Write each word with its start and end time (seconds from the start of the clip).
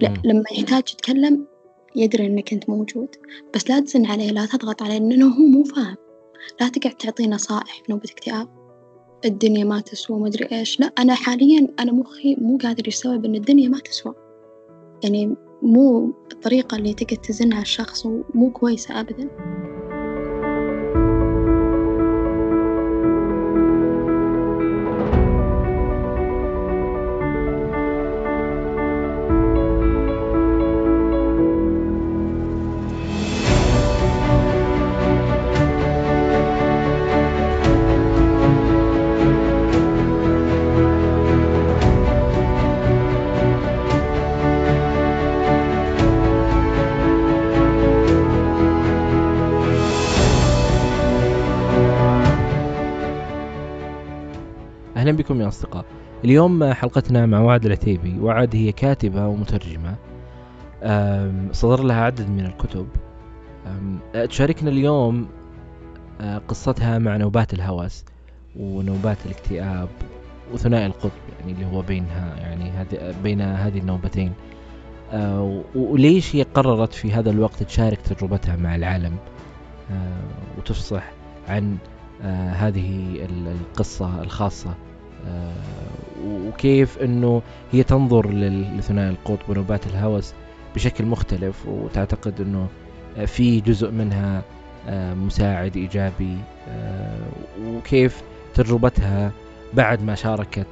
لا 0.00 0.14
لما 0.24 0.44
يحتاج 0.52 0.82
يتكلم 0.92 1.46
يدري 1.96 2.26
إنك 2.26 2.52
أنت 2.52 2.70
موجود 2.70 3.08
بس 3.54 3.70
لا 3.70 3.80
تزن 3.80 4.06
عليه 4.06 4.30
لا 4.30 4.46
تضغط 4.46 4.82
عليه 4.82 4.98
لأنه 4.98 5.26
هو 5.26 5.46
مو 5.46 5.64
فاهم. 5.64 5.96
لا 6.60 6.68
تقعد 6.68 6.94
تعطيه 6.94 7.26
نصائح 7.26 7.82
في 7.84 7.92
نوبة 7.92 8.10
اكتئاب. 8.10 8.48
الدنيا 9.24 9.64
ما 9.64 9.80
تسوى 9.80 10.20
مدري 10.20 10.58
إيش. 10.58 10.80
لا 10.80 10.86
أنا 10.86 11.14
حاليا 11.14 11.68
أنا 11.80 11.92
مخي 11.92 12.36
مو 12.40 12.58
قادر 12.62 12.88
يستوعب 12.88 13.24
إن 13.24 13.34
الدنيا 13.34 13.68
ما 13.68 13.78
تسوى. 13.78 14.14
يعني 15.04 15.36
مو 15.62 16.14
الطريقة 16.32 16.76
اللي 16.76 16.94
تقعد 16.94 17.18
تزن 17.18 17.52
على 17.52 17.62
الشخص 17.62 18.06
مو 18.34 18.50
كويسة 18.50 19.00
أبدا. 19.00 19.30
بكم 55.26 55.40
يا 55.40 55.48
أصدقاء. 55.48 55.84
اليوم 56.24 56.72
حلقتنا 56.72 57.26
مع 57.26 57.40
وعد 57.40 57.66
العتيبي 57.66 58.18
وعد 58.20 58.56
هي 58.56 58.72
كاتبة 58.72 59.26
ومترجمة. 59.26 59.96
صدر 61.52 61.82
لها 61.82 62.04
عدد 62.04 62.30
من 62.30 62.46
الكتب. 62.46 62.86
تشاركنا 64.28 64.70
اليوم 64.70 65.28
آه، 66.20 66.38
قصتها 66.38 66.98
مع 66.98 67.16
نوبات 67.16 67.54
الهوس 67.54 68.04
ونوبات 68.56 69.16
الاكتئاب 69.26 69.88
وثنائي 70.52 70.86
القطب 70.86 71.10
يعني 71.40 71.52
اللي 71.52 71.66
هو 71.66 71.82
بينها 71.82 72.36
يعني 72.36 72.70
هذه 72.70 73.14
بين 73.22 73.40
هذه 73.40 73.78
النوبتين. 73.78 74.32
آه، 75.12 75.62
وليش 75.74 76.36
هي 76.36 76.42
قررت 76.42 76.92
في 76.92 77.12
هذا 77.12 77.30
الوقت 77.30 77.62
تشارك 77.62 78.00
تجربتها 78.00 78.56
مع 78.56 78.76
العالم؟ 78.76 79.16
آه، 79.90 80.58
وتفصح 80.58 81.10
عن 81.48 81.76
هذه 82.52 83.18
القصة 83.30 84.22
الخاصة. 84.22 84.74
وكيف 86.24 86.98
إنه 86.98 87.42
هي 87.72 87.82
تنظر 87.82 88.30
لثنائي 88.30 89.10
القطب 89.10 89.50
ونوبات 89.50 89.86
الهوس 89.86 90.34
بشكل 90.74 91.04
مختلف 91.06 91.66
وتعتقد 91.66 92.40
إنه 92.40 92.68
في 93.26 93.60
جزء 93.60 93.90
منها 93.90 94.42
آه، 94.88 95.14
مساعد 95.14 95.76
إيجابي 95.76 96.38
آه، 96.68 97.18
وكيف 97.64 98.22
تجربتها 98.54 99.32
بعد 99.74 100.02
ما 100.02 100.14
شاركت 100.14 100.66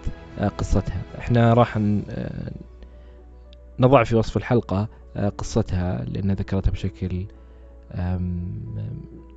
قصتها. 0.58 1.02
إحنا 1.18 1.54
راح 1.54 1.78
نضع 3.78 4.04
في 4.04 4.16
وصف 4.16 4.36
الحلقة 4.36 4.88
قصتها 5.38 6.04
لأن 6.04 6.32
ذكرتها 6.32 6.70
بشكل 6.70 7.26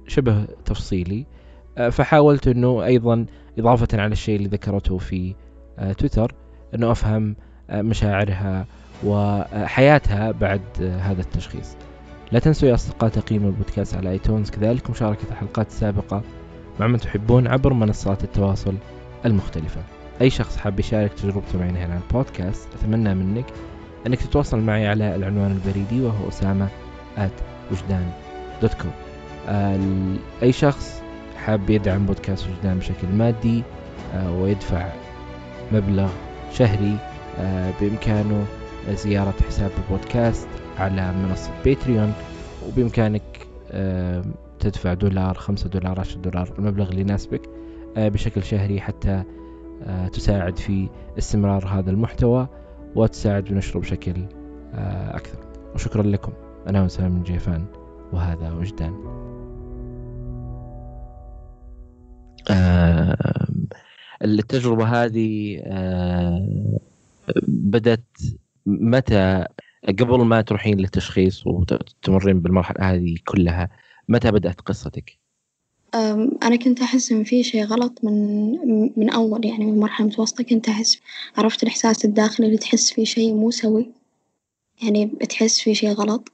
شبه 0.08 0.46
تفصيلي. 0.66 1.26
فحاولت 1.92 2.48
أنه 2.48 2.86
أيضا 2.86 3.26
إضافة 3.60 3.88
على 3.94 4.12
الشيء 4.12 4.36
اللي 4.36 4.48
ذكرته 4.48 4.98
في 4.98 5.36
آه، 5.80 5.94
تويتر 5.94 6.36
أنه 6.76 6.92
أفهم 6.92 7.36
آه، 7.70 7.82
مشاعرها 7.82 8.66
وحياتها 9.04 10.32
بعد 10.32 10.62
آه، 10.82 10.98
هذا 10.98 11.22
التشخيص. 11.22 11.76
لا 12.32 12.40
تنسوا 12.40 12.70
يا 12.70 12.74
أصدقاء 12.74 13.10
تقييم 13.10 13.46
البودكاست 13.46 13.96
على 13.96 14.10
آيتونز. 14.10 14.50
كذلك 14.50 14.90
مشاركة 14.90 15.24
الحلقات 15.32 15.68
السابقة 15.68 16.22
مع 16.80 16.88
من 16.88 17.00
تحبون 17.00 17.48
عبر 17.48 17.74
منصات 17.74 18.24
التواصل 18.24 18.76
المختلفة. 19.26 19.82
أي 20.22 20.30
شخص 20.30 20.58
حاب 20.58 20.80
يشارك 20.80 21.14
تجربته 21.14 21.60
معنا 21.60 21.86
هنا 21.86 21.94
على 21.94 22.02
البودكاست 22.08 22.68
أتمنى 22.76 23.16
منك 23.16 23.46
أنك 24.08 24.22
تتواصل 24.22 24.60
معي 24.60 24.88
على 24.88 25.16
العنوان 25.16 25.52
البريدي 25.52 26.02
وهو 26.02 26.30
أسامة 26.30 26.68
وجدان 27.72 28.12
dot 28.62 28.74
com 28.74 28.92
أي 30.44 30.52
شخص 30.52 31.02
حاب 31.38 31.70
يدعم 31.70 32.06
بودكاست 32.06 32.48
وجدان 32.48 32.80
بشكل 32.80 33.08
مادي 33.08 33.64
آه، 34.14 34.42
ويدفع 34.42 34.90
مبلغ 35.72 36.10
شهري 36.52 36.98
آه، 37.40 37.74
بإمكانه 37.82 38.46
زيارة 38.90 39.34
حساب 39.48 39.72
البودكاست 39.78 40.48
على 40.78 41.14
منصة 41.14 41.52
باتريون. 41.66 42.14
وبإمكانك 42.68 43.48
آه، 43.72 44.24
تدفع 44.60 44.94
دولار 44.94 45.34
خمسة 45.34 45.70
دولار 45.70 46.00
عشر 46.00 46.18
دولار 46.18 46.54
المبلغ 46.60 46.90
اللي 46.90 47.02
يناسبك 47.02 47.50
بشكل 47.98 48.44
شهري 48.44 48.82
حتى 48.82 49.24
تساعد 50.14 50.58
في 50.58 50.90
استمرار 51.18 51.68
هذا 51.68 51.92
المحتوى 51.92 52.48
وتساعد 52.96 53.44
بنشره 53.44 53.80
بشكل 53.80 54.26
أكثر. 55.14 55.38
وشكرا 55.76 56.04
لكم. 56.04 56.32
أنا 56.68 56.84
وسام 56.84 57.24
جيفان 57.24 57.66
وهذا 58.14 58.52
وجدان. 58.52 59.27
آه، 63.12 63.48
التجربة 64.24 64.86
هذه 64.86 65.60
آه، 65.66 66.80
بدت 67.48 68.38
متى؟ 68.66 69.46
قبل 69.88 70.26
ما 70.26 70.42
تروحين 70.42 70.78
للتشخيص 70.78 71.48
وتمرين 71.48 72.40
بالمرحلة 72.40 72.94
هذه 72.94 73.16
كلها 73.26 73.70
متى 74.10 74.32
بدأت 74.32 74.62
قصتك؟ 74.62 75.18
أنا 76.44 76.56
كنت 76.56 76.82
أحس 76.82 77.12
إن 77.12 77.24
في 77.24 77.44
شي 77.44 77.64
غلط 77.64 78.00
من 78.04 78.52
من 79.00 79.10
أول 79.10 79.46
يعني 79.46 79.66
من 79.66 79.80
مرحلة 79.80 80.08
متوسطة 80.08 80.44
كنت 80.44 80.70
أحس 80.70 81.00
عرفت 81.38 81.64
الإحساس 81.64 82.06
الداخلي 82.06 82.46
اللي 82.48 82.58
تحس 82.58 82.94
فيه 82.94 83.04
شي 83.04 83.34
مو 83.34 83.52
سوي 83.52 83.92
يعني 84.84 85.06
بتحس 85.06 85.60
في 85.60 85.76
شي 85.76 85.92
غلط. 85.92 86.32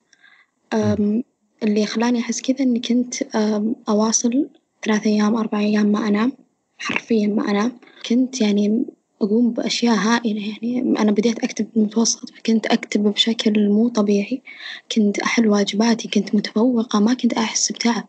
اللي 1.63 1.85
خلاني 1.85 2.19
أحس 2.19 2.41
كذا 2.41 2.59
إني 2.59 2.79
كنت 2.79 3.13
أواصل 3.89 4.49
ثلاث 4.85 5.07
أيام 5.07 5.35
أربع 5.35 5.59
أيام 5.59 5.85
ما 5.85 6.07
أنام. 6.07 6.31
حرفيًا 6.83 7.27
ما 7.27 7.51
أنام 7.51 7.71
كنت 8.09 8.41
يعني 8.41 8.85
أقوم 9.21 9.51
بأشياء 9.51 9.95
هائلة 9.95 10.47
يعني. 10.49 10.99
أنا 10.99 11.11
بديت 11.11 11.43
أكتب 11.43 11.67
بالمتوسط 11.75 12.29
فكنت 12.29 12.65
أكتب 12.65 13.03
بشكل 13.03 13.69
مو 13.69 13.89
طبيعي. 13.89 14.41
كنت 14.95 15.19
أحل 15.19 15.47
واجباتي 15.47 16.07
كنت 16.07 16.35
متفوقة 16.35 16.99
ما 16.99 17.13
كنت 17.13 17.33
أحس 17.33 17.71
بتعب. 17.71 18.07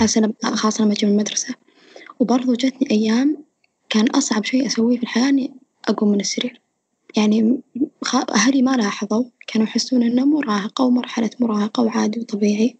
خاصة 0.00 0.34
خاصة 0.44 0.84
لما 0.84 0.92
أجي 0.92 1.06
من 1.06 1.12
المدرسة. 1.12 1.54
وبرضه 2.20 2.54
جتني 2.54 2.90
أيام 2.90 3.44
كان 3.90 4.10
أصعب 4.10 4.44
شي 4.44 4.66
أسويه 4.66 4.96
في 4.96 5.02
الحياة 5.02 5.28
إني 5.28 5.52
أقوم 5.88 6.12
من 6.12 6.20
السرير. 6.20 6.60
يعني 7.16 7.60
أهلي 8.34 8.62
ما 8.62 8.76
لاحظوا 8.76 9.24
كانوا 9.46 9.66
يحسون 9.66 10.02
إنه 10.02 10.24
مراهقة 10.24 10.84
ومرحلة 10.84 11.30
مراهقة 11.40 11.82
وعادي 11.82 12.20
وطبيعي. 12.20 12.76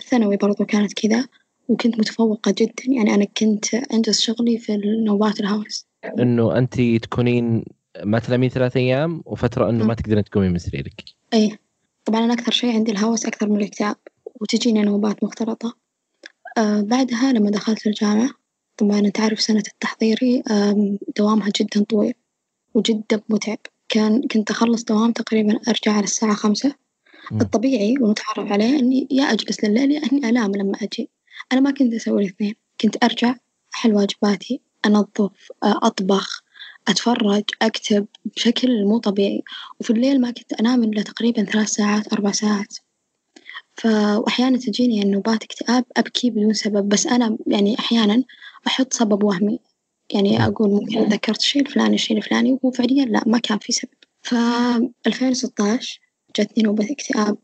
الثانوي 0.00 0.36
برضه 0.36 0.64
كانت 0.64 0.92
كذا. 0.92 1.26
وكنت 1.72 1.98
متفوقة 1.98 2.54
جدًا 2.58 2.82
يعني 2.88 3.14
أنا 3.14 3.24
كنت 3.24 3.74
أنجز 3.74 4.20
شغلي 4.20 4.58
في 4.58 4.74
النوبات 4.74 5.40
الهوس. 5.40 5.86
إنه 6.18 6.58
أنتِ 6.58 6.80
تكونين 6.80 7.64
ما 8.04 8.18
تنامين 8.18 8.50
ثلاث 8.50 8.76
أيام 8.76 9.22
وفترة 9.26 9.70
إنه 9.70 9.84
ما 9.84 9.94
تقدرين 9.94 10.24
تقومين 10.24 10.50
من 10.50 10.58
سريرك. 10.58 11.04
إيه 11.34 11.58
طبعًا 12.04 12.24
أنا 12.24 12.34
أكثر 12.34 12.52
شي 12.52 12.70
عندي 12.70 12.92
الهوس 12.92 13.26
أكثر 13.26 13.48
من 13.48 13.56
الاكتئاب 13.56 13.96
وتجيني 14.40 14.82
نوبات 14.82 15.24
مختلطة. 15.24 15.76
آه 16.58 16.80
بعدها 16.80 17.32
لما 17.32 17.50
دخلت 17.50 17.86
الجامعة 17.86 18.30
طبعًا 18.76 18.98
أنت 18.98 19.20
عارف 19.20 19.40
سنة 19.40 19.62
التحضيري 19.72 20.42
آه 20.50 20.96
دوامها 21.16 21.48
جدًا 21.60 21.84
طويل 21.84 22.14
وجدًا 22.74 23.20
متعب، 23.28 23.58
كان 23.88 24.22
كنت 24.22 24.50
أخلص 24.50 24.84
دوام 24.84 25.12
تقريبًا 25.12 25.58
أرجع 25.68 25.92
على 25.92 26.04
الساعة 26.04 26.34
خمسة 26.34 26.74
الطبيعي 27.40 27.94
والمتعارف 28.00 28.52
عليه 28.52 28.78
إني 28.78 29.08
يا 29.10 29.24
أجلس 29.24 29.64
لليل 29.64 29.92
يا 29.92 30.00
إني 30.12 30.28
أنام 30.28 30.52
لما 30.56 30.78
أجي. 30.82 31.10
أنا 31.52 31.60
ما 31.60 31.70
كنت 31.70 31.94
أسوي 31.94 32.22
الاثنين 32.22 32.54
كنت 32.80 33.04
أرجع 33.04 33.34
أحل 33.74 33.94
واجباتي 33.94 34.60
أنظف 34.86 35.52
أطبخ 35.62 36.42
أتفرج 36.88 37.44
أكتب 37.62 38.06
بشكل 38.36 38.84
مو 38.84 38.98
طبيعي. 38.98 39.42
وفي 39.80 39.90
الليل 39.90 40.20
ما 40.20 40.30
كنت 40.30 40.52
أنام 40.52 40.84
إلا 40.84 41.02
تقريبا 41.02 41.44
ثلاث 41.44 41.68
ساعات 41.68 42.12
أربع 42.12 42.32
ساعات. 42.32 42.76
ف 43.76 43.86
وأحيانا 43.86 44.58
تجيني 44.58 45.04
نوبات 45.04 45.42
اكتئاب 45.42 45.84
أبكي 45.96 46.30
بدون 46.30 46.52
سبب. 46.54 46.88
بس 46.88 47.06
أنا 47.06 47.38
يعني 47.46 47.78
أحيانا 47.78 48.24
أحط 48.66 48.92
سبب 48.92 49.22
وهمي. 49.22 49.58
يعني 50.14 50.46
أقول 50.46 50.70
ممكن 50.70 51.02
ذكرت 51.02 51.40
الشيء 51.40 51.62
الفلاني 51.62 51.94
الشيء 51.94 52.16
الفلاني 52.16 52.52
وهو 52.52 52.70
فعليا 52.70 53.04
لا 53.04 53.22
ما 53.26 53.38
كان 53.38 53.58
في 53.58 53.72
سبب. 53.72 53.90
ف 54.22 54.34
2016 55.06 56.00
جتني 56.40 56.64
نوبة 56.64 56.88
اكتئاب 56.90 57.38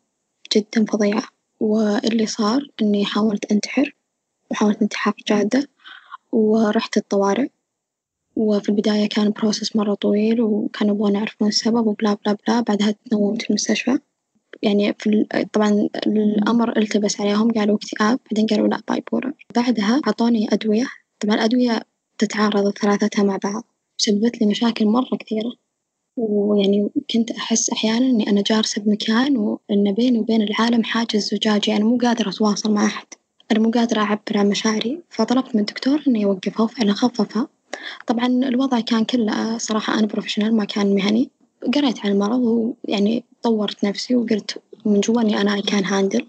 جدا 0.56 0.84
فظيعة. 0.84 1.28
واللي 1.60 2.26
صار 2.26 2.68
إني 2.82 3.04
حاولت 3.04 3.52
أنتحر. 3.52 3.94
وحاولت 4.50 4.82
انتحار 4.82 5.14
جادة 5.28 5.68
ورحت 6.32 6.96
الطوارئ. 6.96 7.48
وفي 8.36 8.68
البداية 8.68 9.08
كان 9.08 9.30
process 9.30 9.76
مرة 9.76 9.94
طويل 9.94 10.40
وكانوا 10.40 10.94
يبغون 10.94 11.14
يعرفون 11.14 11.48
السبب 11.48 11.86
وبلا 11.86 12.14
بلا 12.14 12.36
بلا. 12.48 12.60
بعدها 12.60 12.90
تنومت 13.10 13.42
في 13.42 13.50
المستشفى. 13.50 13.98
يعني 14.62 14.94
في 14.98 15.26
طبعًا 15.52 15.88
الأمر 16.06 16.78
التبس 16.78 17.20
عليهم 17.20 17.50
قالوا 17.52 17.76
اكتئاب. 17.76 18.18
بعدين 18.30 18.46
قالوا 18.46 18.68
لأ 18.68 18.80
bipolar 18.88 19.32
بعدها 19.56 20.00
عطوني 20.06 20.48
أدوية. 20.52 20.86
طبعًا 21.20 21.34
الأدوية 21.34 21.80
تتعارض 22.18 22.70
ثلاثتها 22.70 23.22
مع 23.22 23.38
بعض. 23.44 23.64
سببت 23.96 24.40
لي 24.40 24.46
مشاكل 24.46 24.86
مرة 24.86 25.16
كثيرة. 25.20 25.52
ويعني 26.16 26.90
كنت 27.12 27.30
أحس 27.30 27.70
أحيانًا 27.70 28.06
إني 28.06 28.30
أنا 28.30 28.42
جالسة 28.46 28.82
بمكان 28.82 29.36
وإن 29.36 29.92
بيني 29.92 30.18
وبين 30.18 30.42
العالم 30.42 30.84
حاجز 30.84 31.34
زجاجي. 31.34 31.76
أنا 31.76 31.84
مو 31.84 31.98
قادرة 31.98 32.28
أتواصل 32.28 32.72
مع 32.72 32.86
أحد. 32.86 33.06
أنا 33.52 33.60
مو 33.60 33.70
قادرة 33.70 34.00
أعبر 34.00 34.20
عن 34.34 34.48
مشاعري 34.48 35.00
فطلبت 35.10 35.54
من 35.54 35.60
الدكتور 35.60 36.02
إنه 36.08 36.20
يوقفها 36.20 36.64
وفعلًا 36.64 36.92
خففها. 36.92 37.48
طبعًا 38.06 38.26
الوضع 38.26 38.80
كان 38.80 39.04
كله 39.04 39.58
صراحة 39.58 39.98
unprofessional 39.98 40.44
ما 40.52 40.64
كان 40.64 40.94
مهني. 40.94 41.30
قريت 41.74 42.06
عن 42.06 42.12
المرض 42.12 42.40
ويعني 42.40 43.24
طورت 43.42 43.84
نفسي 43.84 44.16
وقلت 44.16 44.58
من 44.84 45.00
جوا 45.00 45.22
إني 45.22 45.40
أنا 45.40 45.60
I 45.60 45.64
can 45.64 45.84
handle. 45.84 46.24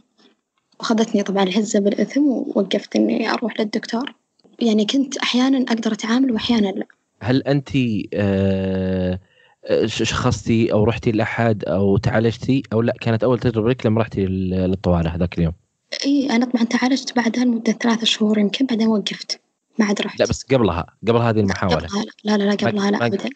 وأخذتني 0.80 1.24
طبعًا 1.24 1.44
العزة 1.44 1.80
بالإثم 1.80 2.22
ووقفت 2.28 2.96
إني 2.96 3.32
أروح 3.32 3.60
للدكتور. 3.60 4.14
يعني 4.62 4.86
كنت 4.86 5.18
أحيانًا 5.18 5.58
أقدر 5.58 5.92
أتعامل 5.94 6.32
وأحيانًا 6.32 6.68
لأ. 6.68 6.86
هل 7.22 7.44
أنتِ 7.44 7.70
آآ 8.14 9.20
شخصتِ 9.86 10.52
أو 10.52 10.84
رُحتِ 10.84 11.08
لأحد 11.08 11.64
أو 11.66 11.98
تعالجتِ 11.98 12.62
أو 12.74 12.82
لأ 12.82 12.94
كانت 13.02 13.24
أول 13.24 13.40
تجربة 13.40 13.70
لِك 13.70 13.86
لما 13.86 14.02
رُحتِ 14.02 14.18
لل 14.18 14.50
للطوارئ 14.50 15.10
هذاك 15.10 15.38
اليوم؟ 15.38 15.54
إي 16.06 16.30
أنا 16.30 16.46
طبعًا 16.46 16.64
تعالجت 16.64 17.16
بعدها 17.16 17.44
لمدة 17.46 17.72
ثلاث 17.74 18.04
شهور 18.04 18.40
يمكن 18.40 18.66
بعدين 18.66 18.88
وقفت 18.88 19.42
ما 19.80 19.86
عاد 19.86 20.02
رحت. 20.02 20.20
لأ 20.20 20.26
بس 20.26 20.44
قبلها، 20.44 20.86
قبل 21.08 21.18
هذه 21.18 21.40
المحاولة. 21.40 21.88
قبلها 21.88 22.06
لا 22.24 22.38
لا 22.38 22.44
لا 22.44 22.52
قبلها 22.52 22.92
لأ 22.92 23.06
أبدًا. 23.06 23.30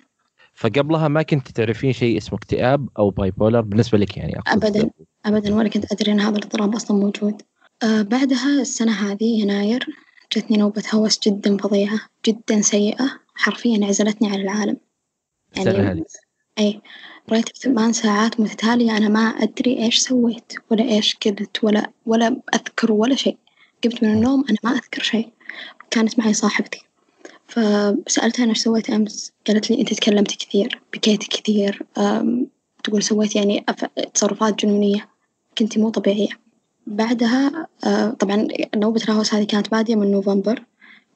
فقبلها 0.54 1.08
ما 1.08 1.22
كنتِ 1.22 1.48
تعرفين 1.48 1.94
شيء 1.94 2.18
اسمه 2.18 2.38
اكتئاب 2.38 2.90
أو 3.00 3.10
bipolar 3.10 3.62
بالنسبة 3.62 3.98
لِك 3.98 4.18
يعني 4.18 4.40
أبدًا، 4.48 4.90
أبدًا 5.26 5.56
ولا 5.56 5.70
كنت 5.70 5.92
أدري 5.92 6.12
إن 6.12 6.20
هذا 6.20 6.38
الاضطراب 6.38 6.76
أصلًا 6.76 6.98
موجود. 6.98 7.42
آآ 7.84 8.02
بعدها 8.02 8.62
السنة 8.62 8.92
هذي 8.92 9.26
يناير 9.40 9.86
جتني 10.36 10.58
نوبة 10.58 10.84
هوس 10.94 11.20
جدًا 11.28 11.58
فظيعة 11.58 12.00
جدًا 12.26 12.62
سيئة 12.62 13.20
حرفيًا 13.36 13.86
عزلتني 13.86 14.28
عن 14.30 14.42
العالم. 14.42 14.78
السنة 15.58 15.92
هذي؟ 15.92 16.04
إي 16.60 16.82
مريت 17.32 17.50
بثمان 17.54 17.94
ساعات 17.94 18.40
متتالية 18.40 18.98
أنا 18.98 19.10
ما 19.10 19.20
أدري 19.20 19.84
إيش 19.84 20.00
سويت 20.00 20.54
ولا 20.72 20.84
إيش 20.84 21.16
كلت 21.16 21.64
ولا 21.64 21.90
ولا 22.06 22.42
أذكر 22.56 22.92
ولا 22.92 23.16
شيء، 23.16 23.38
قمت 23.84 24.04
من 24.04 24.14
النوم 24.14 24.46
أنا 24.50 24.58
ما 24.64 24.72
أذكر 24.72 25.04
شيء، 25.04 25.30
كانت 25.92 26.20
معي 26.20 26.34
صاحبتي. 26.34 26.82
فسألتها 27.48 28.44
أنا 28.44 28.50
إيش 28.50 28.58
سويت 28.58 28.90
أمس؟ 28.90 29.32
قالت 29.48 29.72
لي 29.72 29.82
أنتِ 29.82 29.94
تكلمتِ 29.94 30.32
كثير، 30.32 30.82
بكيتِ 30.94 31.24
كثير، 31.24 31.84
تقول 32.84 33.04
سويت 33.04 33.36
يعني 33.36 33.66
تصرفات 34.14 34.66
جنونية. 34.66 35.10
كنتِ 35.58 35.78
مو 35.78 35.90
طبيعية، 35.90 36.30
بعدها 36.88 37.68
آآ 37.84 38.16
طبعًا 38.20 38.48
نوبة 38.76 39.04
الهوس 39.04 39.34
هذي 39.34 39.46
كانت 39.46 39.72
بادية 39.72 39.96
من 39.96 40.12
نوفمبر. 40.12 40.64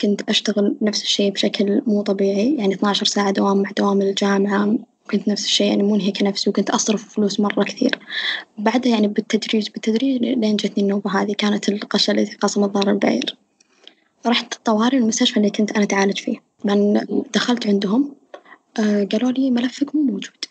كنت 0.01 0.21
أشتغل 0.29 0.75
نفس 0.81 1.03
الشي 1.03 1.31
بشكل 1.31 1.81
مو 1.87 2.01
طبيعي. 2.01 2.55
يعني 2.55 2.73
اثنا 2.73 2.89
عشر 2.89 3.05
ساعة 3.05 3.31
دوام 3.31 3.61
مع 3.61 3.71
دوام 3.77 4.01
الجامعة. 4.01 4.77
كنت 5.11 5.27
نفس 5.27 5.45
الشي 5.45 5.63
يعني 5.63 5.83
منهكة 5.83 6.25
نفسي 6.25 6.49
وكنت 6.49 6.69
أصرف 6.69 7.13
فلوس 7.13 7.39
مرة 7.39 7.63
كثير، 7.63 7.99
بعدها 8.57 8.91
يعني 8.91 9.07
بالتدريج 9.07 9.69
بالتدريج 9.69 10.21
لين 10.23 10.55
جتني 10.55 10.83
النوبة 10.83 11.21
هذي 11.21 11.33
كانت 11.33 11.69
القشة 11.69 12.11
التي 12.11 12.35
قسمت 12.35 12.73
ظهر 12.73 12.89
البعير، 12.91 13.35
رحت 14.27 14.53
الطوارئ 14.53 14.97
المستشفى 14.97 15.37
اللي 15.37 15.49
كنت 15.49 15.71
أنا 15.71 15.83
أتعالج 15.83 16.19
فيه، 16.19 16.37
طبعًا 16.63 17.05
دخلت 17.33 17.67
عندهم 17.67 18.15
آآ 18.79 19.07
قالوا 19.11 19.31
لي 19.31 19.51
ملفك 19.51 19.95
مو 19.95 20.01
موجود، 20.01 20.45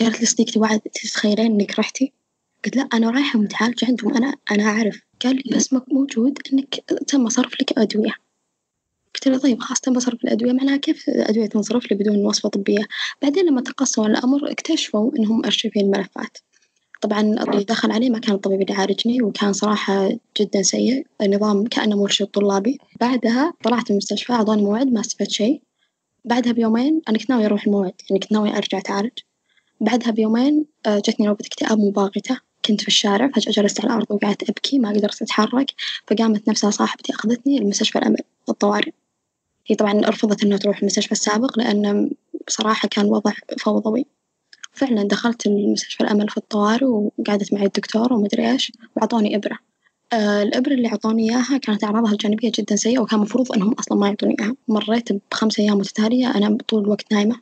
قالت 0.00 0.20
لي 0.20 0.26
صديقتي 0.26 0.58
وعد 0.58 0.80
تتخيلين 0.80 1.60
إنك 1.60 1.78
رحتِ؟ 1.78 1.98
قلت 2.64 2.76
لأ 2.76 2.88
أنا 2.94 3.10
رايحة 3.10 3.38
متعالجة 3.38 3.86
عندهم 3.86 4.16
أنا 4.16 4.34
أنا 4.50 4.64
أعرف، 4.64 5.00
قال 5.24 5.42
لي 5.46 5.56
اسمك 5.56 5.84
موجود 5.92 6.38
إنك 6.52 6.74
تم 7.06 7.28
صرف 7.28 7.52
لك 7.60 7.78
أدوية. 7.78 8.23
قلت 9.14 9.28
له 9.28 9.38
طيب 9.38 9.60
خلاص 9.60 9.80
تم 9.80 9.98
صرف 10.00 10.24
الأدوية 10.24 10.52
معناها 10.52 10.76
كيف 10.76 11.08
الأدوية 11.08 11.46
تنصرف 11.46 11.90
لي 11.90 11.96
بدون 11.96 12.26
وصفة 12.26 12.48
طبية؟ 12.48 12.84
بعدين 13.22 13.46
لما 13.46 13.60
تقصوا 13.60 14.06
الأمر 14.06 14.50
اكتشفوا 14.50 15.10
إنهم 15.18 15.44
أرشيفين 15.44 15.82
الملفات. 15.82 16.38
طبعًا 17.00 17.20
اللي 17.20 17.64
دخل 17.64 17.90
عليه 17.90 18.10
ما 18.10 18.18
كان 18.18 18.34
الطبيب 18.34 18.60
اللي 18.60 18.72
يعالجني 18.72 19.22
وكان 19.22 19.52
صراحة 19.52 20.10
جدًا 20.40 20.62
سيء، 20.62 21.06
النظام 21.22 21.64
كأنه 21.64 21.96
مرشد 21.96 22.26
طلابي، 22.26 22.78
بعدها 23.00 23.52
طلعت 23.64 23.90
من 23.90 23.90
المستشفى 23.90 24.32
أعطوني 24.32 24.62
موعد 24.62 24.92
ما 24.92 25.00
استفدت 25.00 25.30
شي، 25.30 25.60
بعدها 26.24 26.52
بيومين 26.52 27.00
أنا 27.08 27.18
كنت 27.18 27.30
ناوية 27.30 27.46
أروح 27.46 27.66
الموعد 27.66 27.92
يعني 28.10 28.20
كنت 28.20 28.32
ناوية 28.32 28.56
أرجع 28.56 28.78
أتعالج، 28.78 29.18
بعدها 29.80 30.10
بيومين 30.10 30.64
جتني 30.88 31.26
نوبة 31.26 31.46
اكتئاب 31.46 31.78
مباغتة. 31.78 32.40
كنت 32.64 32.80
في 32.80 32.88
الشارع 32.88 33.28
فجأة 33.28 33.52
جلست 33.52 33.80
على 33.80 33.88
الأرض 33.88 34.06
وقعدت 34.10 34.50
أبكي 34.50 34.78
ما 34.78 34.88
قدرت 34.88 35.22
أتحرك. 35.22 35.70
فقامت 36.06 36.48
نفسها 36.48 36.70
صاحبتي 36.70 37.12
أخذتني 37.12 37.58
لمستشفى 37.58 37.98
الأمل 37.98 38.18
الطوارئ، 38.48 38.90
هي 39.66 39.76
طبعًا 39.76 39.92
رفضت 40.00 40.44
إنها 40.44 40.58
تروح 40.58 40.78
المستشفى 40.78 41.12
السابق 41.12 41.58
لأن 41.58 42.10
بصراحة 42.48 42.88
كان 42.88 43.06
وضع 43.06 43.32
فوضوي، 43.60 44.06
فعلًا 44.72 45.02
دخلت 45.08 45.46
المستشفى 45.46 46.00
الأمل 46.04 46.28
في 46.28 46.36
الطوارئ 46.36 46.84
وقعدت 46.86 47.52
معي 47.54 47.66
الدكتور 47.66 48.12
وما 48.12 48.26
أدري 48.26 48.52
إيش 48.52 48.72
وأعطوني 48.96 49.36
إبرة، 49.36 49.58
آآ 50.12 50.42
الإبرة 50.42 50.74
اللي 50.74 50.88
أعطوني 50.88 51.30
إياها 51.30 51.58
كانت 51.58 51.84
أعراضها 51.84 52.12
الجانبية 52.12 52.52
جدًا 52.58 52.76
سيئة 52.76 52.98
وكان 53.00 53.18
المفروض 53.18 53.52
إنهم 53.52 53.72
أصلًا 53.74 53.98
ما 53.98 54.08
يعطوني 54.08 54.36
إياها، 54.40 54.56
مريت 54.68 55.08
بخمس 55.32 55.60
أيام 55.60 55.78
متتالية 55.78 56.30
أنا 56.36 56.58
طول 56.68 56.84
الوقت 56.84 57.12
نايمة، 57.12 57.36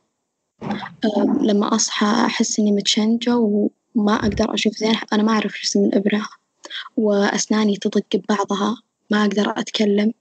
آآ 1.05 1.09
لما 1.43 1.75
أصحى 1.75 2.07
أحس 2.27 2.61
إني 2.61 2.73
متشنجة 2.73 3.37
وما 3.37 4.15
أقدر 4.15 4.55
أشوف 4.55 4.75
زين 4.77 4.95
أنا 5.13 5.23
ما 5.23 5.33
أعرف 5.33 5.61
اسم 5.65 5.85
الإبرة 5.85 6.23
وأسناني 6.97 7.77
تضج 7.77 8.03
ببعضها 8.17 8.77
ما 9.11 9.23
أقدر 9.23 9.55
أتكلم. 9.59 10.13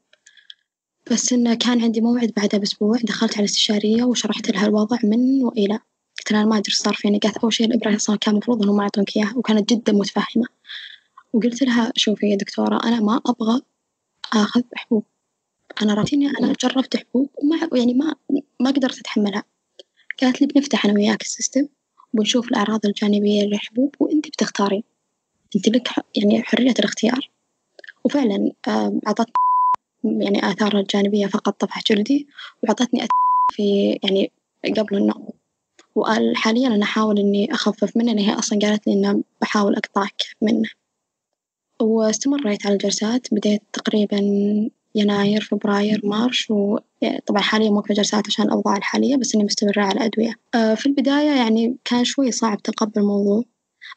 بس 1.12 1.34
إنه 1.34 1.54
كان 1.54 1.82
عندي 1.82 2.02
موعد 2.02 2.34
بعدها 2.38 2.60
بأسبوع 2.60 2.98
دخلت 3.04 3.38
على 3.38 3.46
استشارية 3.46 4.04
وشرحت 4.04 4.52
لها 4.52 4.66
الوضع 4.66 4.98
من 5.04 5.44
وإلى، 5.44 5.80
قلت 6.20 6.32
لها 6.32 6.42
أنا 6.42 6.50
ما 6.50 6.58
أدري 6.58 6.74
صار 6.74 6.94
فيني 6.94 7.18
قالت 7.18 7.38
أول 7.38 7.54
شي 7.54 7.66
الإبرة 7.66 7.96
أصلًا 7.96 8.16
كان 8.18 8.34
المفروض 8.34 8.64
إنهم 8.64 8.78
ما 8.78 8.84
يعطونك 8.84 9.18
إياها 9.18 9.34
وكانت 9.38 9.74
جدًا 9.74 9.94
متفهمة، 9.94 10.46
وقلت 11.34 11.64
لها 11.64 11.92
شوفي 11.96 12.30
يا 12.30 12.36
دكتورة 12.36 12.80
أنا 12.84 13.00
ما 13.00 13.22
أبغى 13.26 13.62
آخذ 14.34 14.62
حبوب، 14.76 15.04
أنا 15.82 15.94
راتيني 15.94 16.30
أنا 16.30 16.54
جربت 16.62 16.98
حبوب 16.98 17.30
وما 17.36 17.70
يعني 17.80 17.94
ما 17.94 18.16
ما 18.60 18.72
قدرت 18.72 19.00
أتحملها، 19.00 19.44
قالت 20.22 20.42
لي 20.42 20.48
بنفتح 20.48 20.86
أنا 20.86 20.94
وياك 20.94 21.22
السيستم 21.22 21.68
وبنشوف 22.14 22.48
الأعراض 22.48 22.86
الجانبية 22.86 23.44
للحبوب 23.44 23.96
وأنتِ 24.00 24.28
بتختارين، 24.28 24.84
أنتِ 25.56 25.68
لك 25.70 25.90
يعني 26.18 26.44
حرية 26.44 26.74
الاختيار، 26.80 27.30
وفعلًا 28.04 28.52
أعطتني 29.08 29.34
يعني 30.04 30.52
آثارها 30.52 30.80
الجانبية 30.82 31.28
فقط 31.28 31.62
طفح 31.62 31.82
جلدي 31.92 32.28
وأعطتني 32.64 33.08
في 33.54 34.00
يعني 34.04 34.32
قبل 34.78 34.98
النوم، 34.98 35.30
وحاليًا 35.96 36.68
أنا 36.68 36.84
أحاول 36.84 37.20
إني 37.20 37.54
أخفف 37.54 37.98
منه 37.98 38.22
هي 38.22 38.34
أصلًا 38.34 38.60
قالت 38.60 38.88
لي 38.88 38.94
إنه 38.94 39.24
بحاول 39.42 39.76
أقطعك 39.76 40.22
منه، 40.42 40.70
واستمريت 41.82 42.66
على 42.66 42.74
الجلسات 42.76 43.28
بديت 43.34 43.62
تقريبًا 43.74 44.18
يناير 44.96 45.42
فبراير 45.42 46.02
مارش 46.04 46.52
وطبعًا 46.52 47.42
حاليًا 47.42 47.70
موقفة 47.70 47.94
جلسات 47.96 48.28
عشان 48.28 48.46
الأوضاع 48.46 48.78
الحالية 48.78 49.18
بس 49.18 49.36
إني 49.36 49.44
مستمرة 49.44 49.82
على 49.82 49.94
الأدوية، 49.94 50.36
في 50.76 50.86
البداية 50.86 51.32
يعني 51.32 51.78
كان 51.86 52.04
شوي 52.06 52.32
صعب 52.32 52.62
تقبل 52.64 53.02
الموضوع، 53.02 53.44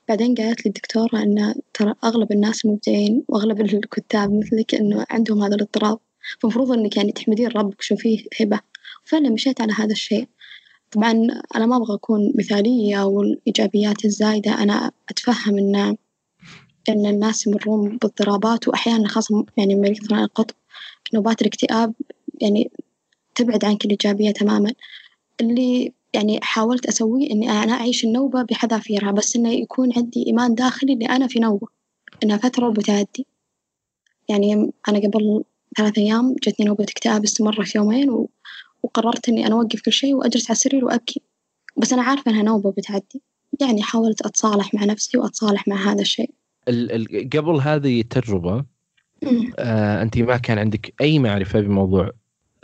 بعدين 0.09 0.35
قالت 0.35 0.65
لي 0.65 0.69
الدكتورة 0.69 1.23
إنه 1.23 1.55
ترى 1.75 1.95
أغلب 2.05 2.33
الناس 2.33 2.65
المبدعين 2.65 3.25
وأغلب 3.29 3.61
الكتاب 3.75 4.33
مثلك 4.33 4.75
إنه 4.75 5.07
عندهم 5.11 5.43
هذا 5.43 5.55
الاضطراب، 5.55 5.99
فالمفروض 6.41 6.73
إنك 6.73 6.97
يعني 6.97 7.13
تحمدين 7.13 7.49
ربك 7.49 7.75
وتشوفيه 7.75 8.25
هبة، 8.41 8.61
وفعلًا 9.07 9.31
مشيت 9.31 9.61
على 9.61 9.73
هذا 9.73 9.93
الشيء، 9.93 10.29
طبعًا 10.91 11.13
أنا 11.57 11.67
ما 11.67 11.77
أبغى 11.77 11.95
أكون 11.95 12.33
مثالية 12.39 13.03
والإيجابيات 13.05 14.05
الزايدة. 14.05 14.63
أنا 14.63 14.91
أتفهم 15.09 15.59
إن 15.59 15.97
إن 16.89 17.07
الناس 17.07 17.47
يمرون 17.47 17.99
باضطرابات 17.99 18.69
وأحيانًا 18.69 19.09
خاصة 19.09 19.47
يعني 19.57 19.75
مريض 19.75 20.13
القطب 20.13 20.55
نوبات 21.15 21.43
الاكتئاب 21.43 21.95
يعني 22.41 22.71
تبعد 23.35 23.65
عنك 23.65 23.85
الإيجابية 23.85 24.31
تمامًا، 24.31 24.73
اللي 25.41 25.93
يعني 26.15 26.41
حاولت 26.43 26.87
أسويه 26.87 27.31
إني 27.31 27.51
أنا 27.51 27.73
أعيش 27.73 28.05
النوبة 28.05 28.43
بحذافيرها 28.43 29.11
بس 29.11 29.37
إنه 29.37 29.53
يكون 29.53 29.93
عندي 29.97 30.27
إيمان 30.27 30.55
داخلي 30.55 30.93
إني 30.93 31.11
أنا 31.11 31.27
في 31.27 31.41
نوبة، 31.41 31.67
إنها 32.23 32.37
فترة 32.37 32.69
وبتعدي، 32.69 33.27
يعني 34.29 34.73
أنا 34.89 34.99
قبل 34.99 35.45
ثلاث 35.77 35.99
أيام 35.99 36.37
جتني 36.43 36.67
نوبة 36.67 36.85
اكتئاب 36.85 37.25
استمرت 37.25 37.75
يومين 37.75 38.27
وقررت 38.83 39.29
إني 39.29 39.47
أنا 39.47 39.55
أوقف 39.55 39.81
كل 39.81 39.93
شي 39.93 40.15
وأجلس 40.15 40.45
على 40.45 40.57
السرير 40.57 40.85
وأبكي، 40.85 41.23
بس 41.77 41.93
أنا 41.93 42.03
عارفة 42.03 42.31
إنها 42.31 42.43
نوبة 42.43 42.69
وبتعدي، 42.69 43.23
يعني 43.61 43.83
حاولت 43.83 44.27
أتصالح 44.27 44.75
مع 44.75 44.85
نفسي 44.85 45.19
وأتصالح 45.19 45.69
مع 45.69 45.93
هذا 45.93 46.01
الشيء. 46.01 46.31
ال 46.69 46.93
ال 46.93 47.31
قبل 47.31 47.61
هذه 47.61 48.01
التجربة 48.01 48.65
آه 49.59 50.03
أنتِ 50.03 50.19
ما 50.19 50.37
كان 50.37 50.59
عندِك 50.59 50.95
أي 51.01 51.19
معرفة 51.19 51.61
بموضوع 51.61 52.11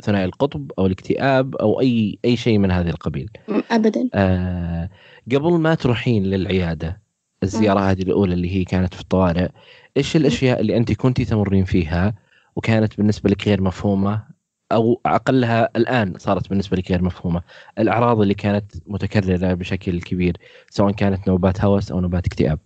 ثنائي 0.03 0.25
القطب 0.25 0.73
أو 0.79 0.87
الاكتئاب 0.87 1.57
أو 1.57 1.81
أي 1.81 2.19
أي 2.25 2.37
شيء 2.37 2.59
من 2.59 2.71
هذا 2.71 2.91
القبيل. 2.91 3.31
ابدا. 3.71 4.09
آه 4.15 4.91
قبل 5.33 5.53
ما 5.53 5.75
تروحين 5.75 6.25
للعيادة 6.25 7.01
الزيارة 7.43 7.81
هذه 7.81 8.03
الأولى 8.03 8.35
اللي 8.35 8.57
هي 8.57 8.65
كانت 8.65 8.95
في 8.95 9.01
الطوارئ 9.01 9.49
إيش 9.97 10.17
الأشياء 10.17 10.61
اللي 10.61 10.77
انت 10.77 10.93
كنتي 10.93 11.25
تمرين 11.25 11.65
فيها 11.65 12.15
وكانت 12.57 12.97
بالنسبة 12.97 13.31
لك 13.31 13.49
غير 13.49 13.63
مفهومة؟ 13.63 14.23
أو 14.73 15.01
أقلها 15.07 15.69
الآن 15.77 16.15
صارت 16.19 16.49
بالنسبة 16.49 16.77
لك 16.77 16.91
غير 16.91 17.03
مفهومة. 17.03 17.43
الأعراض 17.79 18.21
اللي 18.21 18.35
كانت 18.35 18.73
متكررة 18.87 19.55
بشكل 19.55 20.01
كبير 20.01 20.37
سواء 20.71 20.93
كانت 20.93 21.29
نوبات 21.29 21.65
هوس 21.65 21.93
أو 21.93 22.01
نوبات 22.01 22.27
اكتئاب. 22.27 22.59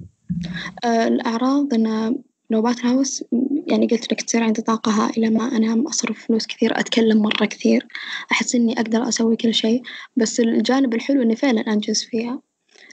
آه، 0.84 1.08
الأعراض 1.08 1.74
أن 1.74 2.16
نوبات 2.50 2.80
الهوس 2.80 3.24
يعني 3.66 3.86
قلت 3.86 4.12
لك 4.12 4.22
تصير 4.22 4.42
عندي 4.42 4.62
طاقة 4.62 4.92
هائلة 4.92 5.28
ما 5.30 5.56
أنام 5.56 5.86
أصرف 5.86 6.26
فلوس 6.26 6.46
كثير 6.46 6.80
أتكلم 6.80 7.22
مرة 7.22 7.44
كثير 7.44 7.86
أحس 8.32 8.54
إني 8.54 8.72
أقدر 8.72 9.08
أسوي 9.08 9.36
كل 9.36 9.54
شيء. 9.54 9.82
بس 10.16 10.40
الجانب 10.40 10.94
الحلو 10.94 11.22
إني 11.22 11.36
فعلا 11.36 11.60
أنجز 11.60 12.02
فيها. 12.04 12.40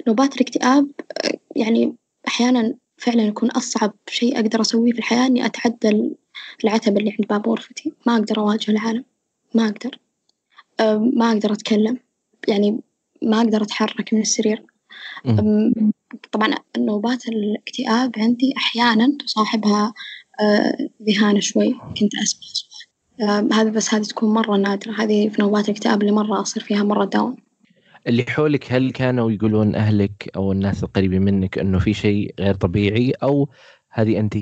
نوبات 0.08 0.36
الاكتئاب 0.36 0.88
يعني 1.56 1.96
أحيانا 2.28 2.75
فعلا 2.98 3.24
يكون 3.24 3.51
أصعب 3.51 3.94
شيء 4.10 4.36
أقدر 4.36 4.62
أسويه 4.62 4.92
في 4.92 5.00
الحياة 5.00 5.28
إني 5.28 5.46
أتعدى 5.46 6.12
العتبة 6.63 7.00
اللي 7.00 7.12
عند 7.12 7.28
باب 7.28 7.50
غرفتي. 7.50 7.94
ما 8.06 8.16
أقدر 8.16 8.40
أواجه 8.40 8.72
العالم. 8.72 9.06
ما 9.56 9.66
أقدر. 9.66 10.00
ما 11.18 11.32
أقدر 11.32 11.54
أتكلم. 11.54 11.98
يعني 12.48 12.80
ما 13.22 13.42
أقدر 13.42 13.62
أتحرك 13.62 14.13
من 14.13 14.22
السرير. 14.22 14.63
طبعا 16.32 16.56
نوبات 16.78 17.28
الاكتئاب 17.28 18.12
عندي 18.18 18.54
أحيانا 18.58 19.18
تصاحبها 19.25 19.94
آه، 20.41 20.77
ذهان 21.03 21.41
شوي. 21.41 21.74
كنت 21.74 22.15
أسمع 22.24 22.41
أصوات 22.51 23.53
هذا 23.53 23.69
بس 23.69 23.93
هذه 23.93 24.03
تكون 24.03 24.33
مرة 24.33 24.57
نادرة. 24.57 24.91
هذه 24.91 25.29
في 25.29 25.41
نوبات 25.41 25.69
الاكتئاب 25.69 26.01
اللي 26.01 26.12
مرة 26.12 26.41
أصير 26.41 26.63
فيها 26.63 26.83
مرة 26.83 27.05
داون 27.05 27.36
اللي 28.07 28.25
حولك 28.27 28.71
هل 28.71 28.91
كانوا 28.91 29.31
يقولون 29.31 29.75
أهلك 29.75 30.31
أو 30.36 30.51
الناس 30.51 30.83
القريبين 30.83 31.21
منك 31.21 31.57
إنه 31.57 31.79
في 31.79 31.93
شيء 31.93 32.36
غير 32.39 32.55
طبيعي 32.55 33.12
أو 33.12 33.50
هذه 33.89 34.19
أنت 34.19 34.38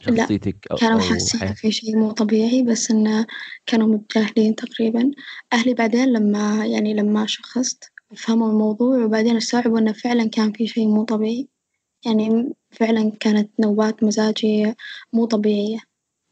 شخصيتك 0.00 0.66
أو 0.70 0.76
كانوا 0.76 1.00
حاسين 1.00 1.54
في 1.54 1.72
شيء 1.72 1.96
مو 1.96 2.10
طبيعي 2.10 2.62
بس 2.62 2.90
إنه 2.90 3.26
كانوا 3.66 3.88
متجاهلين 3.88 4.54
تقريبا. 4.54 5.10
أهلي 5.52 5.74
بعدين 5.74 6.12
لما 6.12 6.66
يعني 6.66 6.94
لما 6.94 7.26
شخصت 7.26 7.84
فهموا 8.16 8.50
الموضوع 8.50 9.04
وبعدين 9.04 9.36
استوعبوا 9.36 9.78
إنه 9.78 9.92
فعلا 9.92 10.28
كان 10.28 10.52
في 10.52 10.66
شيء 10.66 10.88
مو 10.88 11.04
طبيعي. 11.04 11.48
يعني 12.06 12.54
فعلا 12.70 13.12
كانت 13.20 13.50
نوبات 13.60 14.04
مزاجي 14.04 14.74
مو 15.12 15.24
طبيعية. 15.24 15.78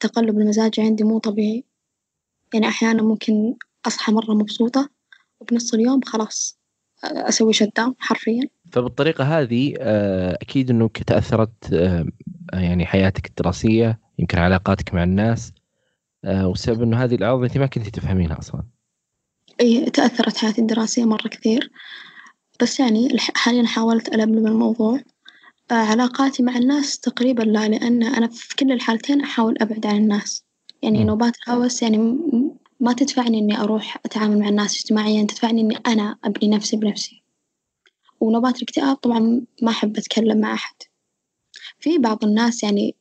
تقلب 0.00 0.38
المزاج 0.38 0.80
عندي 0.80 1.04
مو 1.04 1.18
طبيعي. 1.18 1.64
يعني 2.54 2.68
أحيانا 2.68 3.02
ممكن 3.02 3.54
أصحى 3.86 4.12
مرة 4.12 4.34
مبسوطة 4.34 4.88
وبنص 5.40 5.74
اليوم 5.74 6.00
خلاص 6.06 6.58
أسوي 7.04 7.52
شت 7.52 7.80
حرفيا. 7.98 8.48
فبالطريقة 8.72 9.24
هذه 9.24 9.74
آه، 9.78 10.38
أكيد 10.42 10.70
أنك 10.70 11.02
تأثرت 11.02 11.72
آه، 11.72 12.06
يعني 12.52 12.86
حياتك 12.86 13.26
الدراسية 13.26 14.00
يمكن 14.18 14.38
علاقاتك 14.38 14.94
مع 14.94 15.02
الناس 15.02 15.52
آه، 16.24 16.48
وسبب 16.48 16.82
أنه 16.82 17.04
هذه 17.04 17.14
الأعراض 17.14 17.42
أنت 17.42 17.58
ما 17.58 17.66
كنت 17.66 17.88
تفهمينها 17.88 18.38
أصلا. 18.38 18.62
إي 19.60 19.90
تأثرت 19.90 20.36
حياتي 20.36 20.60
الدراسية 20.60 21.04
مرة 21.04 21.28
كثير. 21.28 21.70
بس 22.62 22.80
يعني 22.80 23.08
حاليا 23.34 23.66
حاولت 23.66 24.14
ألملم 24.14 24.46
الموضوع. 24.46 25.00
علاقاتي 25.70 26.42
مع 26.42 26.56
الناس 26.56 26.98
تقريبا 27.00 27.42
لا 27.42 27.68
لأن 27.68 28.02
أنا 28.02 28.28
في 28.28 28.56
كل 28.56 28.72
الحالتين 28.72 29.20
أحاول 29.20 29.54
أبعد 29.60 29.86
عن 29.86 29.96
الناس. 29.96 30.44
يعني 30.82 31.04
نوبات 31.04 31.36
الهوس 31.48 31.82
يعني 31.82 32.18
ما 32.80 32.92
تدفعني 32.92 33.38
إني 33.38 33.60
أروح 33.60 33.98
أتعامل 34.04 34.38
مع 34.38 34.48
الناس 34.48 34.76
اجتماعيا 34.76 35.22
تدفعني 35.22 35.60
إني 35.60 35.76
أنا 35.86 36.18
أبني 36.24 36.48
نفسي 36.48 36.76
بنفسي. 36.76 37.22
ونوبات 38.20 38.56
الاكتئاب 38.56 38.96
طبعا 38.96 39.46
ما 39.62 39.70
أحب 39.70 39.96
أتكلم 39.96 40.40
مع 40.40 40.54
أحد. 40.54 40.74
في 41.80 41.98
بعض 41.98 42.24
الناس 42.24 42.62
يعني 42.62 42.94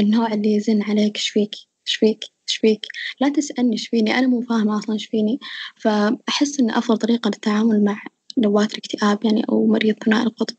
النوع 0.00 0.32
اللي 0.32 0.52
يزن 0.52 0.82
عليك 0.82 1.16
إيش 1.16 1.28
فيك؟ 1.28 1.54
إيش 1.86 1.96
فيك؟ 1.96 2.24
إيش 2.48 2.56
فيك؟ 2.56 2.86
لا 3.20 3.28
تسألني 3.28 3.72
إيش 3.72 3.88
فيني؟ 3.88 4.18
أنا 4.18 4.26
مو 4.26 4.40
فاهمة 4.40 4.78
أصلا 4.78 4.94
إيش 4.94 5.06
فيني. 5.06 5.40
فأحس 5.76 6.60
إن 6.60 6.70
أفضل 6.70 6.98
طريقة 6.98 7.28
للتعامل 7.28 7.84
مع 7.84 8.02
نوبات 8.38 8.72
الاكتئاب 8.72 9.24
يعني 9.24 9.44
أو 9.48 9.66
مريض 9.66 9.94
ثنائي 10.04 10.22
القطب 10.22 10.56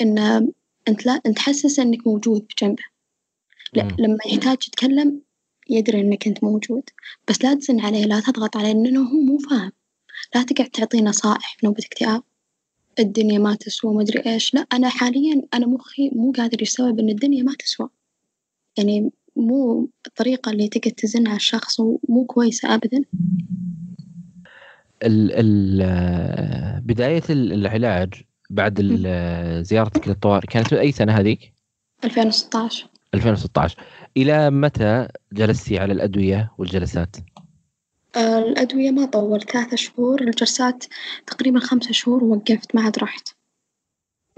إن 0.00 0.50
أنت 0.90 1.06
لا 1.06 1.20
أنت 1.26 1.36
تحسسه 1.36 1.82
إنك 1.82 2.06
موجود 2.06 2.46
بجنبه. 2.46 2.82
لما 3.98 4.18
يحتاج 4.26 4.58
يتكلم 4.68 5.20
يدري 5.70 6.00
إنك 6.00 6.26
أنت 6.26 6.44
موجود. 6.44 6.82
بس 7.28 7.44
لا 7.44 7.54
تزن 7.54 7.80
عليه 7.80 8.04
لا 8.04 8.20
تضغط 8.20 8.56
عليه 8.56 8.72
لأنه 8.72 9.00
هو 9.00 9.20
مو 9.20 9.38
فاهم. 9.38 9.72
لا 10.34 10.42
تقعد 10.42 10.68
تعطيه 10.68 11.00
نصائح 11.00 11.56
في 11.58 11.66
نوبة 11.66 11.84
اكتئاب 11.86 12.22
الدنيا 12.98 13.38
ما 13.38 13.54
تسوى 13.54 13.94
ما 13.94 14.02
أدري 14.02 14.32
إيش. 14.32 14.54
لا 14.54 14.66
أنا 14.72 14.88
حاليا 14.88 15.42
أنا 15.54 15.66
مخي 15.66 16.10
مو 16.10 16.32
قادر 16.32 16.62
يستوعب 16.62 16.98
إن 16.98 17.08
الدنيا 17.08 17.42
ما 17.42 17.54
تسوى. 17.58 17.88
يعني 18.78 19.10
مو 19.36 19.88
الطريقة 20.06 20.50
اللي 20.52 20.68
تقعد 20.68 20.92
تزن 20.92 21.26
على 21.26 21.36
الشخص 21.36 21.80
مو 22.08 22.24
كويسة 22.26 22.74
أبدا. 22.74 23.04
ال 25.02 25.32
ال 25.32 26.80
بداية 26.80 27.22
العلاج 27.30 28.14
بعد 28.50 28.80
زيارتك 29.62 30.08
للطوارئ 30.08 30.46
كانت 30.46 30.72
أي 30.72 30.92
سنة 30.92 31.12
هذيك؟ 31.12 31.52
2016 32.04 32.86
2016 33.14 33.76
إلى 34.16 34.50
متى 34.50 35.08
جلستي 35.32 35.78
على 35.78 35.92
الأدوية 35.92 36.52
والجلسات؟ 36.58 37.16
آه، 38.16 38.38
الأدوية 38.38 38.90
ما 38.90 39.06
طول 39.06 39.42
ثلاثة 39.42 39.76
شهور. 39.76 40.20
الجلسات 40.22 40.84
تقريبا 41.26 41.60
خمسة 41.60 41.92
شهور 41.92 42.24
ووقفت 42.24 42.74
ما 42.74 42.82
عاد 42.82 42.98
رحت. 42.98 43.28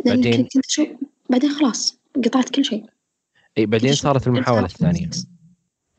بعدين؟ 0.05 0.49
كنت 0.55 0.71
شو 0.71 0.87
بعدين 1.31 1.51
خلاص 1.51 1.99
قطعت 2.25 2.49
كل 2.49 2.65
شيء. 2.65 2.85
إي 3.59 3.67
بعدين 3.67 3.93
صارت 3.93 4.27
المحاولة 4.27 4.65
الثانية. 4.65 5.11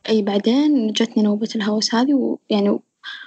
إي 0.10 0.22
بعدين 0.22 0.93
جتني 0.93 1.24
نوبة 1.24 1.50
الهوس 1.55 1.96
هذه 1.96 2.13
ويعني 2.13 2.79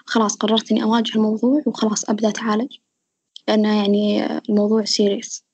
خلاص 0.05 0.37
قررت 0.37 0.71
إني 0.73 0.83
أواجه 0.83 1.17
الموضوع 1.17 1.63
وخلاص 1.67 2.11
ابدا 2.11 2.29
اتعالج 2.29 2.77
لأنه 3.49 3.77
يعني 3.77 4.27
الموضوع 4.49 4.85
سيريس 4.85 5.45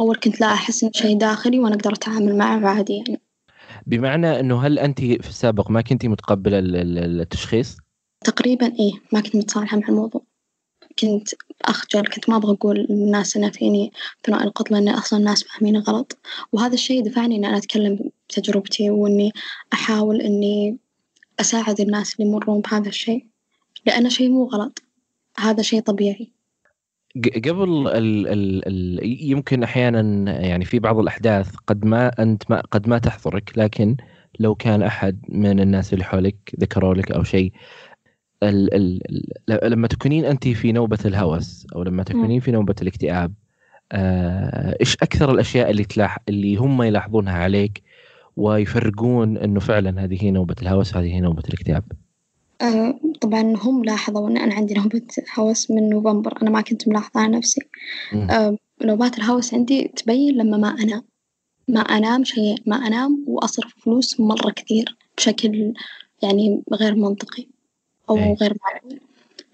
أول 0.00 0.16
كنت 0.16 0.40
لا 0.40 0.46
أحس 0.46 0.82
إنه 0.82 0.92
شيء 0.94 1.18
داخلي 1.18 1.58
وأنا 1.58 1.74
أقدر 1.74 1.92
أتعامل 1.92 2.36
معه 2.36 2.66
عادي 2.68 2.92
يعني. 2.96 3.20
بمعنى 3.86 4.40
إنه 4.40 4.66
هل 4.66 4.78
أنت 4.78 5.00
في 5.00 5.28
السابق 5.28 5.70
ما 5.70 5.80
كنتي 5.80 6.08
متقبلة 6.08 6.58
التشخيص؟ 6.58 7.76
تقريبا 8.24 8.66
إيه 8.66 8.92
ما 9.12 9.20
كنت 9.20 9.36
متصالحة 9.36 9.76
مع 9.76 9.88
الموضوع. 9.88 10.22
كنت 10.98 11.28
أخجل 11.64 12.06
كنت 12.06 12.30
ما 12.30 12.36
أبغى 12.36 12.52
أقول 12.52 12.86
للناس 12.90 13.36
إن 13.36 13.50
فيني 13.50 13.92
ثنائي 14.24 14.44
القطب 14.44 14.72
لأن 14.72 14.88
أصلا 14.88 15.18
الناس 15.18 15.44
فاهميني 15.44 15.78
غلط. 15.78 16.18
وهذا 16.52 16.74
الشيء 16.74 17.04
دفعني 17.04 17.36
إني 17.36 17.48
أنا 17.48 17.56
أتكلم 17.56 18.10
بتجربتي 18.28 18.90
وإني 18.90 19.32
أحاول 19.72 20.20
إني 20.20 20.78
أساعد 21.40 21.80
الناس 21.80 22.14
اللي 22.14 22.30
يمرون 22.30 22.60
بهذا 22.60 22.88
الشيء. 22.88 23.26
لأنه 23.86 24.08
شيء 24.08 24.30
مو 24.30 24.44
غلط. 24.44 24.82
هذا 25.38 25.62
شيء 25.62 25.80
طبيعي. 25.80 26.35
قبل 27.24 27.88
ال 27.88 28.28
ال 28.28 28.68
ال 28.68 29.00
يمكن 29.30 29.62
أحيانا 29.62 30.00
يعني 30.40 30.64
في 30.64 30.78
بعض 30.78 30.98
الأحداث 30.98 31.54
قد 31.66 31.84
ما 31.84 32.22
أنت 32.22 32.50
ما 32.50 32.60
قد 32.60 32.88
ما 32.88 32.98
تحضرك 32.98 33.52
لكن 33.56 33.96
لو 34.38 34.54
كان 34.54 34.82
أحد 34.82 35.20
من 35.28 35.60
الناس 35.60 35.92
اللي 35.92 36.04
حولك 36.04 36.36
ذكروا 36.60 36.94
لك 36.94 37.12
أو 37.12 37.22
شيء 37.22 37.52
ال 38.42 38.74
ال 38.74 39.72
لما 39.72 39.88
تكونين 39.88 40.24
أنت 40.24 40.48
في 40.48 40.72
نوبة 40.72 40.98
الهوس 41.04 41.66
أو 41.74 41.82
لما 41.82 42.02
تكونين 42.02 42.40
في 42.40 42.50
نوبة 42.50 42.74
الاكتئاب 42.82 43.34
آه، 43.92 44.76
إيش 44.80 44.94
أكثر 44.94 45.30
الأشياء 45.30 45.70
اللي 45.70 45.84
تلاح 45.84 46.18
اللي 46.28 46.56
هم 46.56 46.82
يلاحظونها 46.82 47.34
عليك 47.34 47.82
ويفرقون 48.36 49.38
إنه 49.38 49.60
فعلا 49.60 50.04
هذه 50.04 50.24
هي 50.24 50.30
نوبة 50.30 50.54
الهوس 50.62 50.96
وهذه 50.96 51.14
هي 51.14 51.20
نوبة 51.20 51.42
الاكتئاب؟ 51.48 51.84
آه 52.62 53.00
طبعا 53.20 53.54
هم 53.56 53.84
لاحظوا 53.84 54.28
إن 54.28 54.36
أنا 54.36 54.54
عندي 54.54 54.74
نوبة 54.74 55.02
هوس 55.38 55.70
من 55.70 55.88
نوفمبر. 55.90 56.42
أنا 56.42 56.50
ما 56.50 56.60
كنت 56.60 56.88
ملاحظة 56.88 57.20
على 57.20 57.36
نفسي. 57.36 57.60
آه 58.30 58.58
نوبات 58.82 59.18
الهوس 59.18 59.54
عندي 59.54 59.88
تبين 59.88 60.34
لما 60.34 60.56
ما 60.56 60.68
أنام. 60.68 61.02
ما 61.68 61.80
أنام 61.80 62.24
شيء 62.24 62.62
ما 62.66 62.76
أنام 62.76 63.24
وأصرف 63.28 63.74
فلوس 63.78 64.20
مرة 64.20 64.50
كثير 64.50 64.96
بشكل 65.16 65.74
يعني 66.22 66.62
غير 66.72 66.94
منطقي 66.94 67.46
أو 68.10 68.16
أي. 68.16 68.36
غير 68.40 68.56
معقول. 68.62 69.00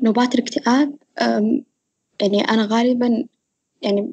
نوبات 0.00 0.34
الاكتئاب 0.34 0.96
يعني 2.20 2.40
أنا 2.50 2.66
غالبا 2.66 3.24
يعني 3.82 4.12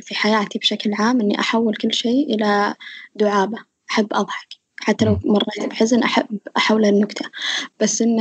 في 0.00 0.14
حياتي 0.14 0.58
بشكل 0.58 0.94
عام 0.94 1.20
إني 1.20 1.40
أحول 1.40 1.76
كل 1.76 1.94
شيء 1.94 2.34
إلى 2.34 2.74
دعابة. 3.16 3.58
أحب 3.90 4.06
أضحك. 4.12 4.61
حتى 4.84 5.04
لو 5.04 5.18
مريت 5.24 5.70
بحزن 5.70 6.02
أحب 6.02 6.38
أحول 6.56 6.84
النكتة 6.84 7.30
بس 7.80 8.02
إن 8.02 8.20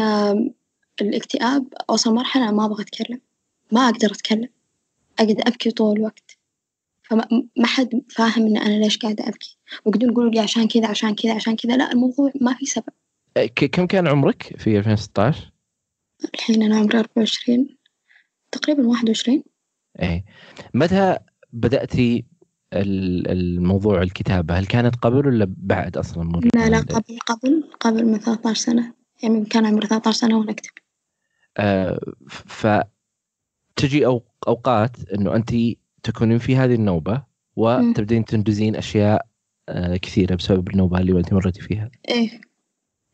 الاكتئاب 1.01 1.73
أوصل 1.89 2.13
مرحلة 2.13 2.51
ما 2.51 2.65
أبغى 2.65 2.83
أتكلم. 2.83 3.21
ما 3.71 3.89
أقدر 3.89 4.11
أتكلم. 4.11 4.49
أقعد 5.19 5.41
أبكي 5.47 5.71
طول 5.71 5.97
الوقت. 5.97 6.37
فما 7.01 7.27
ما 7.57 7.67
حد 7.67 8.01
فاهم 8.09 8.45
إن 8.47 8.57
أنا 8.57 8.83
ليش 8.83 8.97
قاعدة 8.97 9.27
أبكي. 9.27 9.57
ويقعدون 9.85 10.11
يقولوا 10.11 10.31
لي 10.31 10.39
عشان 10.39 10.67
كذا 10.67 10.87
عشان 10.87 11.15
كذا 11.15 11.35
عشان 11.35 11.55
كذا. 11.55 11.77
لا 11.77 11.91
الموضوع 11.91 12.31
ما 12.41 12.53
في 12.53 12.65
سبب. 12.65 12.93
كم 13.55 13.87
كان 13.87 14.07
عمرك 14.07 14.43
في 14.57 14.77
2016 14.77 15.51
الحين 16.35 16.63
أنا 16.63 16.77
عمري 16.77 16.99
24 16.99 17.77
تقريبا 18.51 18.87
21 18.87 19.43
إيه. 20.01 20.25
متى 20.73 21.17
بدأتي 21.53 22.25
الموضوع 22.73 24.01
الكتابة. 24.01 24.59
هل 24.59 24.65
كانت 24.65 24.95
قبل 24.95 25.27
ولا 25.27 25.47
بعد 25.57 25.97
أصلا 25.97 26.39
لا 26.55 26.69
لا 26.69 26.79
قبل 26.79 27.19
قبل 27.25 27.63
قبل 27.79 28.05
من 28.05 28.19
13 28.19 28.59
سنة. 28.59 28.93
يعني 29.23 29.45
كان 29.45 29.65
عمري 29.65 29.87
13 29.87 30.17
سنة 30.17 30.39
وأنا 30.39 30.51
أكتب. 30.51 30.71
آه، 31.57 31.99
فتجي 32.27 34.05
أو 34.05 34.23
أوقات 34.47 35.09
أنه 35.13 35.35
أنت 35.35 35.51
تكونين 36.03 36.37
في 36.37 36.55
هذه 36.55 36.75
النوبة 36.75 37.23
وتبدين 37.55 38.25
تنجزين 38.25 38.75
أشياء 38.75 39.25
آه، 39.69 39.97
كثيرة 39.97 40.35
بسبب 40.35 40.69
النوبة 40.69 40.99
اللي 40.99 41.19
أنت 41.19 41.33
مريتي 41.33 41.61
فيها. 41.61 41.91
إيه. 42.09 42.41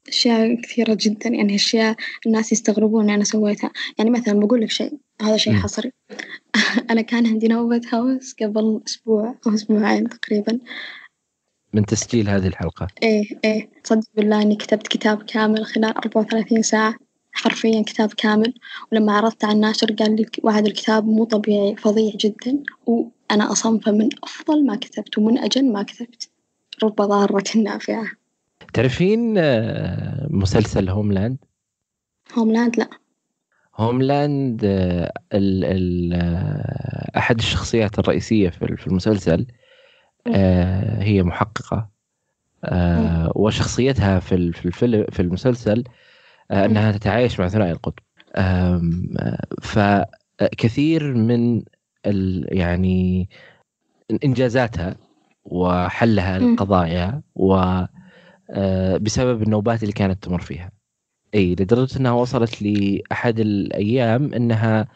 أشياء 0.10 0.62
كثيرة 0.62 0.98
جدا 1.02 1.30
يعني 1.30 1.56
أشياء 1.56 1.96
الناس 2.26 2.52
يستغربون 2.52 3.04
إني 3.04 3.16
أنا 3.16 3.24
سويتها. 3.24 3.72
يعني 3.98 4.10
مثلا 4.10 4.40
بقول 4.40 4.62
لك 4.62 4.72
شيء 4.72 4.98
هذا 5.22 5.38
شيء. 5.38 5.54
حصري. 5.54 5.92
أنا 6.92 7.02
كان 7.02 7.28
عندي 7.28 7.48
نوبة 7.48 7.82
هوس 7.94 8.36
قبل 8.42 8.82
أسبوع 8.88 9.36
أو 9.48 9.54
أسبوعين 9.54 10.10
تقريبا. 10.10 10.60
من 11.74 11.86
تسجيل 11.86 12.30
هذه 12.30 12.48
الحلقة. 12.48 12.88
إيه 13.04 13.40
إيه. 13.46 13.70
صدق 13.84 14.08
بالله 14.16 14.42
إني 14.42 14.56
كتبت 14.56 14.88
كتاب 14.88 15.24
كامل 15.24 15.66
خلال 15.66 15.98
34 15.98 16.62
ساعة 16.62 16.96
حرفيا 17.32 17.82
كتاب 17.82 18.14
كامل. 18.14 18.54
ولما 18.92 19.14
عرضت 19.14 19.46
على 19.46 19.54
الناشر 19.54 19.92
قال 19.92 20.16
لي 20.16 20.26
وعد 20.44 20.66
الكتاب 20.66 21.08
مو 21.08 21.24
طبيعي 21.24 21.76
فظيع 21.76 22.12
جدا. 22.16 22.64
وأنا 22.86 23.52
أصنفه 23.52 23.92
من 23.92 24.10
أفضل 24.24 24.66
ما 24.66 24.76
كتبت 24.76 25.18
ومن 25.18 25.38
أجل 25.38 25.72
ما 25.72 25.84
كتبت. 25.84 26.30
رب 26.84 26.96
ضارة 26.96 27.58
نافعة 27.58 28.12
تعرفين 28.74 29.36
آه، 29.38 30.28
مسلسل 30.30 30.90
هوملاند 30.90 31.38
هوملاند 32.38 32.78
لا. 32.80 32.90
هوملاند 33.76 34.62
آه، 34.66 35.14
ال 35.34 35.66
ال 35.66 36.14
آه، 36.14 37.12
أحد 37.18 37.38
الشخصيات 37.38 38.00
الرئيسية 38.00 38.50
في 38.50 38.88
المسلسل 38.88 39.46
هي 41.00 41.24
محققة. 41.24 41.90
آه، 42.66 43.32
وشخصيتها 43.36 44.20
في 44.20 44.36
ال- 44.36 44.54
في 44.54 44.66
الفيلم 44.66 45.06
في 45.12 45.22
المسلسل 45.22 45.84
أنها 46.52 46.92
تتعايش 46.92 47.40
مع 47.40 47.48
ثنائي 47.48 47.72
القطب. 47.72 48.04
فكثير 49.62 51.14
من 51.14 51.64
يعني 52.52 53.30
إنجازاتها 54.26 54.96
وحلها 55.46 56.40
مم. 56.40 56.52
القضايا 56.54 57.22
و 57.36 57.56
بسبب 58.98 59.44
النوبات 59.44 59.82
اللي 59.84 59.94
كانت 59.94 60.24
تمر 60.24 60.42
فيها. 60.42 60.72
إي 61.36 61.51
لدرجة 61.51 62.00
إنها 62.00 62.12
وصلت 62.12 62.62
لأحد 62.62 63.39
الأيام 63.39 64.34
إنها 64.34 64.88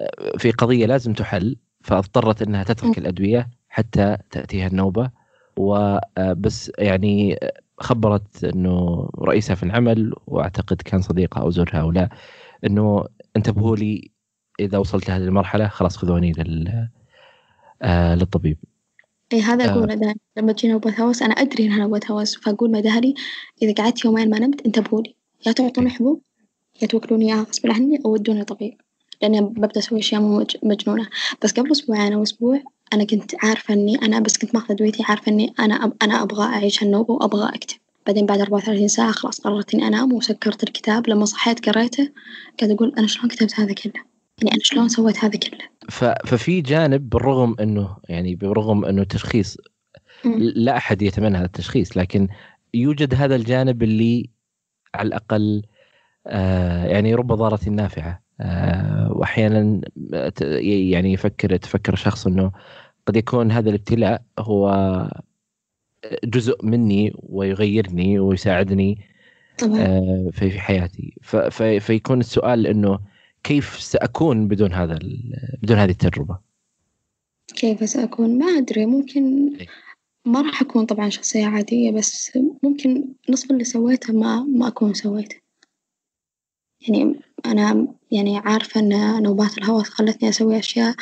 آه، 0.00 0.36
في 0.38 0.50
قضية 0.50 0.86
لازم 0.86 1.12
تحل 1.12 1.56
فاضطرت 1.84 2.42
إنها 2.42 2.64
تترك. 2.64 2.98
الأدوية 2.98 3.50
حتى 3.68 4.16
تأتيها 4.30 4.66
النوبة. 4.66 5.10
وبس 5.56 6.72
يعني 6.78 7.34
آه، 7.34 7.52
خبرت 7.78 8.44
إنه 8.44 9.08
رئيسها 9.18 9.54
في 9.54 9.62
العمل 9.62 10.14
وأعتقد 10.26 10.82
كان 10.82 11.00
صديقها 11.00 11.40
أو 11.42 11.50
زوجها 11.50 11.80
أو 11.80 11.90
لا 11.90 12.08
إنه 12.66 13.04
انتبهوا 13.36 13.76
لي 13.76 14.10
إذا 14.60 14.78
وصلت 14.78 15.08
لهذه 15.08 15.22
المرحلة 15.22 15.68
خلاص 15.68 15.96
خذوني 15.96 16.32
لل 16.32 16.88
آه، 17.82 18.14
للطبيب. 18.14 18.58
اي 19.32 19.40
هذا 19.40 19.64
آه. 19.64 19.68
اقوله 19.70 19.94
دائما 19.94 20.14
لما 20.36 20.52
تجي 20.52 20.68
نوبة 20.68 20.90
هوس 20.98 21.22
أنا 21.22 21.34
أدري 21.34 21.66
انها 21.66 21.78
نوبة 21.78 22.00
هوس 22.10 22.36
فأقول 22.36 22.70
مع 22.72 22.78
أهلي 22.78 23.14
إذا 23.62 23.72
قعدت 23.74 24.04
يومين 24.04 24.30
ما 24.30 24.38
نمت 24.38 24.66
انتبهوا 24.66 25.02
لي. 25.02 25.14
يا 25.46 25.52
تعطوني 25.52 25.90
حبوب 25.90 26.22
يا 26.82 26.86
توكلوني 26.86 27.26
إياها 27.34 27.42
غصب 27.42 27.66
عني 27.70 27.98
أو 28.06 28.12
ودوني 28.12 28.44
طبيب 28.44 28.80
لأني 29.22 29.40
ببدأ 29.40 29.78
أسوي 29.80 29.98
أشياء 29.98 30.20
مو 30.20 30.38
مج- 30.38 30.56
مجنونة. 30.62 31.06
بس 31.42 31.52
قبل 31.52 31.70
أسبوعين 31.72 32.12
أو 32.12 32.22
أسبوع 32.22 32.60
أنا 32.92 33.04
كنت 33.04 33.32
عارفة 33.44 33.74
إني 33.74 33.96
أنا 34.02 34.20
بس 34.20 34.38
كنت 34.38 34.54
ماخذة 34.54 34.72
ادويتي 34.72 35.02
عارفة 35.02 35.32
إني 35.32 35.54
أنا 35.58 35.84
أب... 35.84 35.92
أنا 36.02 36.22
أبغى 36.22 36.44
أعيش 36.44 36.82
هالنوبة 36.82 37.14
وأبغى 37.14 37.48
أكتب. 37.54 37.76
بعدين 38.06 38.26
بعد 38.26 38.40
34 38.40 38.88
ساعة 38.88 39.12
خلاص 39.12 39.40
قررت 39.40 39.74
إني 39.74 39.86
أنام 39.86 40.12
وسكرت 40.12 40.62
الكتاب. 40.62 41.08
لما 41.08 41.24
صحيت 41.24 41.68
قريته 41.68 42.08
قاعدة 42.60 42.74
أقول 42.74 42.94
أنا 42.98 43.06
شلون 43.06 43.28
كتبت 43.28 43.60
هذا 43.60 43.72
كله؟ 43.72 44.15
يعني 44.42 44.54
أنا 44.54 44.64
شلون 44.64 44.88
سويت 44.88 45.24
هذا 45.24 45.38
كله؟ 45.38 45.58
ففي 46.26 46.60
جانب 46.60 47.08
بالرغم 47.08 47.56
إنه 47.60 47.96
يعني 48.08 48.34
بالرغم 48.34 48.84
إنه 48.84 49.04
تشخيص. 49.04 49.56
لا 50.38 50.76
أحد 50.76 51.02
يتمنى 51.02 51.38
هذا 51.38 51.44
التشخيص 51.44 51.96
لكن 51.96 52.28
يوجد 52.74 53.14
هذا 53.14 53.36
الجانب 53.36 53.82
اللي 53.82 54.30
على 54.94 55.06
الأقل 55.06 55.62
آه 56.26 56.84
يعني 56.86 57.14
رب 57.14 57.32
ضارة 57.32 57.68
نافعة 57.68 58.22
آه 58.40 59.12
واحيانا 59.12 59.80
يعني 60.60 61.12
يفكر 61.12 61.56
تفكر 61.56 61.94
شخص 61.94 62.26
إنه 62.26 62.52
قد 63.06 63.16
يكون 63.16 63.52
هذا 63.52 63.68
الابتلاء 63.68 64.22
هو 64.38 65.10
جزء 66.24 66.64
مني 66.64 67.12
ويغيرني 67.16 68.18
ويساعدني 68.18 68.98
طبعا. 69.58 69.80
آه 69.80 70.30
في 70.32 70.60
حياتي. 70.60 71.14
فيكون 71.80 72.20
السؤال 72.20 72.66
إنه 72.66 72.98
كيف 73.42 73.80
سأكون 73.80 74.48
بدون 74.48 74.72
هذا 74.72 74.98
بدون 75.62 75.78
هذه 75.78 75.90
التجربة 75.90 76.38
كيف 77.54 77.88
سأكون؟ 77.88 78.38
ما 78.38 78.46
أدري 78.46 78.86
ممكن 78.86 79.54
إيه. 79.60 79.66
ما 80.24 80.42
راح 80.42 80.62
أكون 80.62 80.86
طبعا 80.86 81.08
شخصية 81.08 81.46
عادية 81.46 81.90
بس 81.90 82.38
ممكن 82.62 83.08
نصف 83.30 83.50
اللي 83.50 83.64
سويته 83.64 84.12
ما 84.12 84.40
ما 84.42 84.68
أكون 84.68 84.94
سويته 84.94 85.36
يعني 86.80 87.20
أنا 87.46 87.94
يعني 88.10 88.38
عارفة 88.38 88.80
إن 88.80 89.22
نوبات 89.22 89.58
الهوس 89.58 89.88
خلتني 89.88 90.28
أسوي 90.28 90.58
أشياء 90.58 90.94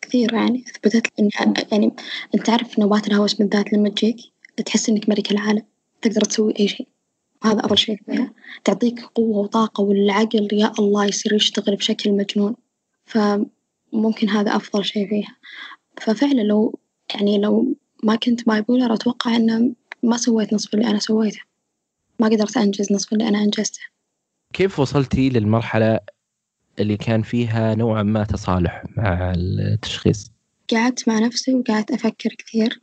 كثيرة 0.00 0.36
يعني 0.36 0.64
أثبتت 0.66 1.06
لي 1.18 1.30
أنا- 1.30 1.72
يعني 1.72 1.92
أنت 2.34 2.46
تعرف 2.46 2.78
نوبات 2.78 3.08
الهوس 3.08 3.34
بالذات 3.34 3.72
لما 3.72 3.88
تجيك 3.88 4.16
تحس 4.66 4.88
إنك 4.88 5.08
ملك 5.08 5.32
العالم 5.32 5.62
تقدر 6.02 6.20
تسوي 6.20 6.54
أي 6.60 6.68
شيء 6.68 6.88
وهذا 7.44 7.60
أفضل 7.60 7.78
شيء 7.78 7.96
فيها 8.06 8.32
تعطيك 8.64 9.00
قوة 9.00 9.38
وطاقة 9.38 9.82
والعقل 9.82 10.48
يا 10.52 10.72
الله 10.78 11.04
يصير 11.04 11.32
يشتغل 11.32 11.76
بشكل 11.76 12.12
مجنون. 12.12 12.54
فممكن 13.04 14.28
هذا 14.28 14.56
أفضل 14.56 14.84
شيء 14.84 15.08
فيها. 15.08 15.36
ففعلا 16.00 16.42
لو 16.42 16.78
يعني 17.14 17.38
لو 17.38 17.76
ما 18.04 18.16
كنت 18.16 18.46
bipolar 18.46 18.94
أتوقع 18.94 19.36
إنه 19.36 19.74
ما 20.02 20.16
سويت 20.16 20.52
نصف 20.52 20.74
اللي 20.74 20.86
أنا 20.86 20.98
سويته. 20.98 21.40
ما 22.20 22.28
قدرت 22.28 22.56
أنجز 22.56 22.92
نصف 22.92 23.12
اللي 23.12 23.28
أنا 23.28 23.38
أنجزته. 23.38 23.80
كيف 24.52 24.80
وصلتي 24.80 25.28
للمرحلة 25.28 26.00
اللي 26.78 26.96
كان 26.96 27.22
فيها 27.22 27.74
نوعا 27.74 28.02
ما 28.02 28.24
تصالح 28.24 28.84
مع 28.96 29.32
التشخيص؟ 29.36 30.32
قعدت 30.72 31.08
مع 31.08 31.18
نفسي 31.18 31.54
وقعدت 31.54 31.90
أفكر 31.90 32.34
كثير 32.38 32.80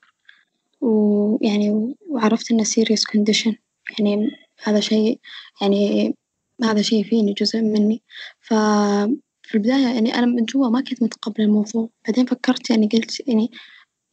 ويعني 0.82 1.96
وعرفت 2.10 2.52
إنه 2.52 2.64
serious 2.64 3.04
condition. 3.14 3.54
يعني 4.00 4.30
هذا 4.64 4.80
شيء 4.80 5.20
يعني 5.62 6.14
هذا 6.64 6.82
شيء 6.82 7.04
فيني 7.04 7.34
جزء 7.34 7.62
مني. 7.62 8.04
ففي 8.40 9.56
البداية 9.56 9.88
يعني 9.88 10.16
أنا 10.16 10.26
من 10.26 10.46
جوا 10.46 10.70
ما 10.70 10.82
كنت 10.82 11.04
متقبلة 11.04 11.46
الموضوع. 11.46 11.90
بعدين 12.08 12.26
فكرت 12.26 12.70
يعني 12.70 12.90
قلت 12.94 13.28
يعني 13.28 13.52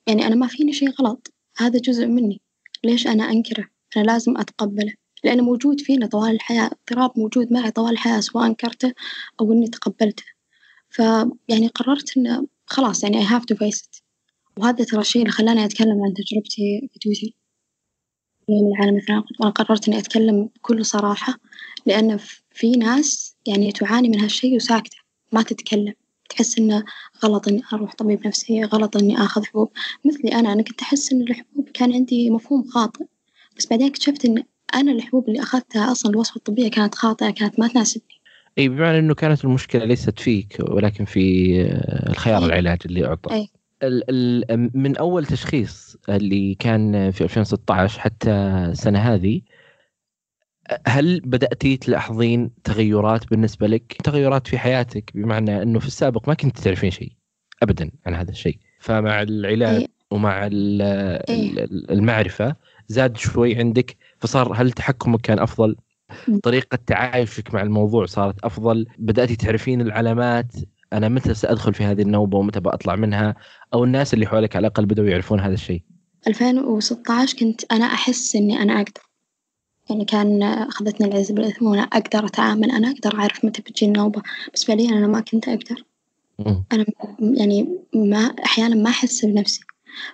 يعني 0.07 0.27
أنا 0.27 0.35
ما 0.35 0.47
فيني 0.47 0.73
شيء 0.73 0.91
غلط. 0.91 1.33
هذا 1.57 1.79
جزء 1.79 2.07
مني. 2.07 2.41
ليش 2.85 3.07
أنا 3.07 3.31
أنكره؟ 3.31 3.69
أنا 3.97 4.05
لازم 4.05 4.37
أتقبله. 4.37 4.95
لأنه 5.25 5.43
موجود 5.43 5.81
فينا 5.81 6.07
طوال 6.07 6.31
الحياة. 6.31 6.67
اضطراب 6.67 7.11
موجود 7.17 7.53
معي 7.53 7.71
طوال 7.71 7.93
الحياة 7.93 8.21
سواء 8.21 8.47
أنكرته 8.47 8.93
أو 9.41 9.53
إني 9.53 9.69
تقبلته. 9.69 10.25
فيعني 10.91 11.67
قررت 11.75 12.17
إنه 12.17 12.47
خلاص 12.67 13.03
يعني 13.03 13.27
I 13.27 13.29
have 13.29 13.43
to 13.43 13.57
face 13.57 13.81
it. 13.81 14.03
وهذا 14.59 14.85
ترى 14.85 15.01
الشيء 15.01 15.23
اللي 15.23 15.33
خلاني 15.33 15.65
أتكلم 15.65 16.03
عن 16.05 16.15
تجربتي 16.15 16.89
في 16.93 16.99
تويتر. 16.99 17.46
يوم 18.49 18.75
العالم 18.75 18.97
الثاني 18.97 19.23
وأنا 19.41 19.51
قررت 19.53 19.89
إني 19.89 19.99
أتكلم 19.99 20.49
بكل 20.57 20.85
صراحة 20.87 21.35
لأن 21.87 22.19
في 22.51 22.71
ناس 22.73 23.37
يعني 23.47 23.73
تعاني 23.73 24.09
من 24.09 24.21
هالشيء 24.21 24.57
وساكتة 24.57 24.97
ما 25.33 25.43
تتكلم. 25.43 25.93
تحس 26.29 26.59
إنه 26.59 26.85
غلط 27.25 27.49
إني 27.49 27.63
أروح 27.73 27.95
طبيب 27.95 28.27
نفسي 28.27 28.65
غلط 28.65 28.97
إني 28.97 29.17
آخذ 29.19 29.45
حبوب. 29.45 29.71
مثلي 30.05 30.35
أنا 30.35 30.53
أنا 30.53 30.63
كنت 30.63 30.83
أحس 30.83 31.13
إن 31.13 31.21
الحبوب 31.23 31.69
كان 31.75 31.93
عندي 31.93 32.31
مفهوم 32.31 32.65
خاطئ. 32.65 33.05
بس 33.59 33.67
بعدين 33.67 33.87
اكتشفت 33.87 34.25
إن 34.25 34.43
أنا 34.75 34.93
الحبوب 34.93 35.29
اللي 35.29 35.43
أخذتها 35.43 35.93
أصلا 35.93 36.13
الوصفة 36.13 36.37
الطبية 36.37 36.71
كانت 36.71 36.95
خاطئة 36.95 37.31
كانت 37.31 37.61
ما 37.61 37.69
تناسبني. 37.69 38.21
إي 38.59 38.69
بمعنى 38.69 38.99
إنه 38.99 39.15
كانت 39.15 39.45
المشكلة 39.45 39.85
ليست 39.85 40.19
فيك 40.19 40.57
ولكن 40.61 41.05
في 41.05 41.55
آه، 41.63 42.11
الخيار. 42.11 42.45
العلاج 42.45 42.79
اللي 42.87 43.07
اعطى 43.07 43.35
أي. 43.35 43.49
من 44.75 44.97
أول 44.97 45.27
تشخيص 45.27 45.97
اللي 46.09 46.55
كان 46.55 47.11
في 47.11 47.25
2016 47.25 48.01
حتى 48.01 48.31
السنة 48.31 48.99
هذه 48.99 49.41
هل 50.87 51.21
بداتي 51.21 51.77
تلاحظين 51.77 52.51
تغيرات 52.65 53.31
بالنسبة 53.31 53.67
لك 53.67 53.97
تغيرات 54.05 54.47
في 54.47 54.59
حياتك 54.59 55.11
بمعنى 55.15 55.63
إنه 55.63 55.79
في 55.79 55.87
السابق 55.87 56.29
ما 56.29 56.35
كنت 56.35 56.59
تعرفين 56.59 56.91
شيء 56.91 57.13
ابدا 57.63 57.91
عن 58.07 58.15
هذا 58.15 58.31
الشيء 58.31 58.59
فمع 58.81 59.23
العلاج 59.23 59.81
أي. 59.81 59.89
ومع. 60.11 60.47
ال- 60.47 61.91
المعرفة 61.91 62.57
زاد 62.89 63.17
شوي 63.17 63.57
عندك 63.57 63.97
فصار 64.19 64.53
هل 64.55 64.73
تحكمك 64.73 65.21
كان 65.21 65.39
أفضل 65.39 65.77
مم. 66.29 66.39
طريقة 66.41 66.79
تعايشك 66.87 67.55
مع 67.55 67.63
الموضوع 67.63 68.07
صارت 68.07 68.45
أفضل 68.45 68.87
بدأتي 68.99 69.37
تعرفين 69.37 69.81
العلامات 69.81 70.53
أنا 70.97 71.09
متى 71.09 71.35
سأدخل 71.35 71.75
في 71.75 71.85
هذه 71.85 72.03
النوبة 72.03 72.39
ومتى 72.39 72.61
بطلع 72.61 72.97
منها؟ 72.97 73.35
أو 73.75 73.85
الناس 73.85 74.15
اللي 74.15 74.27
حولك 74.27 74.57
على 74.57 74.67
الأقل 74.67 74.87
بدأوا 74.87 75.09
يعرفون 75.09 75.41
هذا 75.41 75.55
الشيء. 75.55 75.83
2016 76.27 77.39
كنت 77.39 77.73
أنا 77.73 77.85
أحس 77.85 78.37
إني 78.37 78.63
أنا 78.63 78.77
أقدر. 78.81 79.03
يعني 79.91 80.05
كان 80.05 80.43
أخذتني 80.43 81.07
العز 81.09 81.33
بالإثم 81.33 81.67
وأنا 81.67 81.83
أقدر 81.83 82.27
أتعامل 82.27 82.71
أنا 82.71 82.91
أقدر 82.91 83.19
أعرف 83.19 83.45
متى 83.45 83.63
بتجي 83.63 83.87
النوبة. 83.87 84.23
بس 84.55 84.65
فعليا 84.65 84.91
أنا 84.91 85.07
ما 85.07 85.21
كنت 85.21 85.49
أقدر. 85.49 85.85
أنا 86.73 86.85
يعني 87.21 87.79
ما 87.95 88.19
أحيانا 88.45 88.75
ما 88.75 88.91
أحس 88.91 89.25
بنفسي. 89.25 89.61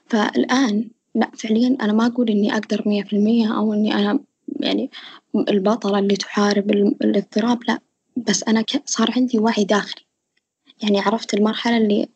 فالآن 0.07 0.91
لا 1.15 1.31
فعليا 1.39 1.77
أنا 1.83 1.93
ما 1.93 2.07
أقول 2.07 2.31
إني 2.31 2.53
أقدر 2.53 2.83
مية 2.87 3.03
في 3.03 3.13
المية 3.17 3.57
أو 3.59 3.75
إني 3.75 3.95
أنا 3.95 4.19
يعني 4.61 4.91
البطلة 5.49 5.99
اللي 5.99 6.17
تحارب 6.17 6.71
ال- 6.71 6.97
الاضطراب 7.05 7.59
لا. 7.69 7.79
بس 8.17 8.45
أنا 8.45 8.65
صار 8.85 9.11
عندي 9.17 9.39
وعي 9.39 9.65
داخلي. 9.65 10.03
يعني 10.83 11.01
عرفت 11.01 11.35
المرحلة 11.35 11.77
اللي 11.77 12.09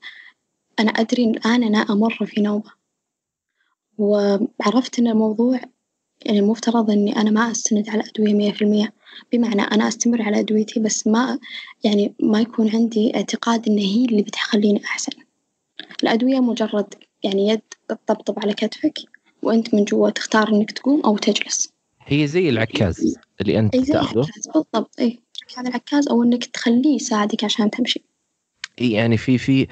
أنا 0.81 0.91
أدري 0.91 1.25
الآن 1.25 1.63
أنا 1.63 1.79
أمر 1.79 2.27
في 2.27 2.41
نوبة. 2.41 2.71
وعرفت 3.99 4.99
إن 4.99 5.09
الموضوع 5.09 5.61
يعني 6.25 6.39
المفترض 6.39 6.91
إني 6.91 7.17
أنا 7.17 7.31
ما 7.31 7.51
أستند 7.51 7.89
على 7.89 8.03
أدوية 8.03 8.35
مية 8.35 8.53
في 8.53 8.63
المية. 8.63 8.93
بمعنى 9.33 9.63
أنا 9.63 9.89
أستمر 9.89 10.23
على 10.23 10.41
أدويتي 10.41 10.81
بس 10.81 11.07
ما 11.07 11.39
يعني 11.85 12.15
ما 12.23 12.41
يكون 12.41 12.71
عندي 12.71 13.17
اعتقاد 13.17 13.69
إن 13.69 13.79
هي 13.79 14.05
اللي 14.05 14.23
بتخليني 14.23 14.85
أحسن. 14.85 15.13
الأدوية 16.03 16.41
مجرد 16.41 16.95
يعني 17.23 17.49
يد 17.49 17.61
تطبطب 17.89 18.39
على 18.39 18.55
كتفك 18.55 18.99
وأنت 19.43 19.75
من 19.75 19.85
جوا 19.85 20.11
تختار 20.11 20.49
إنك 20.49 20.71
تقوم 20.71 21.01
أو 21.01 21.19
تجلس. 21.19 21.73
هي 22.01 22.27
زي 22.27 22.49
العكاز 22.49 23.19
اللي 23.41 23.71
زي 23.75 23.93
تأخذه. 23.93 24.27
بالضبط 24.35 24.91
أي. 25.01 25.19
هذا 25.57 25.69
العكاز 25.69 26.09
أو 26.09 26.23
إنك 26.23 26.45
تخليه 26.45 26.95
يساعدك 26.95 27.45
عشان 27.45 27.71
تمشي. 27.71 28.01
إي 28.01 28.06
يعني 28.79 29.17
في 29.17 29.39
في 29.39 29.67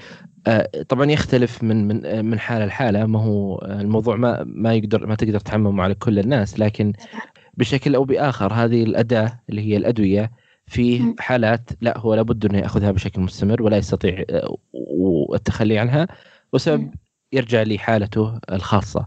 آه، 0.46 0.68
طبعا 0.88 1.10
يختلف 1.10 1.62
من 1.62 1.88
من 1.88 2.06
آه، 2.06 2.22
من 2.22 2.38
حالة 2.38 2.66
لحالة. 2.66 3.06
ما 3.06 3.22
هو 3.22 3.56
آه، 3.56 3.80
الموضوع 3.80 4.16
ما 4.16 4.44
ما 4.46 4.74
يقدر 4.74 5.06
ما 5.06 5.14
تقدر 5.14 5.40
تعممه 5.40 5.82
على 5.82 5.94
كل 5.94 6.18
الناس. 6.18 6.58
لكن 6.58 6.92
بشكل 7.54 7.94
أو 7.94 8.04
بآخر 8.04 8.52
هذه 8.52 8.82
الأداة 8.84 9.40
اللي 9.50 9.62
هي 9.62 9.76
الأدوية 9.76 10.32
في. 10.66 11.14
حالات 11.18 11.70
لا 11.80 11.98
هو 11.98 12.14
لابد 12.14 12.44
إنه 12.44 12.58
يأخذها 12.58 12.90
بشكل 12.90 13.20
مستمر 13.20 13.62
ولا 13.62 13.76
يستطيع 13.76 14.24
التخلي 15.34 15.78
عنها. 15.78 16.08
وسبب. 16.52 16.94
يرجع 17.32 17.62
لحالته 17.62 18.40
الخاصة. 18.52 19.06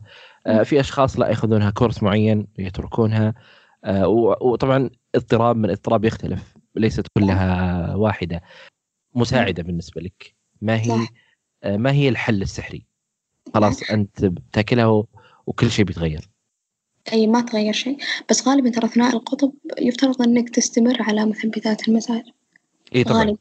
في 0.64 0.80
أشخاص 0.80 1.20
لا 1.20 1.28
يأخذونها 1.30 1.70
كورس 1.70 2.04
معين 2.04 2.48
ويتركونها 2.60 3.34
وطبعا 4.42 4.90
اضطراب 5.16 5.58
من 5.58 5.70
اضطراب 5.70 6.06
يختلف 6.06 6.56
ليست 6.76 7.08
كلها 7.18 7.96
واحدة. 7.96 8.42
مساعدة 9.18 9.64
بالنسبة 9.64 10.02
لك. 10.02 10.36
ما 10.62 10.82
هي 10.82 10.88
صح. 10.88 11.12
آه، 11.64 11.78
ما 11.78 11.92
هي 11.92 12.10
الحل 12.10 12.42
السحري؟ 12.42 12.86
خلاص 13.54 13.92
أنت 13.92 14.26
بتاكلها 14.26 15.04
وكل 15.48 15.72
شيء 15.72 15.86
بيتغير. 15.86 16.30
أي 17.14 17.28
ما 17.28 17.42
تغير 17.42 17.74
شيء. 17.74 17.98
بس 18.30 18.48
غالبا 18.48 18.70
ترى 18.70 18.88
ثنائي 18.88 19.14
القطب 19.14 19.54
يفترض 19.82 20.22
إنك 20.22 20.50
تستمر 20.50 21.02
على 21.02 21.26
مثبتات 21.26 21.88
المزاج 21.88 22.24
إي 22.96 23.04
طبعا. 23.04 23.18
غالبا. 23.20 23.38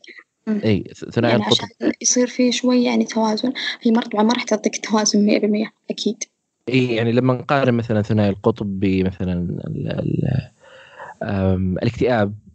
إي 0.48 0.84
ثنائي 1.10 1.32
يعني 1.32 1.46
القطب. 1.46 1.64
عشان 1.80 1.92
يصير 2.00 2.26
في 2.26 2.52
شوي 2.52 2.84
يعني 2.84 3.04
توازن. 3.04 3.52
هي 3.82 3.90
مرة 3.90 4.04
طبعا 4.04 4.22
ما 4.22 4.32
راح 4.32 4.42
تعطيك 4.42 4.74
التوازن 4.74 5.26
مية 5.26 5.38
بالمية 5.38 5.72
أكيد. 5.90 6.24
إي 6.68 6.94
يعني 6.94 7.12
لما 7.12 7.34
نقارن 7.34 7.74
مثلا 7.74 8.02
ثنائي 8.02 8.30
القطب 8.30 8.80
بمثلا 8.80 9.32
ال- 9.32 9.88
ال- 9.88 10.50
آم، 11.22 11.72
الاكتئاب 11.78 12.28
ال- 12.28 12.45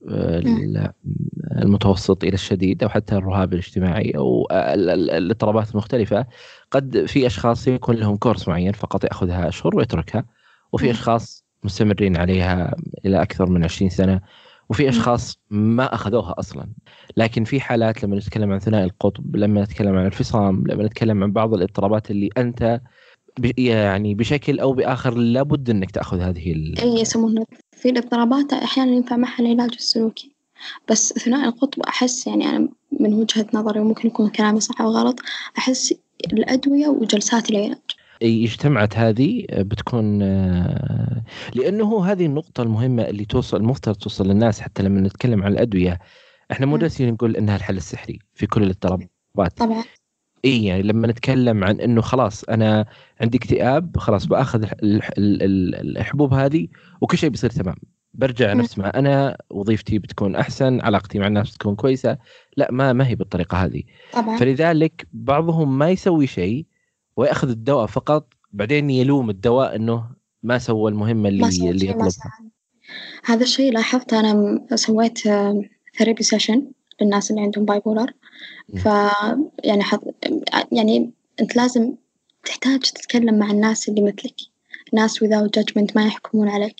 المتوسط 1.62 2.24
إلى 2.24 2.34
الشديد 2.34 2.84
أو 2.84 2.90
حتى 2.90 3.16
الرهاب 3.16 3.54
الاجتماعي 3.54 4.12
أو 4.18 4.48
ال- 4.52 4.90
ال- 4.90 5.12
الاضطرابات 5.12 5.72
المختلفة. 5.72 6.26
قد 6.72 7.06
في 7.06 7.28
أشخاص 7.28 7.68
يكون 7.68 7.96
لهم 7.96 8.18
كورس 8.18 8.48
معين 8.48 8.72
فقط 8.72 9.04
يأخذها 9.04 9.48
أشهر 9.48 9.76
ويتركها 9.76 10.26
وفي. 10.72 10.92
أشخاص 10.92 11.46
مستمرين 11.64 12.18
عليها 12.18 12.76
إلى 13.06 13.22
أكثر 13.22 13.50
من 13.50 13.64
20 13.64 13.90
سنة 13.90 14.22
وفي 14.70 14.90
أشخاص 14.90 15.40
ما 15.50 15.94
أخذوها 15.94 16.34
أصلا. 16.40 16.68
لكن 17.18 17.44
في 17.44 17.62
حالات 17.62 18.04
لما 18.04 18.16
نتكلم 18.16 18.52
عن 18.52 18.60
ثنائي 18.60 18.84
القطب 18.86 19.36
لما 19.36 19.62
نتكلم 19.64 19.96
عن 19.98 20.06
الفصام 20.06 20.64
لما 20.68 20.84
نتكلم 20.84 21.24
عن 21.24 21.32
بعض 21.32 21.54
الاضطرابات 21.54 22.12
اللي 22.12 22.30
أنت 22.38 22.82
يعني 23.58 24.16
بشكل 24.16 24.60
أو 24.60 24.74
بآخر 24.74 25.14
لابد 25.14 25.70
إنك 25.70 25.92
تأخذ 25.92 26.20
هذه 26.20 26.52
ال... 26.52 26.80
أي 26.80 27.02
يسمونه 27.02 27.46
في 27.72 27.90
الاضطرابات 27.90 28.54
أحيانا 28.54 28.92
ينفع 28.92 29.18
معها 29.18 29.40
العلاج 29.40 29.72
السلوكي. 29.74 30.32
بس 30.90 31.14
ثنائي 31.14 31.46
القطب 31.46 31.82
أحس 31.82 32.28
يعني 32.28 32.50
أنا 32.50 32.70
من 33.00 33.14
وجهة 33.14 33.46
نظري 33.54 33.80
وممكن 33.80 34.08
يكون 34.08 34.30
كلامي 34.30 34.60
صح 34.60 34.82
أو 34.82 34.88
غلط 34.88 35.20
أحس 35.58 35.94
الأدوية 36.34 36.88
وجلسات 36.88 37.50
العلاج. 37.50 37.78
اجتمعت 38.24 38.98
هذه 38.98 39.46
بتكون 39.52 40.22
آه، 40.22 41.24
لأنه 41.56 42.06
هذه 42.06 42.26
النقطة 42.26 42.64
المهمة 42.64 43.04
اللي 43.04 43.26
توصل 43.26 43.58
المفترض 43.58 43.96
توصل 43.96 44.28
للناس 44.28 44.62
حتى 44.62 44.84
لما 44.84 45.02
نتكلم 45.02 45.44
عن 45.44 45.52
الأدوية. 45.52 46.00
إحنا 46.52 46.66
مو 46.66 46.76
مم. 46.76 46.82
جالسين 46.82 47.14
نقول 47.14 47.36
إنها 47.36 47.56
الحل 47.56 47.78
السحري 47.78 48.20
في 48.34 48.48
كل 48.48 48.64
الاضطرابات. 48.64 49.10
طبعا. 49.58 49.84
اي 50.46 50.66
يعني 50.66 50.82
لما 50.84 51.08
نتكلم 51.08 51.64
عن 51.64 51.80
إنه 51.82 52.02
خلاص 52.02 52.44
أنا 52.44 52.86
عندي 53.22 53.38
اكتئاب 53.38 53.98
خلاص 53.98 54.26
بأخذ 54.26 54.62
الح- 54.64 54.74
الح- 54.84 55.10
ال- 55.18 55.44
ال- 55.44 55.98
الحبوب 55.98 56.34
هذه 56.34 56.68
وكل 57.02 57.18
شيء 57.18 57.30
بيصير 57.30 57.50
تمام. 57.50 57.76
برجع. 58.14 58.54
نفس 58.54 58.78
ما 58.78 59.00
أنا 59.00 59.38
وظيفتي 59.50 60.00
بتكون 60.00 60.36
أحسن 60.36 60.82
علاقتي 60.82 61.20
مع 61.20 61.28
الناس 61.28 61.52
بتكون 61.56 61.76
كويسة. 61.76 62.18
لا 62.58 62.72
ما 62.72 62.94
ما 62.94 63.08
هي 63.08 63.16
بالطريقة 63.16 63.58
هذه. 63.66 63.84
طبعا. 64.14 64.38
فلذلك 64.38 65.08
بعضهم 65.14 65.78
ما 65.78 65.90
يسوي 65.90 66.28
شيء 66.28 66.66
ويأخذ 67.18 67.50
الدواء 67.50 67.86
فقط 67.86 68.34
بعدين 68.54 68.90
يلوم 68.90 69.30
الدواء 69.30 69.76
إنه 69.76 70.04
ما 70.44 70.58
سوى 70.58 70.92
المهمة 70.92 71.22
ما 71.22 71.30
اللي 71.30 71.52
سويت 71.52 71.72
اللي 71.72 71.86
ما 71.86 71.92
يطلبها. 71.92 72.32
هذا 73.26 73.44
الشيء 73.44 73.74
لاحظته 73.74 74.20
أنا 74.20 74.34
م- 74.34 74.76
سويت 74.76 75.18
therapy 75.98 76.24
session 76.24 76.72
للناس 77.02 77.32
اللي 77.32 77.42
عندهم 77.42 77.66
bipolar 77.66 78.02
مم. 78.02 78.21
ف 78.84 78.86
يعني 79.64 79.84
حط 79.84 80.04
يعني 80.72 81.12
أنت 81.42 81.56
لازم 81.56 81.94
تحتاج 82.46 82.80
تتكلم 82.80 83.40
مع 83.40 83.52
الناس 83.52 83.90
اللي 83.90 84.02
مثلك. 84.02 84.36
ناس 84.94 85.24
without 85.24 85.60
judgment 85.60 85.96
ما 85.96 86.06
يحكمون 86.06 86.50
عليك. 86.50 86.76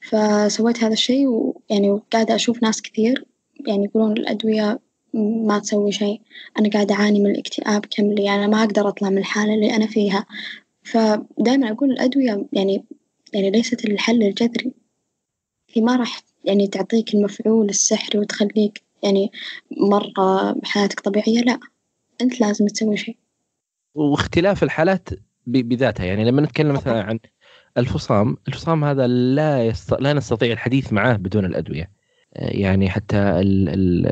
فسويت 0.00 0.84
هذا 0.84 0.92
الشيء 0.92 1.26
ويعني 1.26 1.90
وقاعدة 1.90 2.34
أشوف 2.34 2.62
ناس 2.62 2.82
كثير 2.82 3.24
يعني 3.66 3.84
يقولون 3.84 4.12
الأدوية 4.12 4.80
ما 5.14 5.58
تسوي 5.58 5.92
شيء. 5.92 6.20
أنا 6.58 6.70
قاعدة 6.70 6.94
أعاني 6.94 7.20
من 7.20 7.30
الاكتئاب 7.30 7.86
كملي 7.86 8.30
أنا 8.30 8.46
ما 8.46 8.60
أقدر 8.60 8.88
أطلع 8.88 9.10
من 9.10 9.18
الحالة 9.18 9.54
اللي 9.54 9.76
أنا 9.76 9.86
فيها. 9.86 10.26
فدائما 10.82 11.70
أقول 11.70 11.90
الأدوية 11.90 12.46
يعني 12.52 12.84
يعني 13.32 13.50
ليست 13.50 13.84
الحل 13.84 14.22
الجذري. 14.22 14.72
هي 15.72 15.82
ما 15.82 15.96
راح 15.96 16.22
يعني 16.44 16.66
تعطيك 16.66 17.14
المفعول 17.14 17.68
السحري 17.68 18.18
وتخليك 18.18 18.82
يعني 19.02 19.32
مرة 19.80 20.56
حياتك 20.64 21.00
طبيعية 21.00 21.40
لا 21.40 21.58
أنت 22.20 22.40
لازم 22.40 22.66
تسوي 22.66 22.96
شيء. 22.96 23.16
واختلاف 23.94 24.62
الحالات 24.62 25.08
بذاتها. 25.46 26.06
يعني 26.06 26.24
لما 26.24 26.42
نتكلم 26.42 26.72
مثلا 26.72 27.02
عن 27.02 27.18
الفصام 27.78 28.36
الفصام 28.48 28.84
هذا 28.84 29.06
لا 29.06 29.66
يست... 29.66 29.94
لا 30.00 30.12
نستطيع 30.12 30.52
الحديث 30.52 30.92
معه 30.92 31.16
بدون 31.16 31.44
الأدوية. 31.44 31.90
آه، 32.34 32.50
يعني 32.50 32.90
حتى 32.90 33.16
ال... 33.16 33.68
ال... 33.68 34.06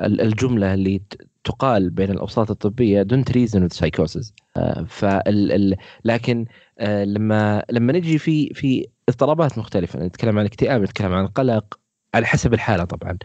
ال- 0.00 0.20
الجملة 0.20 0.74
اللي 0.74 1.02
تقال 1.44 1.90
بين 1.90 2.10
الأوساط 2.10 2.50
الطبية 2.50 3.06
reason 3.30 3.58
with 3.58 3.76
psychosis. 3.78 4.32
آه، 4.56 4.84
فال... 4.88 5.52
ال... 5.52 5.76
لكن 6.04 6.46
آه، 6.78 7.04
لما 7.04 7.64
لما 7.70 7.92
نجي 7.92 8.18
في 8.18 8.48
في 8.54 8.86
اضطرابات 9.08 9.58
مختلفة 9.58 9.98
نتكلم 9.98 10.38
عن 10.38 10.44
اكتئاب 10.44 10.82
نتكلم 10.82 11.12
عن 11.12 11.24
القلق 11.24 11.78
على 12.14 12.26
حسب 12.26 12.54
الحالة 12.54 12.84
طبعا. 12.84 13.18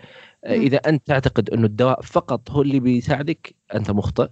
إذا 0.45 0.77
أنت 0.77 1.07
تعتقد 1.07 1.49
أنه 1.49 1.65
الدواء 1.65 2.01
فقط 2.01 2.51
هو 2.51 2.61
اللي 2.61 2.79
بيساعدك 2.79 3.55
أنت 3.75 3.91
مخطئ. 3.91 4.27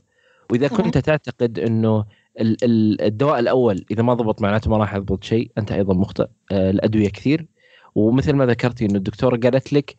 وإذا. 0.51 0.67
كنت 0.67 0.97
تعتقد 0.97 1.59
أنه 1.59 2.05
ال- 2.39 2.63
ال- 2.63 3.01
الدواء 3.01 3.39
الأول 3.39 3.85
إذا 3.91 4.03
ما 4.03 4.13
ضبط 4.13 4.41
معناته 4.41 4.69
ما 4.71 4.77
راح 4.77 4.95
يضبط 4.95 5.23
شيء 5.23 5.51
أنت 5.57 5.71
أيضا 5.71 5.93
مخطئ. 5.93 6.27
آه، 6.51 6.69
الأدوية 6.71 7.09
كثير. 7.09 7.45
ومثل 7.95 8.33
ما 8.33 8.45
ذكرتي 8.45 8.85
إنه 8.85 8.95
الدكتورة 8.95 9.37
قالت 9.37 9.73
لك 9.73 9.95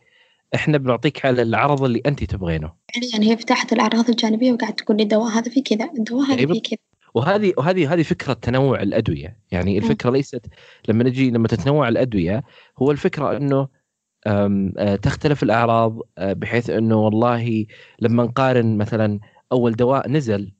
إحنا 0.55 0.77
بنعطيك 0.77 1.25
على 1.25 1.41
العرض 1.41 1.83
اللي 1.83 2.01
أنت 2.05 2.23
تبغينه. 2.23 2.71
فعليا 2.95 3.31
هي 3.31 3.37
فتحت 3.37 3.73
الأعراض 3.73 4.09
الجانبية 4.09 4.51
وقاعدة 4.51 4.75
تقول 4.75 4.97
لي 4.97 5.03
الدواء 5.03 5.31
هذا 5.31 5.51
فيه 5.51 5.63
كذا 5.63 5.89
الدواء 5.97 6.25
هذا. 6.25 6.53
فيه 6.53 6.61
كذا. 6.61 6.77
وهذه 7.15 7.53
وهذه 7.57 7.93
هذه 7.93 8.03
فكرة 8.03 8.33
تنوع 8.33 8.81
الأدوية. 8.81 9.37
يعني 9.51 9.77
الفكرة 9.77 10.09
ليست 10.09 10.45
لما 10.87 11.03
نجي 11.03 11.31
لما 11.31 11.47
تتنوع 11.47 11.87
الأدوية 11.89 12.43
هو 12.77 12.91
الفكرة 12.91 13.37
إنه 13.37 13.67
تختلف 15.01 15.43
الأعراض 15.43 15.99
آه، 16.17 16.33
بحيث 16.33 16.69
إنه 16.69 16.95
والله 16.95 17.65
لما 17.99 18.23
نقارن 18.23 18.77
مثلا 18.77 19.19
أول 19.51 19.71
دواء 19.73 20.09
نزل 20.09 20.51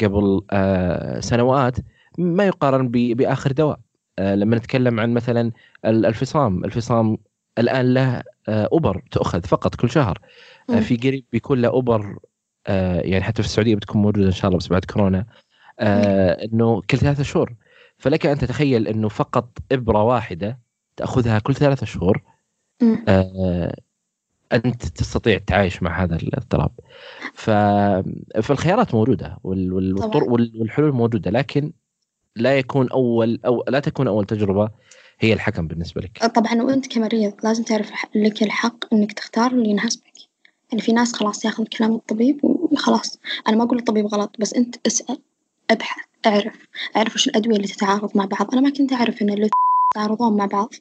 قبل 0.00 0.40
آه، 0.50 1.20
سنوات 1.20 1.76
ما 2.18 2.46
يقارن 2.46 2.88
بآخر 2.88 3.52
دواء 3.52 3.80
آه، 4.18 4.34
لما 4.34 4.56
نتكلم 4.56 5.00
عن 5.00 5.14
مثلا 5.14 5.52
ال- 5.84 6.06
الفصام 6.06 6.64
الفصام 6.64 7.18
الآن 7.58 7.94
له 7.94 8.22
آه، 8.48 8.68
ابر 8.72 9.02
تؤخذ 9.10 9.42
فقط 9.42 9.74
كل 9.74 9.90
شهر 9.90 10.18
آه،. 10.70 10.80
في 10.80 10.96
قريب 10.96 11.24
بيكون 11.32 11.60
له 11.62 11.68
ابر 11.68 12.18
آه، 12.66 13.00
يعني 13.00 13.24
حتى 13.24 13.42
في 13.42 13.48
السعودية 13.48 13.74
بتكون 13.76 14.02
موجودة 14.02 14.26
إن 14.26 14.32
شاء 14.32 14.46
الله 14.48 14.58
بس 14.58 14.68
بعد 14.68 14.84
كورونا 14.84 15.26
آه، 15.80 16.44
إنه 16.44 16.80
كل 16.90 16.98
ثلاثة 16.98 17.22
شهور 17.22 17.54
فلك 17.98 18.26
أن 18.26 18.38
تتخيل 18.38 18.88
إنه 18.88 19.08
فقط 19.08 19.58
إبرة 19.72 20.02
واحدة 20.02 20.60
تأخذها 20.96 21.38
كل 21.38 21.54
ثلاثة 21.54 21.86
شهور. 21.86 22.16
آه، 22.16 22.33
أنت 24.52 24.84
تستطيع 24.84 25.34
التعايش 25.34 25.82
مع 25.82 26.02
هذا 26.02 26.16
الاضطراب. 26.16 26.70
ف... 27.34 27.50
فالخيارات 28.42 28.94
موجودة 28.94 29.38
وال... 29.44 29.72
وال... 29.72 29.94
طبعاً. 29.94 30.06
والطر- 30.06 30.32
وال... 30.32 30.52
والحلول 30.60 30.92
موجودة 30.92 31.30
لكن 31.30 31.72
لا 32.36 32.58
يكون 32.58 32.88
أول 32.90 33.40
أو 33.46 33.64
لا 33.68 33.80
تكون 33.80 34.08
أول 34.08 34.24
تجربة 34.24 34.68
هي 35.20 35.32
الحكم 35.32 35.66
بالنسبة 35.66 36.00
لك. 36.00 36.26
طبعا 36.26 36.62
وأنت 36.62 36.86
كمريض 36.86 37.32
لازم 37.44 37.62
تعرف 37.62 37.90
لك 38.14 38.42
الحق 38.42 38.94
إنك 38.94 39.12
تختار 39.12 39.50
اللي 39.50 39.68
يناسبك. 39.70 40.12
يعني 40.72 40.82
في 40.82 40.92
ناس 40.92 41.12
خلاص 41.12 41.44
ياخذ 41.44 41.64
كلام 41.64 41.94
الطبيب 41.94 42.44
وخلاص. 42.44 43.18
أنا 43.48 43.56
ما 43.56 43.64
أقول 43.64 43.78
الطبيب 43.78 44.06
غلط 44.06 44.36
بس 44.38 44.54
أنت 44.54 44.76
اسأل 44.86 45.18
ابحث 45.70 46.04
اعرف 46.26 46.66
اعرف 46.96 47.14
وش 47.14 47.28
الأدوية 47.28 47.56
اللي 47.56 47.68
تتعارض 47.68 48.16
مع 48.16 48.24
بعض. 48.24 48.52
أنا 48.52 48.60
ما 48.60 48.70
كنت 48.70 48.92
أعرف 48.92 49.22
إن 49.22 49.30
اللي 49.30 49.50
يتعارضون 49.96 50.36
مع 50.36 50.46
بعض 50.46 50.74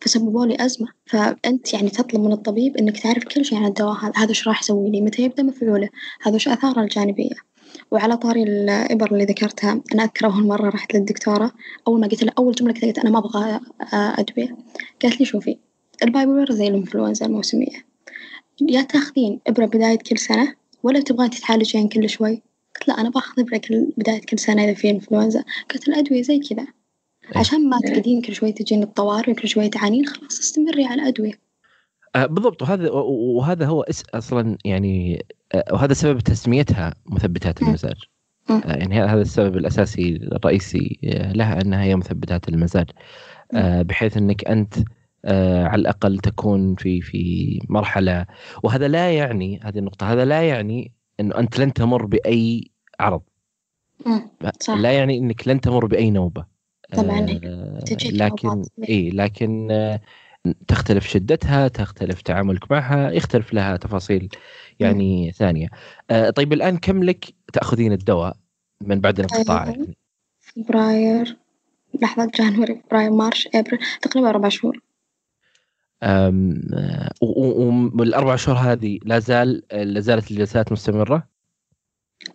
فسببوا 0.00 0.46
لي 0.46 0.56
أزمة. 0.64 0.88
فأنت 1.06 1.74
يعني 1.74 1.90
تطلب 1.90 2.20
من 2.20 2.32
الطبيب 2.32 2.76
إنك 2.76 3.00
تعرف 3.00 3.24
كل 3.24 3.44
شيء 3.44 3.58
عن 3.58 3.66
الدواء 3.66 3.96
هذا 3.96 4.12
هذا 4.16 4.30
وش 4.30 4.48
راح 4.48 4.62
يسوي 4.62 4.90
لي؟ 4.90 5.00
متى 5.00 5.22
يبدأ 5.22 5.42
مفعوله؟ 5.42 5.88
هذا 6.22 6.34
وش 6.34 6.48
آثاره 6.48 6.80
الجانبية؟ 6.80 7.34
وعلى 7.90 8.16
طاري 8.16 8.42
الإبر 8.42 9.12
اللي 9.12 9.24
ذكرتها 9.24 9.82
أنا 9.94 10.04
أذكر 10.04 10.26
أول 10.26 10.46
مرة 10.46 10.68
رحت 10.68 10.94
للدكتورة. 10.94 11.52
أول 11.88 12.00
ما 12.00 12.06
قلت 12.06 12.22
لها 12.22 12.34
أول 12.38 12.54
جملة 12.54 12.74
قلت 12.82 12.98
أنا 12.98 13.10
ما 13.10 13.18
أبغى 13.18 13.60
أدوية 13.92 14.56
قالت 15.02 15.20
لي 15.20 15.26
شوفي 15.26 15.58
البايبولر 16.02 16.52
زي 16.52 16.68
الإنفلونزا 16.68 17.26
الموسمية. 17.26 17.86
يا 18.60 18.82
تاخذين 18.82 19.40
إبرة 19.46 19.66
بداية 19.66 19.98
كل 19.98 20.18
سنة 20.18 20.54
ولا 20.82 21.00
تبغين 21.00 21.30
تتعالجين 21.30 21.88
كل 21.88 22.08
شوي؟ 22.08 22.42
قلت 22.76 22.88
لا 22.88 23.00
أنا 23.00 23.10
بأخذ 23.10 23.40
إبرة 23.40 23.56
كل 23.56 23.92
بداية 23.96 24.20
كل 24.20 24.38
سنة 24.38 24.64
إذا 24.64 24.74
في 24.74 24.90
إنفلونزا. 24.90 25.44
قلت 25.74 25.88
الأدوية 25.88 26.22
زي 26.22 26.38
كذا. 26.38 26.66
عشان 27.36 27.68
ما 27.68 27.78
تقعدين 27.78 28.22
كل 28.22 28.34
شوي 28.34 28.52
تجين 28.52 28.82
الطوارئ 28.82 29.32
وكل 29.32 29.48
شوي 29.48 29.68
تعانين 29.68 30.06
خلاص 30.06 30.38
استمري 30.38 30.84
على 30.84 31.02
الأدوية. 31.02 31.32
آه، 32.16 32.26
بالضبط. 32.26 32.62
وهذا 32.62 32.90
وهذا 32.90 33.66
هو 33.66 33.84
أصلا 34.14 34.58
يعني 34.64 35.26
آه، 35.54 35.64
وهذا 35.72 35.92
سبب 35.92 36.20
تسميتها 36.20 36.94
مثبتات. 37.06 37.62
المزاج. 37.62 37.96
آه، 38.50 38.62
يعني 38.66 39.00
هذا 39.00 39.20
السبب 39.20 39.56
الأساسي 39.56 40.16
الرئيسي 40.16 40.98
آه، 41.04 41.32
لها 41.32 41.60
أنها 41.60 41.82
هي 41.82 41.96
مثبتات 41.96 42.48
المزاج. 42.48 42.90
آه، 43.54 43.82
بحيث 43.82 44.16
إنك 44.16 44.48
أنت 44.48 44.74
آه، 45.24 45.64
على 45.64 45.80
الأقل 45.80 46.18
تكون 46.18 46.74
في 46.74 47.00
في 47.00 47.58
مرحلة. 47.68 48.26
وهذا 48.62 48.88
لا 48.88 49.12
يعني 49.12 49.60
هذه 49.62 49.78
النقطة 49.78 50.12
هذا 50.12 50.24
لا 50.24 50.42
يعني 50.48 50.92
إنه 51.20 51.38
أنت 51.38 51.58
لن 51.58 51.72
تمر 51.72 52.06
بأي 52.06 52.70
عرض. 53.00 53.22
صح. 54.60 54.74
لا 54.74 54.92
يعني 54.92 55.18
إنك 55.18 55.48
لن 55.48 55.60
تمر 55.60 55.86
بأي 55.86 56.10
نوبة. 56.10 56.59
طبعاً، 56.96 57.40
آه، 57.44 57.84
لكن. 58.10 58.62
اي 58.88 59.10
لكن 59.10 59.68
آه، 59.70 60.00
تختلف 60.68 61.06
شدتها 61.08 61.68
تختلف 61.68 62.22
تعاملك 62.22 62.70
معها 62.72 63.10
يختلف 63.10 63.54
لها 63.54 63.76
تفاصيل 63.76 64.28
يعني 64.80 65.32
ثانية. 65.32 65.68
آه، 66.10 66.30
طيب 66.30 66.52
الآن 66.52 66.76
كم 66.78 67.04
لك 67.04 67.24
تأخذين 67.52 67.92
الدواء 67.92 68.36
من 68.80 69.00
بعد 69.00 69.20
الانقطاع؟ 69.20 69.66
يعني 69.66 69.96
فبراير 70.40 71.36
لحظة 72.02 72.30
جانوري 72.34 72.82
فبراير 72.86 73.10
مارش 73.10 73.48
أبريل 73.54 73.80
تقريبا 74.02 74.28
أربع 74.28 74.48
شهور. 74.48 74.80
أم، 76.02 76.60
و- 77.20 77.26
و- 77.26 77.90
والاربع 77.94 78.36
شهور 78.36 78.58
هذه 78.58 78.98
لا 79.04 79.18
زال 79.18 79.62
لا 79.72 80.00
زالت 80.00 80.30
الجلسات 80.30 80.72
مستمرة؟ 80.72 81.28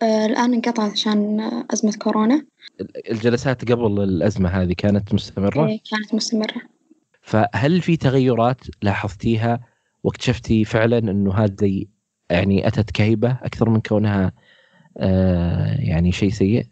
آه 0.02 0.26
الآن 0.26 0.54
انقطعت 0.54 0.90
عشان 0.90 1.40
أزمة 1.72 1.92
كورونا. 1.98 2.46
الجلسات 3.10 3.72
قبل 3.72 4.02
الأزمة 4.02 4.48
هذه 4.48 4.72
كانت 4.72 5.14
مستمرة؟ 5.14 5.68
إيه، 5.68 5.80
كانت 5.90 6.14
مستمرة. 6.14 6.62
فهل 7.22 7.80
في 7.80 7.96
تغيرات 7.96 8.60
لاحظتيها 8.82 9.60
واكتشفتي 10.04 10.64
فعلا 10.64 10.98
إنه 10.98 11.34
هذه 11.34 11.84
يعني 12.30 12.68
أتت 12.68 12.90
كهيبة 12.90 13.38
أكثر 13.42 13.68
من 13.70 13.80
كونها 13.80 14.32
آه 14.98 15.76
يعني 15.78 16.12
شيء 16.12 16.30
سيء؟ 16.30 16.66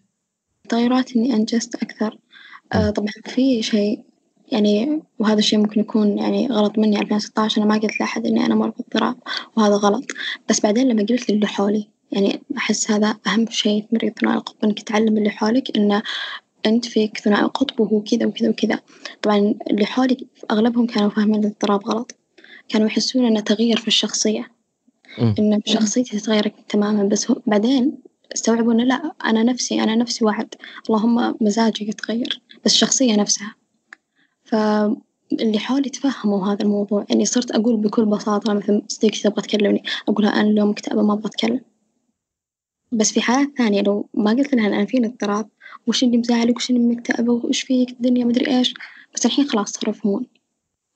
تغيرات 0.69 1.17
إني 1.17 1.35
أنجزت 1.35 1.83
أكثر. 1.83 2.19
آه 2.73 2.90
طبعا 2.90 3.09
في 3.25 3.62
شيء 3.62 4.05
يعني 4.53 5.03
وهذا 5.19 5.38
الشيء 5.38 5.59
ممكن 5.59 5.81
يكون 5.81 6.19
يعني 6.19 6.47
غلط 6.47 6.79
مني 6.79 7.01
2016 7.01 7.62
أنا 7.62 7.71
ما 7.71 7.79
قلت 7.81 8.01
لأحد 8.01 8.27
إني 8.27 8.47
أنا 8.47 8.55
أمر 8.55 8.69
باضطراب 8.69 9.17
وهذا 9.57 9.75
غلط. 9.75 10.05
بس 10.49 10.61
بعدين 10.61 10.88
لما 10.88 11.03
قلت 11.03 11.31
للي 11.31 11.47
حولي 11.47 11.94
يعني 12.12 12.43
أحس 12.57 12.90
هذا 12.90 13.17
أهم 13.27 13.47
شيء 13.51 13.83
في 13.83 13.88
مريض 13.93 14.12
ثنائي 14.21 14.37
القطب 14.37 14.64
إنك 14.64 14.83
تعلم 14.83 15.19
اللي 15.19 15.31
حولك 15.31 15.77
إنه 15.77 16.03
أنت 16.67 16.85
فيك 16.85 17.19
ثنائي 17.19 17.45
قطب 17.45 17.81
وهو 17.81 18.01
كذا 18.03 18.27
وكذا 18.27 18.49
وكذا. 18.49 18.81
طبعا 19.23 19.55
اللي 19.71 19.87
حولي 19.87 20.27
أغلبهم 20.51 20.87
كانوا 20.87 21.11
فاهمين 21.11 21.40
الاضطراب 21.40 21.87
غلط. 21.87 22.17
كانوا 22.69 22.87
يحسون 22.87 23.27
إنه 23.27 23.40
تغيير 23.40 23.77
في 23.77 23.88
الشخصية. 23.88 24.51
إن 25.38 25.61
شخصيتي 25.67 26.19
تتغير 26.19 26.53
تماما 26.69 27.05
بس 27.05 27.31
هو 27.31 27.40
بعدين 27.47 27.99
استوعبوا 28.35 28.73
إنه 28.73 28.85
لا 28.85 29.12
أنا 29.25 29.43
نفسي 29.43 29.83
أنا 29.83 29.95
نفسي 29.95 30.25
وعد 30.25 30.55
اللهم 30.90 31.35
مزاجي 31.40 31.88
يتغير 31.88 32.40
بس 32.64 32.73
الشخصية 32.73 33.17
نفسها. 33.17 33.55
فاللي 34.45 35.59
حولي 35.59 35.90
تفهموا 35.90 36.47
هذا 36.47 36.62
الموضوع. 36.62 37.07
يعني 37.11 37.25
صرت 37.25 37.51
أقول 37.51 37.77
بكل 37.77 38.05
بساطة 38.05 38.55
مثلا 38.55 38.83
صديقتي 38.88 39.23
تبغى 39.23 39.43
تكلمني 39.43 39.83
أقولها 40.09 40.31
أنا 40.31 40.51
اليوم 40.51 40.71
مكتئبة 40.71 41.03
ما 41.03 41.12
أبغى 41.12 41.27
أتكلم. 41.27 41.61
بس 42.95 43.13
في 43.13 43.21
حالات 43.21 43.49
ثانية 43.59 43.83
لو 43.83 44.09
ما 44.15 44.31
قلت 44.31 44.55
لها 44.55 44.67
أنا 44.67 44.85
فيني 44.85 45.07
اضطراب 45.07 45.49
وش 45.87 46.05
اللي 46.05 46.19
مزعلك؟ 46.19 46.57
وش 46.57 46.71
اللي 46.71 46.81
مكتئبة 46.81 47.33
وش 47.33 47.63
فيك؟ 47.63 47.91
الدنيا 47.91 48.25
مدري 48.25 48.59
إيش. 48.59 48.75
بس 49.15 49.27
الحين 49.27 49.49
خلاص 49.49 49.71
صاروا 49.71 49.95
يفهمون 49.95 50.27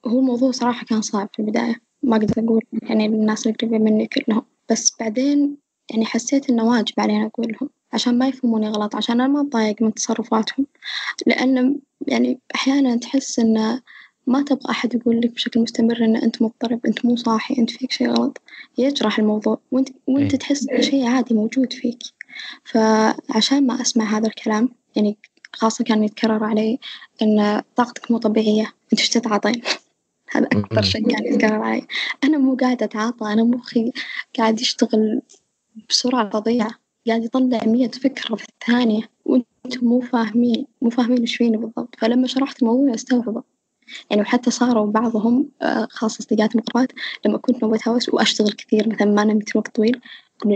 هو 0.07 0.19
الموضوع 0.19 0.51
صراحة 0.51 0.87
كان 0.87 1.03
صعب 1.03 1.29
في 1.33 1.39
البداية. 1.39 1.75
ما 2.03 2.17
أقدر 2.17 2.45
أقول 2.45 2.63
يعني 2.83 3.09
للناس 3.09 3.47
القريبين 3.47 3.83
مني 3.83 4.07
كلهم. 4.07 4.43
بس 4.71 4.93
بعدين 5.01 5.57
يعني 5.91 6.07
حسيت 6.07 6.51
إنه 6.51 6.65
واجب 6.65 6.95
علينا 6.99 7.27
أقول 7.27 7.47
لهم 7.61 7.71
عشان 7.93 8.19
ما 8.19 8.29
يفهموني 8.29 8.69
غلط 8.69 8.97
عشان 8.97 9.21
أنا 9.21 9.33
ما 9.33 9.41
أتضايق 9.41 9.83
من 9.83 9.95
تصرفاتهم. 9.95 10.67
لأن 11.27 11.79
يعني 12.07 12.41
أحيانا 12.55 12.97
تحس 12.97 13.39
إنه 13.39 13.83
ما 14.29 14.43
تبغى 14.43 14.71
أحد 14.71 14.95
يقول 14.95 15.21
لك 15.21 15.31
بشكل 15.31 15.61
مستمر 15.61 16.05
إن 16.05 16.17
أنت 16.17 16.43
مضطرب 16.43 16.87
أنت 16.87 17.05
مو 17.05 17.17
صاحي 17.17 17.59
أنت 17.59 17.71
فيك 17.71 17.93
شيء 17.93 18.11
غلط. 18.11 18.41
يجرح 18.79 19.19
الموضوع 19.19 19.61
وأنت 19.71 19.89
وأنت 20.07 20.33
إيه. 20.33 20.39
تحس 20.39 20.69
إن 20.69 20.83
شيء 20.83 21.07
عادي 21.07 21.35
موجود 21.35 21.73
فيك. 21.73 21.99
فعشان 22.65 23.67
ما 23.67 23.81
أسمع 23.81 24.19
هذا 24.19 24.27
الكلام 24.27 24.69
يعني 24.97 25.17
خاصة 25.53 25.85
كان 25.85 26.05
يتكرر 26.05 26.45
علي 26.45 26.79
إن 27.23 27.63
طاقتك 27.77 28.11
مو 28.11 28.19
طبيعية 28.19 28.73
أنت 28.93 29.01
إيش 29.01 29.09
تتعاطين؟ 29.09 29.63
هذا 30.33 30.47
أكثر. 30.47 30.83
شيء 30.83 31.09
كان 31.09 31.25
يتكرر 31.25 31.63
علي. 31.63 31.87
أنا 32.25 32.39
مو 32.39 32.57
قاعدة 32.57 32.87
أتعاطى 32.87 33.33
أنا 33.33 33.45
مخي 33.45 33.93
قاعد 34.39 34.61
يشتغل 34.61 35.23
بسرعة 35.89 36.31
فظيعة 36.31 36.71
قاعد 37.09 37.25
يطلع 37.25 37.61
مية 37.67 37.89
فكرة 37.91 38.37
في 38.37 38.47
الثانية 38.49 39.03
وأنتم 39.25 39.87
مو 39.87 40.01
فاهمين 40.01 40.67
مو 40.83 40.91
فاهمين 40.91 41.21
إيش 41.21 41.37
فيني 41.37 41.57
بالضبط. 41.57 41.95
فلما 41.99 42.27
شرحت 42.27 42.63
الموضوع 42.63 42.95
استوعبوا. 42.95 43.43
يعني 44.11 44.23
وحتى 44.23 44.51
صاروا 44.51 44.93
بعضهم 44.93 45.51
آه، 45.63 45.89
خاصة 45.91 46.19
أصدقائي 46.21 46.51
المقربات 46.55 46.93
لما 47.27 47.39
كنت 47.39 47.63
نوبة 47.63 47.79
هوس 47.89 48.09
وأشتغل 48.09 48.53
كثير 48.53 48.89
مثلا 48.89 49.13
ما 49.13 49.25
نمت 49.25 49.57
وقت 49.57 49.77
طويل 49.77 50.01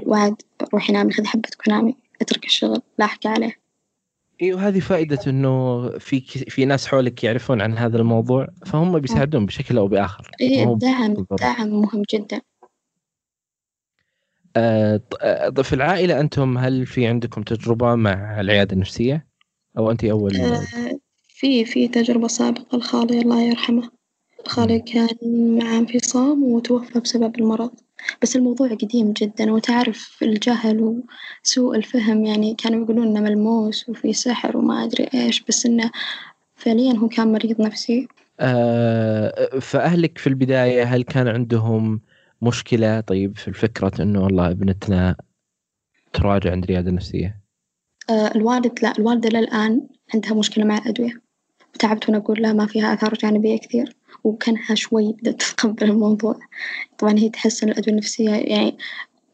وعد 0.07 0.43
روحي 0.75 0.93
نامي 0.93 1.13
خذي 1.13 1.27
حبتك 1.27 1.69
ونامي 1.69 1.97
اترك 2.21 2.45
الشغل 2.45 2.83
لا 2.99 3.05
أحكي 3.05 3.29
عليه. 3.29 3.57
أيوه 4.43 4.69
هذه 4.69 4.81
فائدة 4.81 5.19
إنه 5.27 5.89
في 5.99 6.21
في 6.49 6.65
ناس 6.65 6.87
حولك 6.87 7.25
يعرفون 7.25 7.61
عن 7.61 7.79
هذا 7.79 7.99
الموضوع 7.99 8.49
فهم 8.67 8.99
بيساعدون 8.99 9.47
بشكل 9.47 9.79
أو 9.79 9.89
بآخر. 9.89 10.31
هو 10.43 10.73
الدعم. 10.73 11.15
الدعم 11.31 11.69
مهم 11.69 12.03
جدا. 12.15 12.41
آه، 14.57 15.01
آه، 15.21 15.51
في 15.51 15.73
العائلة 15.73 16.21
أنتم 16.21 16.59
هل 16.59 16.87
في 16.87 17.07
عندكم 17.07 17.43
تجربة 17.43 17.95
مع 17.95 18.41
العيادة 18.41 18.75
النفسية؟ 18.75 19.27
أو 19.79 19.91
انت 19.91 20.05
أول 20.05 20.37
آه، 20.37 20.99
في 21.43 21.65
في 21.65 21.89
تجربة 21.89 22.29
سابقة 22.29 22.79
لخالي 22.79 23.21
الله 23.21 23.43
يرحمه. 23.43 23.91
خالي 24.47 24.81
كان 24.81 25.17
مع 25.59 25.79
انفصام 25.79 26.43
وتوفى 26.43 27.01
بسبب 27.01 27.39
المرض. 27.39 27.71
بس 28.23 28.37
الموضوع 28.37 28.69
قديم 28.69 29.13
جدا 29.13 29.53
وتعرف 29.53 30.19
الجهل 30.23 31.03
وسوء 31.45 31.77
الفهم. 31.77 32.25
يعني 32.25 32.55
كانوا 32.55 32.85
يقولون 32.85 33.07
إنه 33.07 33.21
ملموس 33.21 33.89
وفي 33.89 34.13
سحر 34.13 34.57
وما 34.57 34.85
أدري 34.85 35.09
إيش 35.15 35.43
بس 35.43 35.67
إنه 35.67 35.91
فعليا 36.57 36.97
هو 36.97 37.09
كان 37.09 37.33
مريض 37.33 37.61
نفسي. 37.61 38.09
آه، 38.41 39.59
فأهلك 39.59 40.19
في 40.19 40.27
البداية 40.27 40.85
هل 40.85 41.03
كان 41.03 41.29
عندهم 41.29 42.01
مشكلة؟ 42.43 43.01
طيب 43.01 43.37
في 43.37 43.49
الفكرة 43.49 44.03
إنه 44.03 44.23
والله 44.23 44.51
ابنتنا 44.51 45.17
تراجع 46.13 46.51
عند 46.51 46.65
العياده 46.65 46.91
النفسية. 46.91 47.41
آه، 48.11 48.35
الوالد 48.35 48.79
لا 48.83 48.93
الوالدة 48.99 49.29
للآن 49.29 49.89
عندها 50.15 50.35
مشكلة 50.35 50.65
مع 50.65 50.79
الأدوية. 50.79 51.22
وتعبت 51.75 52.09
وأنا 52.09 52.19
أقول 52.19 52.43
لها 52.43 52.53
ما 52.53 52.67
فيها 52.67 52.95
آثار 52.95 53.15
جانبية 53.15 53.59
كثير. 53.59 53.97
وكانها 54.25 54.75
شوي 54.75 55.13
بدأت 55.13 55.43
تتقبل 55.43 55.91
الموضوع. 55.91 56.39
طبعا 56.99 57.19
هي 57.19 57.29
تحس 57.29 57.63
إن 57.63 57.69
الأدوية 57.69 57.93
النفسية 57.93 58.31
يعني 58.31 58.79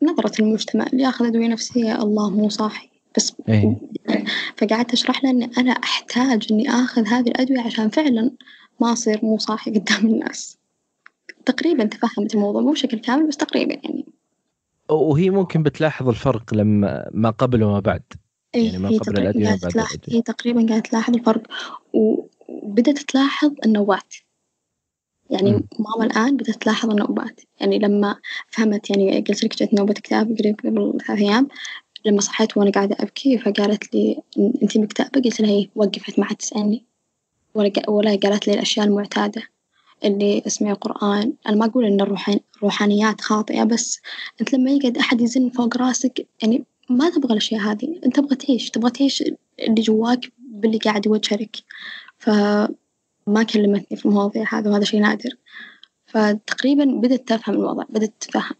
نظرة 0.02 0.32
المجتمع 0.40 0.86
اللي 0.86 1.02
ياخذ 1.02 1.26
أدوية 1.26 1.48
نفسية 1.48 2.02
الله 2.02 2.30
مو 2.30 2.48
صاحي. 2.48 2.88
بس 3.16 3.32
إيه. 3.48 3.76
فقعدت 4.56 4.92
أشرح 4.92 5.24
له 5.24 5.30
إني 5.30 5.50
أنا 5.58 5.72
أحتاج 5.72 6.46
إني 6.50 6.70
آخذ 6.70 7.06
هذه 7.06 7.28
الأدوية 7.28 7.60
عشان 7.60 7.88
فعلا 7.88 8.30
ما 8.80 8.92
أصير 8.92 9.20
مو 9.22 9.38
صاحي 9.38 9.70
قدام 9.70 10.06
الناس. 10.06 10.58
تقريبا 11.46 11.84
تفهمت 11.84 12.34
الموضوع 12.34 12.62
مو 12.62 12.72
بشكل 12.72 12.98
كامل 12.98 13.28
بس 13.28 13.36
تقريبا 13.36 13.74
يعني. 13.84 14.06
وهي 14.90 15.30
ممكن 15.30 15.62
بتلاحظ 15.62 16.08
الفرق 16.08 16.54
لما 16.54 17.10
ما 17.12 17.30
قبل 17.30 17.62
وما 17.62 17.80
بعد. 17.80 18.02
إيه 18.54 18.64
يعني 18.66 18.78
ما 18.78 18.88
هي 18.88 18.98
قبل 18.98 19.04
تقريبا 19.06 19.22
الأدوية 19.30 19.54
تلاحظ 19.56 19.94
الأدوية 19.94 20.18
هي 20.18 20.22
تقريبا 20.22 20.66
قاعدة 20.68 20.82
تلاحظ 20.82 21.14
الفرق 21.14 21.42
وبدأت 21.92 22.98
تلاحظ 22.98 23.52
النوبات 23.66 24.14
يعني 25.30 25.52
مم. 25.52 25.62
ماما 25.78 26.04
الآن 26.04 26.36
بدأت 26.36 26.62
تلاحظ 26.62 26.90
النوبات 26.90 27.40
يعني 27.60 27.78
لما 27.78 28.16
فهمت 28.48 28.90
يعني 28.90 29.20
قلت 29.20 29.44
لك 29.44 29.62
جت 29.62 29.74
نوبة 29.74 29.92
اكتئاب 29.92 30.36
قريب 30.38 30.60
قبل 30.60 30.98
ثلاث 31.06 31.20
أيام 31.20 31.48
لما 32.04 32.20
صحيت 32.20 32.56
وأنا 32.56 32.70
قاعدة 32.70 32.96
أبكي 33.00 33.38
فقالت 33.38 33.94
لي 33.94 34.22
أنتي 34.62 34.78
مكتئبة؟ 34.78 35.20
قلت 35.20 35.40
لها 35.40 35.50
إيه 35.50 35.68
وقفت 35.74 36.18
ما 36.18 36.26
عاد 36.26 36.36
تسألني 36.36 36.84
ولا 37.54 38.18
قالت 38.22 38.46
لي 38.48 38.54
الأشياء 38.54 38.86
المعتادة 38.86 39.42
اللي 40.04 40.42
اسمعي 40.46 40.72
قرآن 40.72 41.32
أنا 41.48 41.56
ما 41.56 41.66
أقول 41.66 41.84
إن 41.84 42.00
الروحان- 42.00 42.40
الروحانيات 42.56 43.20
خاطئة 43.20 43.64
بس 43.64 44.00
أنت 44.40 44.54
لما 44.54 44.70
يقعد 44.70 44.98
أحد 44.98 45.20
يزن 45.20 45.48
فوق 45.50 45.76
راسك 45.76 46.26
يعني 46.42 46.64
ما 46.88 47.10
تبغى 47.10 47.32
الأشياء 47.32 47.60
هذه. 47.60 48.00
أنت 48.06 48.16
تبغى 48.16 48.36
تعيش. 48.36 48.70
تبغى 48.70 48.90
تعيش 48.90 49.22
اللي 49.60 49.82
جواك 49.82 50.32
باللي 50.38 50.78
قاعد 50.78 51.06
يوجهك. 51.06 51.56
فما 52.18 53.42
كلمتني 53.52 53.96
في 53.96 54.06
المواضيع 54.06 54.44
هذا 54.54 54.70
وهذا 54.70 54.84
شيء 54.84 55.00
نادر. 55.00 55.30
فتقريبا 56.06 56.84
بدأت 56.84 57.28
تفهم 57.28 57.54
الوضع 57.54 57.84
بدأت 57.88 58.14
تتفهم 58.20 58.56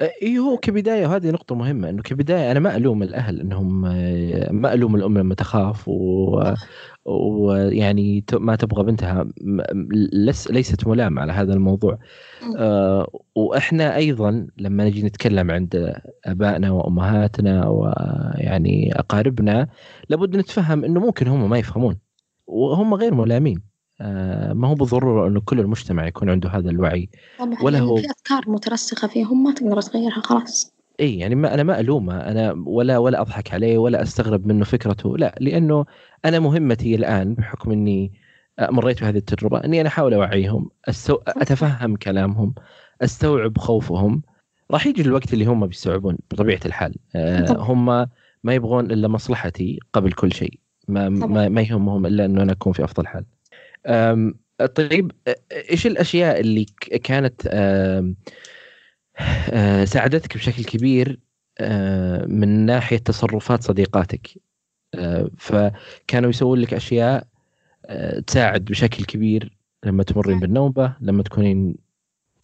اي 0.00 0.38
هو 0.38 0.56
كبداية 0.58 1.06
وهذه 1.06 1.30
نقطة 1.30 1.54
مهمة 1.54 1.88
إنه 1.88 2.02
كبداية 2.02 2.50
أنا 2.50 2.60
ما 2.60 2.76
ألوم 2.76 3.02
الأهل 3.02 3.40
إنهم 3.40 3.84
آه، 3.86 4.52
ما 4.52 4.72
ألوم 4.74 4.96
الأم 4.96 5.18
لما 5.18 5.34
تخاف 5.34 5.88
و- 5.88 6.54
ويعني 7.04 8.20
ت- 8.26 8.34
ما 8.34 8.56
تبغى 8.56 8.84
بنتها 8.84 9.26
لس 10.12 10.50
ليست 10.50 10.86
ملامة 10.86 11.22
على 11.22 11.32
هذا 11.32 11.54
الموضوع. 11.54 11.98
آه، 12.58 13.06
وإحنا 13.34 13.96
أيضا 13.96 14.46
لما 14.58 14.84
نجي 14.84 15.02
نتكلم 15.02 15.50
عند 15.50 15.94
أبائنا 16.24 16.70
وأمهاتنا 16.70 17.68
ويعني 17.68 18.92
أقاربنا 19.00 19.68
لابد 20.08 20.36
نتفهم 20.36 20.84
إنه 20.84 21.00
ممكن 21.00 21.26
هم 21.28 21.50
ما 21.50 21.58
يفهمون 21.58 21.98
وهم 22.46 22.94
غير 22.94 23.14
ملامين 23.14 23.69
ما 24.54 24.68
هو 24.68 24.74
بالضرورة 24.74 25.28
إنه 25.28 25.40
كل 25.40 25.60
المجتمع 25.60 26.06
يكون 26.06 26.30
عنده 26.30 26.48
هذا 26.48 26.70
الوعي. 26.70 27.08
طبعا 27.38 27.62
ولا 27.62 27.78
هو- 27.78 27.96
في 27.96 28.10
أفكار 28.10 28.50
مترسخة 28.50 29.08
فيهم 29.08 29.42
ما 29.42 29.54
تقدر 29.54 29.80
تغيرها 29.80 30.20
خلاص. 30.20 30.74
إي 31.00 31.18
يعني 31.18 31.34
ما 31.34 31.54
أنا 31.54 31.62
ما 31.62 31.80
ألومه 31.80 32.16
أنا 32.16 32.54
ولا 32.66 32.98
ولا 32.98 33.20
أضحك 33.20 33.54
عليه 33.54 33.78
ولا 33.78 34.02
أستغرب 34.02 34.46
منه 34.46 34.64
فكرته. 34.64 35.18
لا 35.18 35.34
لأنه 35.40 35.84
أنا 36.24 36.38
مهمتي 36.38 36.94
الآن 36.94 37.34
بحكم 37.34 37.72
إني 37.72 38.12
مريت 38.60 39.00
بهذه 39.00 39.16
التجربة 39.16 39.58
إني 39.58 39.80
أنا 39.80 39.88
أحاول 39.88 40.14
أوعيهم 40.14 40.70
أستو... 40.88 41.18
أتفهم 41.28 41.96
كلامهم 41.96 42.54
أستوعب 43.02 43.58
خوفهم. 43.58 44.22
راح 44.70 44.86
يجي 44.86 45.02
الوقت 45.02 45.32
اللي 45.32 45.44
هم 45.44 45.66
بيستوعبون 45.66 46.18
بطبيعة 46.30 46.60
الحال. 46.66 46.94
آه،. 47.16 47.56
هم 47.58 47.86
ما 48.44 48.54
يبغون 48.54 48.90
إلا 48.90 49.08
مصلحتي 49.08 49.78
قبل 49.92 50.12
كل 50.12 50.32
شيء. 50.32 50.58
ما 50.88 51.08
ما. 51.08 51.48
ما 51.48 51.60
يهمهم 51.60 52.06
إلا 52.06 52.24
إنه 52.24 52.42
أنا 52.42 52.52
أكون 52.52 52.72
في 52.72 52.84
أفضل 52.84 53.06
حال. 53.06 53.24
طيب 54.74 55.12
إيش 55.70 55.86
الأشياء 55.86 56.40
اللي 56.40 56.66
كانت 57.04 57.42
ساعدتك 59.84 60.36
بشكل 60.36 60.64
كبير 60.64 61.20
من 62.26 62.48
ناحية 62.66 62.98
تصرفات 62.98 63.62
صديقاتك؟ 63.62 64.28
فكانوا 65.38 66.30
يسوون 66.30 66.58
لك 66.58 66.74
أشياء 66.74 67.26
تساعد 68.26 68.64
بشكل 68.64 69.04
كبير 69.04 69.56
لما 69.84 70.02
تمرين 70.02 70.40
بالنوبة 70.40 70.96
لما 71.00 71.22
تكونين 71.22 71.74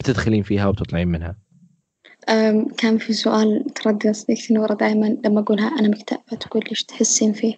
بتدخلين 0.00 0.42
فيها 0.42 0.66
وبتطلعين 0.66 1.08
منها. 1.08 1.36
كان 2.78 2.98
في 2.98 3.12
سؤال 3.12 3.64
تردد 3.74 4.10
صديقتي 4.10 4.54
نورة 4.54 4.74
دائما 4.74 5.16
لما 5.24 5.40
أقولها 5.40 5.68
أنا 5.80 5.88
مكتئبة 5.88 6.36
تقول 6.40 6.64
ليش 6.68 6.84
تحسين 6.84 7.32
فيه؟ 7.32 7.54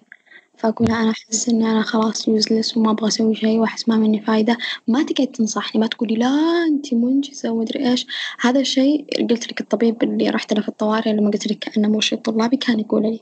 فأقولها 0.59 1.03
أنا 1.03 1.11
أحس 1.11 1.49
إني 1.49 1.71
أنا 1.71 1.83
خلاص 1.83 2.29
يوزلس 2.29 2.77
وما 2.77 2.91
أبغى 2.91 3.09
أسوي 3.09 3.35
شيء 3.35 3.59
وأحس 3.59 3.89
ما 3.89 3.97
مني 3.97 4.21
فايدة. 4.21 4.57
ما 4.89 5.03
تقعد 5.03 5.27
تنصحني 5.27 5.81
ما 5.81 5.87
تقولي 5.87 6.15
لا 6.15 6.65
أنتي 6.69 6.95
منجزة 6.97 7.51
ومدري 7.51 7.91
إيش. 7.91 8.07
هذا 8.41 8.61
الشيء 8.61 9.27
قلت 9.31 9.53
لك 9.53 9.61
الطبيب 9.61 10.03
اللي 10.03 10.31
رحت 10.31 10.53
له 10.53 10.63
في 10.63 10.69
الطوارئ 10.69 11.13
لما 11.13 11.31
قلت 11.31 11.47
لك 11.47 11.59
كأنه 11.59 11.89
مرشد 11.89 12.19
طلابي 12.23 12.57
كان 12.57 12.81
يقول 12.81 13.03
لي. 13.03 13.21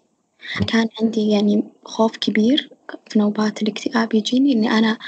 كان 0.68 0.88
عندي 1.03 1.31
يعني 1.31 1.64
خوف 1.85 2.16
كبير 2.16 2.70
في 3.09 3.18
نوبات 3.18 3.62
الاكتئاب 3.62 4.14
يجيني 4.14 4.53
إني 4.53 4.70
أنا 4.70 4.99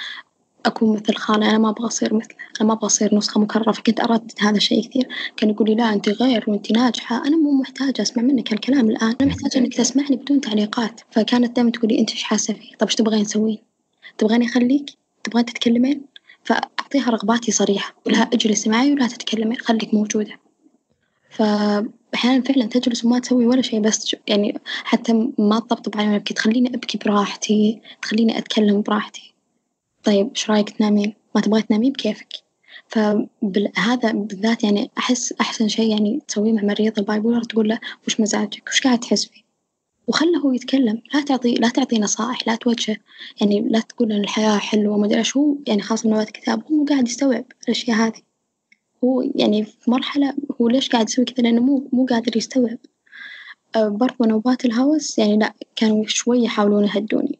أكون 0.66 0.96
مثل 0.96 1.14
خالة 1.14 1.50
أنا 1.50 1.58
ما 1.58 1.68
أبغى 1.68 1.86
أصير 1.86 2.14
مثله 2.14 2.36
أنا 2.60 2.68
ما 2.68 2.74
أبغى 2.74 2.86
أصير 2.86 3.14
نسخة 3.14 3.40
مكررة 3.40 3.72
فكنت 3.72 4.00
أردد 4.00 4.32
هذا 4.40 4.56
الشيء 4.56 4.88
كثير. 4.88 5.08
كان 5.36 5.50
يقول 5.50 5.68
لي 5.68 5.74
لا 5.74 5.92
أنت 5.92 6.08
غير 6.08 6.44
وأنت 6.48 6.72
ناجحة. 6.72 7.26
أنا 7.26 7.36
مو 7.36 7.52
محتاجة 7.52 8.02
أسمع 8.02 8.22
منك 8.22 8.52
هالكلام 8.52 8.90
الآن. 8.90 9.14
أنا 9.20 9.28
محتاجة 9.28 9.58
إنك 9.58 9.74
تسمعني 9.74 10.16
بدون 10.16 10.40
تعليقات. 10.40 11.00
فكانت 11.10 11.56
دائما 11.56 11.70
تقول 11.70 11.88
لي 11.92 11.98
أنت 11.98 12.10
إيش 12.10 12.22
حاسة 12.22 12.54
فيه 12.54 12.76
طب 12.78 12.86
إيش 12.86 12.94
تبغين 12.94 13.20
نسوي؟ 13.20 13.62
تبغاني 14.18 14.46
أخليك؟ 14.46 14.90
تبغين 15.24 15.44
تتكلمين؟ 15.44 16.02
فأعطيها 16.44 17.10
رغباتي 17.10 17.52
صريحة. 17.52 17.94
لها 18.06 18.22
اجلسي 18.22 18.70
معي 18.70 18.92
ولا 18.92 19.06
تتكلمين 19.06 19.56
خليك 19.56 19.94
موجودة. 19.94 20.40
فأحيانا 21.30 22.42
فعلا 22.42 22.66
تجلس 22.66 23.04
وما 23.04 23.18
تسوي 23.18 23.46
ولا 23.46 23.62
شيء 23.62 23.80
بس 23.80 24.16
يعني 24.26 24.60
حتى 24.84 25.32
ما 25.38 25.58
تطبطب 25.60 25.96
علي 25.96 26.08
وأنا 26.08 26.18
تخليني 26.18 26.68
أبكي 26.74 26.98
براحتي 26.98 27.80
تخليني 28.02 28.38
أتكلم 28.38 28.82
براحتي. 28.82 29.27
طيب 30.08 30.28
إيش 30.28 30.50
رأيك 30.50 30.70
تنامين؟ 30.70 31.14
ما 31.34 31.40
تبغي 31.40 31.62
تنامين؟ 31.62 31.92
بكيفك. 31.92 32.28
فهذا 32.88 34.12
بالذات 34.12 34.64
يعني 34.64 34.90
أحس 34.98 35.32
أحسن 35.40 35.68
شيء 35.68 35.90
يعني 35.90 36.22
تسويه 36.28 36.52
مع 36.52 36.62
مريض 36.62 36.98
البايبولر 36.98 37.42
تقول 37.42 37.68
له 37.68 37.80
وش 38.06 38.20
مزاجك؟ 38.20 38.68
وش 38.68 38.80
قاعد 38.80 39.00
تحس 39.00 39.24
فيه؟ 39.24 39.42
وخله 40.06 40.38
هو 40.38 40.52
يتكلم. 40.52 41.02
لا 41.14 41.20
تعطي 41.20 41.54
لا 41.54 41.68
تعطي 41.68 41.98
نصائح 41.98 42.48
لا 42.48 42.54
توجه. 42.54 42.96
يعني 43.40 43.60
لا 43.60 43.80
تقول 43.80 44.12
إن 44.12 44.20
الحياة 44.20 44.58
حلوة 44.58 44.94
وما 44.94 45.06
أدري 45.06 45.18
إيش. 45.18 45.36
هو 45.36 45.56
يعني 45.66 45.82
خاصة 45.82 46.06
من 46.06 46.14
نوبات 46.14 46.28
الكتاب 46.28 46.62
هو 46.72 46.84
قاعد 46.84 47.08
يستوعب 47.08 47.44
الأشياء 47.64 47.96
هذه. 47.96 48.22
هو 49.04 49.22
يعني 49.34 49.64
في 49.64 49.90
مرحلة 49.90 50.34
هو 50.60 50.68
ليش 50.68 50.88
قاعد 50.88 51.08
يسوي 51.08 51.24
كذا؟ 51.24 51.42
لأنه 51.42 51.60
مو 51.62 51.88
مو 51.92 52.06
قادر 52.06 52.36
يستوعب. 52.36 52.78
أه 53.76 53.88
برضو 53.88 54.24
نوبات 54.24 54.64
الهوس 54.64 55.18
يعني 55.18 55.38
لا 55.38 55.54
كانوا 55.76 56.04
شوي 56.06 56.42
يحاولون 56.42 56.84
يهدوني. 56.84 57.38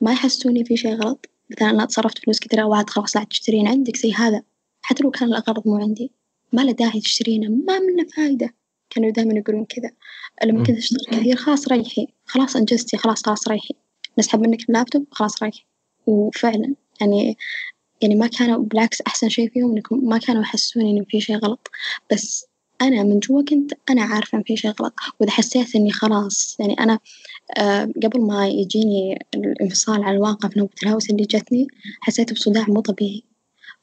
ما 0.00 0.12
يحسوني 0.12 0.64
في 0.64 0.76
شيء 0.76 0.94
غلط. 0.94 1.26
مثلا 1.50 1.70
أنا 1.70 1.84
تصرفت 1.84 2.18
فلوس 2.18 2.40
كثيرة 2.40 2.64
وعاد 2.64 2.90
خلاص 2.90 3.16
لا 3.16 3.24
تشترين 3.24 3.68
عندك 3.68 3.96
زي 3.96 4.12
هذا. 4.12 4.42
حتى 4.82 5.04
لو 5.04 5.10
كان 5.10 5.28
الغرض 5.28 5.68
مو 5.68 5.76
عندي 5.76 6.12
ما 6.52 6.62
له 6.62 6.72
داعي 6.72 7.00
تشترينه 7.00 7.48
ما 7.48 7.78
منه 7.78 8.06
فايدة. 8.16 8.54
كانوا 8.90 9.10
دائما 9.10 9.38
يقولون 9.38 9.64
كذا. 9.64 9.90
لما. 10.44 10.64
كنت 10.64 10.76
أشتغل 10.76 11.18
كثير 11.18 11.36
خلاص 11.36 11.68
ريحي. 11.68 12.06
خلاص 12.26 12.56
أنجزتي 12.56 12.96
خلاص 12.96 13.26
خلاص 13.26 13.48
ريحي. 13.48 13.74
نسحب 14.18 14.40
منك 14.40 14.68
اللابتوب 14.68 15.06
خلاص 15.10 15.42
ريحي. 15.42 15.64
وفعلا 16.06 16.74
يعني 17.00 17.36
يعني 18.02 18.14
ما 18.14 18.26
كانوا 18.26 18.58
بالعكس 18.58 19.00
أحسن 19.00 19.28
شيء 19.28 19.50
فيهم 19.50 19.76
إنكم 19.76 20.08
ما 20.08 20.18
كانوا 20.18 20.42
يحسوني 20.42 20.90
إنه 20.90 21.04
في 21.08 21.20
شيء 21.20 21.36
غلط. 21.36 21.70
بس 22.12 22.47
أنا 22.82 23.02
من 23.02 23.18
جوا 23.18 23.42
كنت 23.42 23.72
أنا 23.90 24.02
عارفة 24.02 24.38
إن 24.38 24.42
في 24.42 24.56
شيء 24.56 24.70
غلط 24.70 24.94
وإذا 25.20 25.30
حسيت 25.30 25.76
إني 25.76 25.92
خلاص 25.92 26.56
يعني 26.60 26.74
أنا 26.80 26.98
آه 27.58 27.92
قبل 28.02 28.20
ما 28.20 28.48
يجيني 28.48 29.26
الانفصال 29.34 30.02
عن 30.02 30.14
الواقع 30.14 30.48
في 30.48 30.58
نوبة 30.58 30.72
الهوس 30.82 31.10
اللي 31.10 31.22
جتني 31.22 31.66
حسيت 32.00 32.32
بصداع 32.32 32.64
مو 32.68 32.80
طبيعي. 32.80 33.24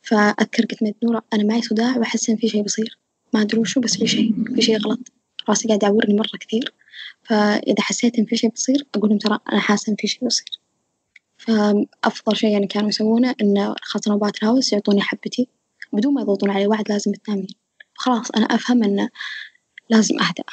فأذكر 0.01 0.65
قلت 0.65 0.83
ميت 0.83 0.95
نورة 1.03 1.23
أنا 1.33 1.43
معي 1.43 1.61
صداع 1.61 1.97
وأحس 1.97 2.29
إن 2.29 2.35
في 2.35 2.49
شيء 2.49 2.61
بيصير. 2.61 2.99
ما 3.33 3.41
أدري 3.41 3.59
وشو 3.59 3.79
بس 3.79 3.97
في 3.97 4.07
شيء 4.07 4.33
في 4.55 4.61
شيء 4.61 4.77
غلط. 4.77 4.99
راسي 5.49 5.67
قاعد 5.67 5.83
يعورني 5.83 6.13
مرة 6.13 6.37
كثير. 6.39 6.73
فإذا 7.23 7.81
حسيت 7.81 8.19
إن 8.19 8.25
في 8.25 8.37
شيء 8.37 8.49
بيصير 8.49 8.87
أقول 8.95 9.09
لهم 9.09 9.19
ترى 9.19 9.39
أنا 9.51 9.59
حاسة 9.59 9.91
إن 9.91 9.95
في 9.95 10.07
شيء 10.07 10.23
بيصير. 10.23 10.59
فأفضل 11.37 12.35
شيء 12.37 12.49
يعني 12.49 12.67
كانوا 12.67 12.89
يسوونه 12.89 13.35
إنه 13.41 13.75
خاصة 13.81 14.11
نوبات 14.11 14.43
الهوس 14.43 14.73
يعطوني 14.73 15.01
حبتي 15.01 15.47
بدون 15.93 16.13
ما 16.13 16.21
يضغطون 16.21 16.49
علي 16.49 16.67
واحد 16.67 16.89
لازم 16.89 17.11
تنامين 17.11 17.47
خلاص 18.05 18.31
أنا 18.31 18.45
أفهم 18.45 18.83
إنه 18.83 19.09
لازم 19.89 20.15
أهدأ. 20.19 20.43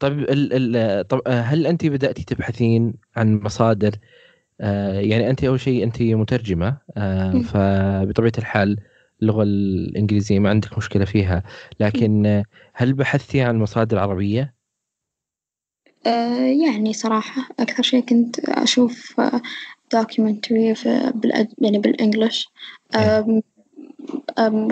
طيب 0.00 0.18
ال 0.18 0.76
ال 0.76 1.08
طب 1.08 1.22
هل 1.28 1.66
انت 1.66 1.86
بداتي 1.86 2.24
تبحثين 2.24 2.94
عن 3.16 3.40
مصادر؟ 3.40 3.96
آه 4.60 5.00
يعني 5.00 5.30
انت 5.30 5.44
أول 5.44 5.60
شيء 5.60 5.84
انت 5.84 6.02
مترجمة 6.02 6.78
آه 6.96 7.32
مم. 7.32 7.42
فبطبيعة 7.42 8.32
الحال 8.38 8.76
اللغة 9.22 9.42
الإنجليزية 9.42 10.38
ما 10.38 10.50
عندك 10.50 10.78
مشكلة 10.78 11.04
فيها. 11.04 11.42
لكن 11.80 12.26
آه، 12.26 12.44
هل 12.74 12.92
بحثتي 12.92 13.40
عن 13.40 13.58
مصادر 13.58 13.98
عربية؟ 13.98 14.54
آه، 16.06 16.66
يعني 16.66 16.92
صراحة 16.92 17.48
أكثر 17.60 17.82
شيء 17.82 18.00
كنت 18.00 18.38
أشوف 18.38 19.20
آه، 19.20 19.42
documentary 19.92 20.74
بالأد... 21.14 21.48
يعني 21.58 21.78
بال 21.78 21.92
English. 21.92 22.48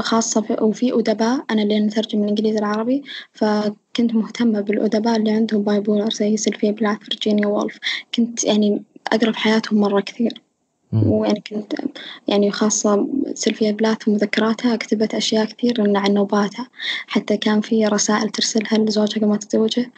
خاصة 0.00 0.40
في 0.40 0.56
وفي 0.60 0.92
أدباء. 0.92 1.44
أنا 1.50 1.62
اللي 1.62 1.80
نترجم 1.80 2.18
من 2.18 2.24
الإنجليزي 2.24 2.58
العربي 2.58 3.02
فكنت 3.32 4.14
مهتمة 4.14 4.60
بالأدباء 4.60 5.16
اللي 5.16 5.30
عندهم 5.30 5.62
bipolar 5.62 6.10
زي 6.10 6.36
سيلفيا 6.36 6.70
بلاث 6.70 6.98
فيرجينيا 6.98 7.46
وولف. 7.46 7.78
كنت 8.14 8.44
يعني 8.44 8.82
أقرأ 9.12 9.32
في 9.32 9.38
حياتهم 9.38 9.80
مرة 9.80 10.00
كثير. 10.00 10.42
ويعني 10.92 11.42
كنت 11.50 11.74
يعني 12.28 12.50
خاصة 12.50 13.08
سيلفيا 13.34 13.70
بلاث 13.72 14.08
ومذكراتها 14.08 14.76
كتبت 14.76 15.14
أشياء 15.14 15.44
كثير 15.44 15.98
عن 15.98 16.14
نوباتها. 16.14 16.68
حتى 17.06 17.36
كان 17.36 17.60
في 17.60 17.86
رسائل 17.86 18.28
ترسلها 18.28 18.78
لزوجها 18.78 19.18
قبل 19.18 19.26
ما 19.26 19.36
تتزوجه 19.36 19.90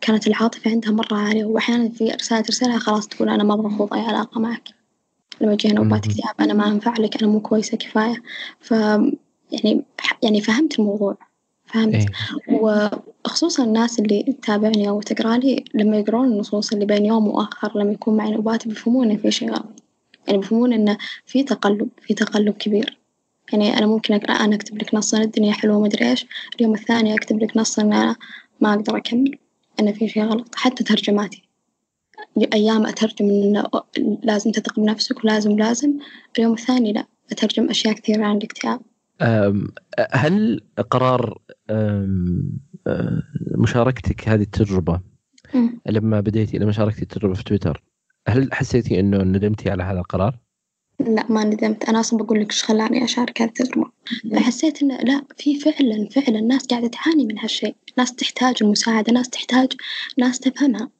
كانت 0.00 0.26
العاطفة 0.26 0.70
عندها 0.70 0.90
مرة 0.92 1.16
عالية. 1.16 1.44
وأحيانا 1.44 1.88
في 1.88 2.10
رسائل 2.10 2.42
ترسلها 2.44 2.78
خلاص 2.78 3.08
تقول 3.08 3.28
أنا 3.28 3.44
ما 3.44 3.56
بخوض 3.56 3.94
أي 3.94 4.00
علاقة 4.00 4.40
معك. 4.40 4.85
لما 5.40 5.52
يجيها 5.52 5.72
نوبات 5.72 6.06
اكتئاب 6.06 6.34
أنا 6.40 6.54
ما 6.54 6.68
أنفع 6.68 6.94
لك 6.98 7.22
أنا 7.22 7.32
مو 7.32 7.40
كويسة 7.40 7.76
كفاية. 7.76 8.22
ف 8.60 8.70
يعني 9.52 9.84
يعني 10.22 10.40
فهمت 10.40 10.78
الموضوع. 10.78 11.16
فهمت. 11.66 11.94
إيه. 11.94 12.06
وخصوصا 12.48 13.64
الناس 13.64 13.98
اللي 13.98 14.22
تتابعني 14.22 14.88
أو 14.88 15.02
تقرأ 15.02 15.36
لي 15.36 15.64
لما 15.74 15.98
يقرون 15.98 16.28
النصوص 16.32 16.72
اللي 16.72 16.86
بين 16.86 17.06
يوم 17.06 17.28
وآخر 17.28 17.78
لما 17.78 17.92
يكون 17.92 18.16
معي 18.16 18.30
نوبات 18.30 18.68
بيفهمون 18.68 19.10
إن 19.10 19.16
في 19.16 19.30
شي 19.30 19.46
غلط. 19.46 19.82
يعني 20.26 20.38
بيفهمون 20.38 20.72
إنه 20.72 20.98
في 21.26 21.42
تقلب 21.42 21.88
في 22.02 22.14
تقلب 22.14 22.54
كبير. 22.54 22.98
يعني 23.52 23.78
أنا 23.78 23.86
ممكن 23.86 24.14
أقرأ 24.14 24.32
أنا 24.32 24.56
أكتب 24.56 24.78
لك 24.78 24.94
نص 24.94 25.14
الدنيا 25.14 25.52
حلوة 25.52 25.76
ومدري 25.76 26.10
إيش. 26.10 26.26
اليوم 26.56 26.74
الثاني 26.74 27.14
أكتب 27.14 27.42
لك 27.42 27.56
نص 27.56 27.78
إن 27.78 27.92
أنا 27.92 28.16
ما 28.60 28.74
أقدر 28.74 28.96
أكمل 28.96 29.38
إن 29.80 29.92
في 29.92 30.08
شي 30.08 30.22
غلط. 30.22 30.54
حتى 30.54 30.84
ترجماتي. 30.84 31.45
أيام 32.52 32.86
أترجم 32.86 33.28
إنه 33.30 33.64
لازم 34.22 34.50
تثق 34.50 34.80
بنفسك 34.80 35.24
ولازم 35.24 35.58
لازم 35.58 35.98
اليوم 36.38 36.52
الثاني 36.52 36.92
لأ 36.92 37.06
أترجم 37.32 37.70
أشياء 37.70 37.94
كثيرة 37.94 38.24
عن 38.24 38.36
الاكتئاب. 38.36 38.80
هل 40.10 40.60
قرار 40.90 41.38
مشاركتك 43.58 44.28
هذه 44.28 44.42
التجربة 44.42 45.00
لما 45.86 46.20
بديتي 46.20 46.58
لما 46.58 46.72
شاركتي 46.72 47.02
التجربة 47.02 47.34
في 47.34 47.44
تويتر 47.44 47.82
هل 48.28 48.54
حسيتي 48.54 49.00
إنه 49.00 49.18
ندمتي 49.18 49.70
على 49.70 49.82
هذا 49.82 49.98
القرار؟ 49.98 50.38
لا 51.00 51.26
ما 51.28 51.44
ندمت. 51.44 51.84
أنا 51.88 52.00
أصلا 52.00 52.18
بقول 52.18 52.40
لك 52.40 52.50
إيش 52.50 52.62
خلاني 52.62 53.04
أشارك 53.04 53.42
هذه 53.42 53.48
التجربة. 53.48 53.90
فحسيت 54.32 54.82
إنه 54.82 54.96
لا 54.96 55.24
في 55.36 55.60
فعلا 55.60 56.08
فعلا 56.08 56.40
ناس 56.40 56.66
قاعدة 56.66 56.88
تعاني 56.88 57.26
من 57.26 57.38
هالشيء. 57.38 57.76
ناس 57.98 58.14
تحتاج 58.14 58.54
المساعدة 58.62 59.12
ناس 59.12 59.28
تحتاج 59.28 59.72
ناس 60.18 60.38
تفهمها. 60.38 60.90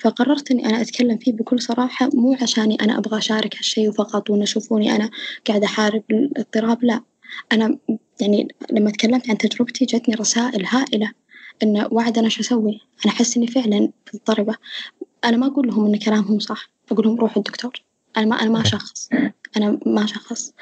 فقررت 0.00 0.50
إني 0.50 0.66
أنا 0.66 0.80
أتكلم 0.80 1.18
فيه 1.18 1.32
بكل 1.32 1.62
صراحة 1.62 2.10
مو 2.14 2.36
عشاني 2.42 2.74
أنا 2.80 2.98
أبغى 2.98 3.18
أشارك 3.18 3.56
هالشي 3.56 3.92
فقط 3.92 4.30
وإن 4.30 4.42
يشوفوني 4.42 4.96
أنا 4.96 5.10
قاعدة 5.46 5.66
أحارب 5.66 6.02
الاضطراب 6.10 6.84
لا. 6.84 7.00
أنا 7.52 7.78
يعني 8.20 8.48
لما 8.72 8.90
تكلمت 8.90 9.30
عن 9.30 9.38
تجربتي 9.38 9.84
جتني 9.84 10.14
رسائل 10.14 10.66
هائلة 10.66 11.12
إن 11.62 11.88
وعد 11.90 12.18
أنا 12.18 12.28
شو 12.28 12.40
أسوي؟ 12.40 12.80
أنا 13.04 13.14
أحس 13.14 13.36
إني 13.36 13.46
فعلا 13.46 13.90
مضطربة. 14.14 14.54
أنا 15.24 15.36
ما 15.36 15.46
أقول 15.46 15.68
لهم 15.68 15.86
إن 15.86 15.98
كلامهم 15.98 16.38
صح 16.38 16.70
أقول 16.92 17.06
لهم 17.06 17.16
روحوا 17.16 17.42
الدكتور. 17.42 17.82
أنا 18.16 18.26
ما 18.26 18.42
أنا 18.42 18.50
ما 18.50 18.64
أشخص. 18.64 19.08
أنا 19.56 19.78
ما 19.86 20.06
أشخص. 20.06 20.52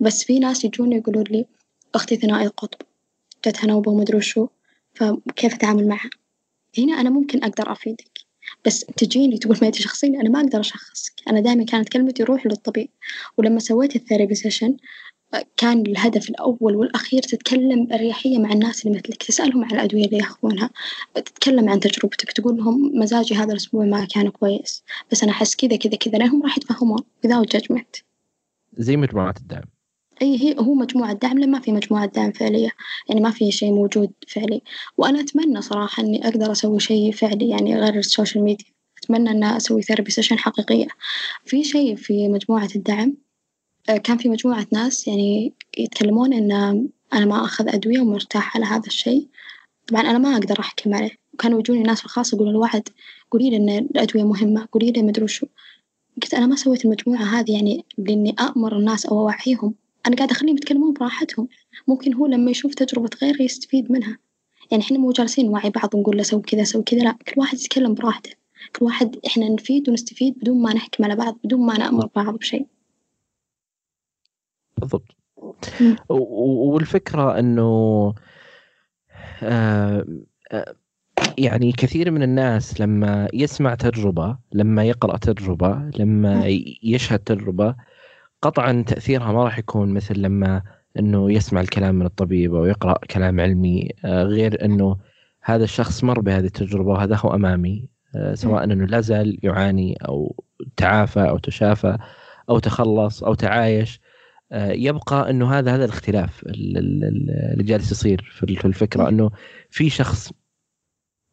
بس 0.00 0.24
في 0.24 0.38
ناس 0.38 0.64
يجوني 0.64 0.96
يقولون 0.96 1.24
لي 1.24 1.46
أختي 1.94 2.16
ثنائي 2.16 2.46
القطب 2.46 2.86
جتها 3.46 3.66
نوبة 3.66 3.92
ومدري 3.92 4.16
وشو 4.16 4.48
فكيف 4.94 5.54
أتعامل 5.54 5.88
معها؟ 5.88 6.10
هنا 6.78 7.00
أنا 7.00 7.10
ممكن 7.10 7.44
أقدر 7.44 7.72
أفيدك. 7.72 8.23
بس 8.66 8.80
تجيني 8.80 9.38
تقول 9.38 9.56
شخصيني 9.62 10.08
أنا 10.08 10.28
ما 10.28 10.40
أقدر 10.40 10.60
أشخصك. 10.60 11.12
أنا 11.28 11.40
دائما 11.40 11.64
كانت 11.64 11.88
كلمتي 11.88 12.22
روح 12.22 12.46
للطبيب. 12.46 12.88
ولما 13.38 13.60
سويت 13.60 13.96
ال 13.96 14.01
therapy 14.01 14.34
session 14.34 14.76
كان 15.56 15.80
الهدف 15.80 16.30
الأول 16.30 16.76
والأخير 16.76 17.22
تتكلم 17.22 17.86
بأريحية 17.86 18.38
مع 18.38 18.52
الناس 18.52 18.86
اللي 18.86 18.98
مثلك 18.98 19.22
تسألهم 19.22 19.64
عن 19.64 19.70
الأدوية 19.70 20.04
اللي 20.04 20.16
يأخذونها 20.16 20.70
تتكلم 21.14 21.68
عن 21.68 21.80
تجربتك 21.80 22.32
تقول 22.32 22.56
لهم 22.56 22.98
مزاجي 22.98 23.34
هذا 23.34 23.52
الأسبوع 23.52 23.84
ما 23.84 24.04
كان 24.04 24.28
كويس. 24.28 24.84
بس 25.12 25.22
أنا 25.22 25.32
أحس 25.32 25.56
كذا 25.56 25.76
كذا 25.76 25.96
كذا 25.96 26.18
لأنهم 26.18 26.42
راح 26.42 26.58
يتفهمون 26.58 26.98
without 27.26 27.58
judgment. 27.58 28.02
زي 28.78 28.96
مجموعات 28.96 29.36
الدعم. 29.36 29.73
أي 30.22 30.42
هي 30.42 30.56
هو 30.58 30.74
مجموعة 30.74 31.12
دعم 31.12 31.38
لما 31.38 31.60
في 31.60 31.72
مجموعة 31.72 32.06
دعم 32.06 32.32
فعلية. 32.32 32.70
يعني 33.08 33.20
ما 33.20 33.30
في 33.30 33.52
شيء 33.52 33.72
موجود 33.72 34.12
فعلي. 34.28 34.62
وأنا 34.96 35.20
أتمنى 35.20 35.62
صراحة 35.62 36.02
إني 36.02 36.28
أقدر 36.28 36.52
أسوي 36.52 36.80
شيء 36.80 37.12
فعلي 37.12 37.48
يعني 37.48 37.80
غير 37.80 37.94
ال 37.94 38.01
social 38.01 38.44
media. 38.44 38.66
أتمنى 39.04 39.30
إن 39.30 39.44
أسوي 39.44 39.82
therapy 39.82 40.10
session 40.10 40.38
حقيقية. 40.38 40.86
في 41.44 41.64
شيء 41.64 41.96
في 41.96 42.28
مجموعة 42.28 42.68
الدعم؟ 42.76 43.16
آه، 43.88 43.96
كان 43.96 44.18
في 44.18 44.28
مجموعة 44.28 44.66
ناس 44.72 45.08
يعني 45.08 45.52
يتكلمون 45.78 46.32
إن 46.32 46.52
أنا 47.12 47.26
ما 47.26 47.44
أخذ 47.44 47.68
أدوية 47.68 48.00
ومرتاحة 48.00 48.58
على 48.58 48.66
هذا 48.66 48.86
الشيء. 48.86 49.28
طبعا 49.86 50.00
أنا 50.00 50.18
ما 50.18 50.34
أقدر 50.34 50.60
أحكم 50.60 50.94
عليه. 50.94 51.10
وكانوا 51.34 51.58
يجوني 51.58 51.82
ناس 51.82 51.98
في 51.98 52.04
الخاص 52.04 52.32
يقولوا 52.32 52.52
الوعد 52.52 52.88
قولي 53.30 53.50
لي 53.50 53.56
إن 53.56 53.68
الأدوية 53.68 54.24
مهمة 54.24 54.68
قولي 54.72 54.90
لي 54.90 55.02
مدري 55.02 55.24
وشو. 55.24 55.46
قلت 56.22 56.34
أنا 56.34 56.46
ما 56.46 56.56
سويت 56.56 56.84
المجموعة 56.84 57.22
هذه 57.22 57.52
يعني 57.52 57.84
لإني 57.98 58.36
أأمر 58.40 58.78
الناس 58.78 59.06
أو 59.06 59.20
أوعيهم. 59.20 59.74
أنا 60.06 60.16
قاعدة 60.16 60.32
أخليهم 60.32 60.56
يتكلمون 60.56 60.92
براحتهم. 60.92 61.48
ممكن 61.88 62.14
هو 62.14 62.26
لما 62.26 62.50
يشوف 62.50 62.74
تجربة 62.74 63.10
غيره 63.22 63.42
يستفيد 63.42 63.92
منها. 63.92 64.18
يعني 64.70 64.82
إحنا 64.82 64.98
مو 64.98 65.12
جالسين 65.12 65.46
نوعي 65.46 65.70
بعض 65.70 65.94
ونقول 65.94 66.16
له 66.16 66.22
سوي 66.22 66.42
كذا 66.42 66.64
سوي 66.64 66.82
كذا. 66.82 67.00
لا 67.00 67.12
كل 67.12 67.34
واحد 67.36 67.58
يتكلم 67.58 67.94
براحته. 67.94 68.30
كل 68.76 68.84
واحد 68.84 69.16
إحنا 69.26 69.48
نفيد 69.48 69.88
ونستفيد 69.88 70.38
بدون 70.38 70.62
ما 70.62 70.74
نحكم 70.74 71.04
على 71.04 71.16
بعض 71.16 71.38
بدون 71.44 71.66
ما 71.66 71.78
نأمر 71.78 72.08
بعض 72.16 72.34
بشيء. 72.34 72.66
بالضبط. 74.78 75.16
والفكرة 76.08 77.38
أنه 77.38 78.14
آه 79.42 80.06
آه 80.52 80.74
يعني 81.38 81.72
كثير 81.72 82.10
من 82.10 82.22
الناس 82.22 82.80
لما 82.80 83.28
يسمع 83.32 83.74
تجربة 83.74 84.38
لما 84.52 84.84
يقرأ 84.84 85.16
تجربة 85.16 85.90
لما 85.98 86.46
يشهد 86.82 87.18
تجربة 87.18 87.76
قطعا 88.44 88.84
تأثيرها 88.86 89.32
ما 89.32 89.44
راح 89.44 89.58
يكون 89.58 89.94
مثل 89.94 90.18
لما 90.18 90.62
إنه 90.98 91.32
يسمع 91.32 91.60
الكلام 91.60 91.94
من 91.94 92.06
الطبيب 92.06 92.54
أو 92.54 92.64
يقرأ 92.64 92.98
كلام 93.10 93.40
علمي 93.40 93.88
آه، 94.04 94.22
غير 94.22 94.64
إنه 94.64 94.96
هذا 95.42 95.64
الشخص 95.64 96.04
مر 96.04 96.20
بهذه 96.20 96.44
التجربة 96.44 96.90
وهذا 96.90 97.16
هو 97.16 97.34
أمامي 97.34 97.88
آه، 98.16 98.34
سواء 98.34 98.64
إنه 98.64 98.86
لا 98.86 99.00
زال 99.00 99.38
يعاني 99.42 99.98
أو 100.08 100.44
تعافى 100.76 101.28
أو 101.28 101.38
تشافى 101.38 101.98
أو 102.50 102.58
تخلص 102.58 103.24
أو 103.24 103.34
تعايش 103.34 104.00
آه، 104.52 104.72
يبقى 104.72 105.30
إنه 105.30 105.58
هذا 105.58 105.74
هذا 105.74 105.84
الاختلاف 105.84 106.42
اللي 106.46 107.62
جالس 107.64 107.92
يصير 107.92 108.22
في 108.30 108.64
الفكرة 108.64 109.08
إنه 109.08 109.30
في 109.70 109.90
شخص 109.90 110.32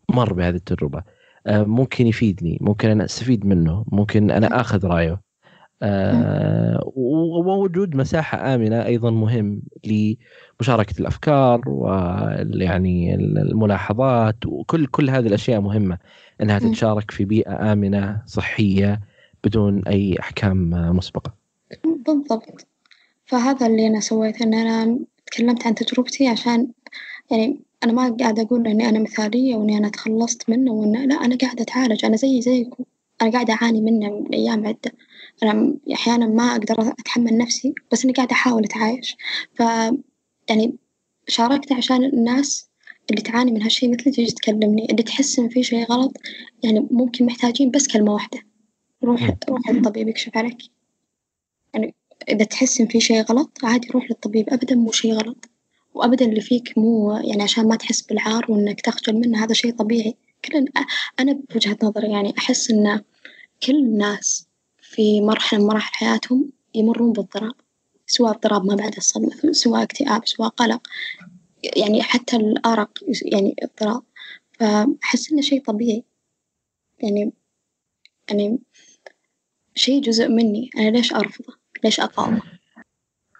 مر 0.09 0.33
بهذه 0.33 0.55
التجربة 0.55 1.03
ممكن 1.47 2.07
يفيدني 2.07 2.57
ممكن 2.61 2.89
أنا 2.89 3.05
أستفيد 3.05 3.45
منه 3.45 3.85
ممكن 3.91 4.31
أنا 4.31 4.61
آخذ 4.61 4.85
رأيه. 4.85 5.30
آه 5.83 6.91
ووجود 6.95 7.95
مساحة 7.95 8.55
آمنة 8.55 8.85
أيضا 8.85 9.11
مهم 9.11 9.61
لمشاركة 9.85 10.99
الأفكار 10.99 11.61
ويعني 11.65 13.15
الملاحظات 13.15 14.45
وكل 14.45 14.85
كل 14.85 15.09
هذه 15.09 15.27
الأشياء 15.27 15.61
مهمة 15.61 15.97
أنها 16.41 16.59
تتشارك 16.59 17.11
في 17.11 17.25
بيئة 17.25 17.73
آمنة 17.73 18.21
صحية 18.25 18.99
بدون 19.43 19.83
أي 19.87 20.19
أحكام 20.19 20.69
مسبقة. 20.69 21.33
بالضبط. 21.85 22.67
فهذا 23.25 23.67
اللي 23.67 23.87
أنا 23.87 23.99
سويته 23.99 24.43
أن 24.43 24.53
أنا 24.53 24.99
تكلمت 25.25 25.67
عن 25.67 25.75
تجربتي 25.75 26.27
عشان 26.27 26.67
يعني 27.31 27.59
أنا 27.83 27.93
ما 27.93 28.15
قاعدة 28.19 28.41
أقول 28.41 28.67
إني 28.67 28.89
أنا 28.89 28.99
مثالية 28.99 29.55
وإني 29.55 29.77
أنا 29.77 29.89
تخلصت 29.89 30.49
منه 30.49 30.71
وإن 30.71 31.09
لا 31.09 31.15
أنا 31.15 31.37
قاعدة 31.41 31.61
أتعالج 31.63 32.05
أنا 32.05 32.15
زي 32.15 32.41
زيكم. 32.41 32.83
أنا 33.21 33.31
قاعدة 33.31 33.53
أعاني 33.53 33.81
منه 33.81 34.09
من 34.09 34.33
أيام 34.33 34.67
عدة. 34.67 34.91
أنا 35.43 35.77
أحيانا 35.93 36.27
ما 36.27 36.43
أقدر 36.51 36.91
أتحمل 36.99 37.37
نفسي 37.37 37.73
بس 37.91 38.05
إني 38.05 38.13
قاعدة 38.13 38.31
أحاول 38.31 38.63
أتعايش. 38.63 39.17
ف 39.53 39.59
يعني 40.49 40.75
شاركت 41.27 41.71
عشان 41.71 42.03
الناس 42.03 42.69
اللي 43.09 43.21
تعاني 43.21 43.51
من 43.51 43.61
هالشي 43.61 43.87
مثلي 43.87 44.11
تيجي 44.11 44.31
تكلمني 44.31 44.85
اللي 44.91 45.03
تحس 45.03 45.39
إن 45.39 45.49
في 45.49 45.63
شي 45.63 45.83
غلط 45.83 46.17
يعني 46.63 46.87
ممكن 46.91 47.25
محتاجين 47.25 47.71
بس 47.71 47.87
كلمة 47.87 48.13
واحدة. 48.13 48.39
روح 49.03 49.35
روح 49.49 49.69
للطبيب 49.69 50.07
يكشف 50.07 50.37
عليك. 50.37 50.57
يعني 51.73 51.95
إذا 52.29 52.45
تحس 52.45 52.81
إن 52.81 52.87
في 52.87 52.99
شي 52.99 53.21
غلط 53.21 53.57
عادي 53.63 53.87
روح 53.87 54.05
للطبيب 54.09 54.49
أبدا 54.49 54.75
مو 54.75 54.91
شي 54.91 55.13
غلط. 55.13 55.49
وأبدا 55.93 56.25
اللي 56.25 56.41
فيك 56.41 56.77
مو 56.77 57.11
يعني 57.11 57.43
عشان 57.43 57.67
ما 57.67 57.75
تحس 57.75 58.01
بالعار 58.01 58.45
وإنك 58.51 58.81
تخجل 58.81 59.15
منه 59.15 59.43
هذا 59.43 59.53
شي 59.53 59.71
طبيعي. 59.71 60.15
كل 60.45 60.65
أنا 61.19 61.39
بوجهة 61.49 61.77
نظري 61.83 62.11
يعني 62.11 62.33
أحس 62.37 62.71
إن 62.71 63.01
كل 63.63 63.75
الناس 63.75 64.50
في 64.91 65.21
مرحلة 65.21 65.59
من 65.59 65.65
مراحل 65.65 65.93
حياتهم 65.93 66.51
يمرون 66.75 67.13
باضطراب 67.13 67.53
سواء 68.07 68.31
اضطراب 68.31 68.65
ما 68.65 68.75
بعد 68.75 68.95
الصدمة 68.95 69.51
سواء 69.51 69.83
اكتئاب 69.83 70.27
سواء 70.27 70.49
قلق 70.49 70.87
يعني 71.63 72.03
حتى 72.03 72.35
الأرق 72.35 72.89
يعني 73.25 73.55
اضطراب. 73.63 74.03
فأحس 74.51 75.31
إنه 75.31 75.41
شي 75.41 75.59
طبيعي. 75.59 76.03
يعني 76.99 77.31
يعني 78.29 78.59
شيء 79.75 80.01
جزء 80.01 80.27
مني. 80.27 80.69
أنا 80.77 80.89
ليش 80.89 81.13
أرفضه؟ 81.13 81.53
ليش 81.83 81.99
أقاومه؟ 81.99 82.41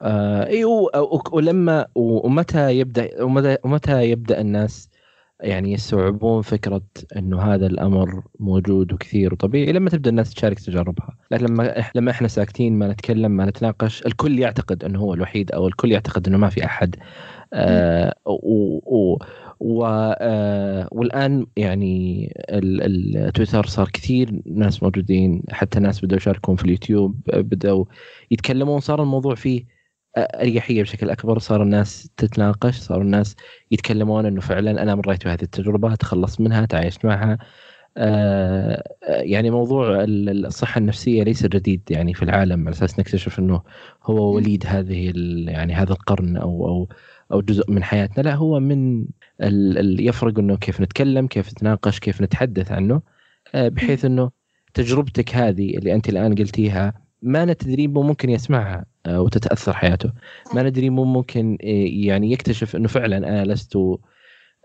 آه 0.02 0.47
أيوه 0.47 0.89
ولما 1.32 1.88
ومتى 1.95 2.78
يبدأ 2.78 3.24
ومتى 3.24 3.58
ومتى 3.64 4.10
يبدأ 4.10 4.41
الناس 4.41 4.89
يعني 5.42 5.74
يستوعبون 5.74 6.42
فكرة 6.42 6.82
إنه 7.18 7.42
هذا 7.42 7.68
الأمر 7.68 8.24
موجود 8.39 8.94
وكثير 8.94 9.34
وطبيعي 9.34 9.72
لما 9.72 9.89
تبدأ 9.89 10.10
الناس 10.10 10.34
تشارك 10.34 10.60
تجاربها، 10.60 11.18
لكن 11.32 11.46
لما 11.46 11.86
لما 11.96 12.12
إحنا 12.12 12.28
ساكتين 12.28 12.80
ما 12.80 12.88
نتكلم 12.88 13.32
ما 13.32 13.46
نتناقش 13.46 14.06
الكل 14.06 14.39
يعتقد 14.39 14.84
إنه 14.84 15.00
هو 15.00 15.14
الوحيد 15.14 15.52
أو 15.52 15.68
الكل 15.68 15.92
يعتقد 15.92 16.28
إنه 16.28 16.38
ما 16.38 16.50
في 16.50 16.66
أحد. 16.66 16.96
آه 17.54 18.14
و, 18.26 18.80
و 18.86 19.18
و 19.60 19.86
آه 20.20 20.88
والآن 20.92 21.46
يعني 21.58 22.34
التويتر 22.50 23.66
صار 23.66 23.89
كثير 23.94 24.42
ناس 24.46 24.84
موجودين 24.84 25.44
حتى 25.52 25.80
ناس 25.80 26.06
بدأوا 26.06 26.18
يشاركون 26.18 26.56
في 26.56 26.66
اليوتيوب 26.66 27.22
بدأوا 27.28 27.86
يتكلمون 28.32 28.80
صار 28.80 29.02
الموضوع 29.04 29.36
فيه 29.36 29.81
أريحية 30.18 30.82
بشكل 30.82 31.09
أكبر. 31.09 31.39
صار 31.39 31.64
الناس 31.64 32.09
تتناقش 32.18 32.78
صار 32.78 33.01
الناس 33.01 33.36
يتكلمون 33.72 34.26
إنه 34.26 34.41
فعلا 34.41 34.84
أنا 34.84 34.95
مريت 34.95 35.26
بهذه 35.26 35.41
التجربة 35.41 35.95
تخلصت 35.95 36.41
منها 36.41 36.66
تعايشت 36.66 37.05
معها. 37.05 37.38
آه 37.97 38.84
يعني 39.07 39.49
موضوع 39.49 39.97
الصحة 40.07 40.80
النفسية 40.80 41.24
ليس 41.24 41.45
جديد 41.45 41.82
يعني 41.89 42.14
في 42.14 42.24
العالم 42.24 42.62
على 42.62 42.70
أساس 42.70 42.99
نكتشف 42.99 43.39
إنه 43.39 43.62
هو 44.03 44.36
وليد 44.36 44.64
هذه 44.68 45.14
يعني 45.47 45.74
هذا 45.74 45.91
القرن 45.93 46.38
أو 46.38 46.68
أو 46.68 46.89
أو 47.34 47.41
جزء 47.41 47.72
من 47.72 47.84
حياتنا. 47.84 48.24
لا 48.24 48.36
هو 48.36 48.59
من 48.59 49.05
اللي 49.41 50.05
يفرق 50.05 50.39
إنه 50.39 50.57
كيف 50.57 50.82
نتكلم 50.82 51.28
كيف 51.28 51.51
نتناقش 51.51 51.99
كيف 51.99 52.22
نتحدث 52.22 52.72
عنه. 52.72 53.01
آه 53.55 53.68
بحيث 53.70 54.05
إنه 54.05 54.32
تجربتك 54.74 55.36
هذه 55.36 55.78
اللي 55.78 55.93
أنت 55.95 56.09
الآن 56.09 56.36
قلتيها 56.36 56.93
ما 57.22 57.45
ندري 57.45 57.88
ممكن 57.88 58.30
يسمعها 58.30 58.86
آه، 59.05 59.22
وتتأثر 59.22 59.74
حياته. 59.74 60.11
ما 60.53 60.63
ندري 60.63 60.89
مو 60.89 61.03
ممكن 61.03 61.57
آه، 61.63 61.67
يعني 62.05 62.32
يكتشف 62.32 62.76
إنه 62.76 62.88
فعلا 62.88 63.17
أنا 63.17 63.45
لست 63.45 63.76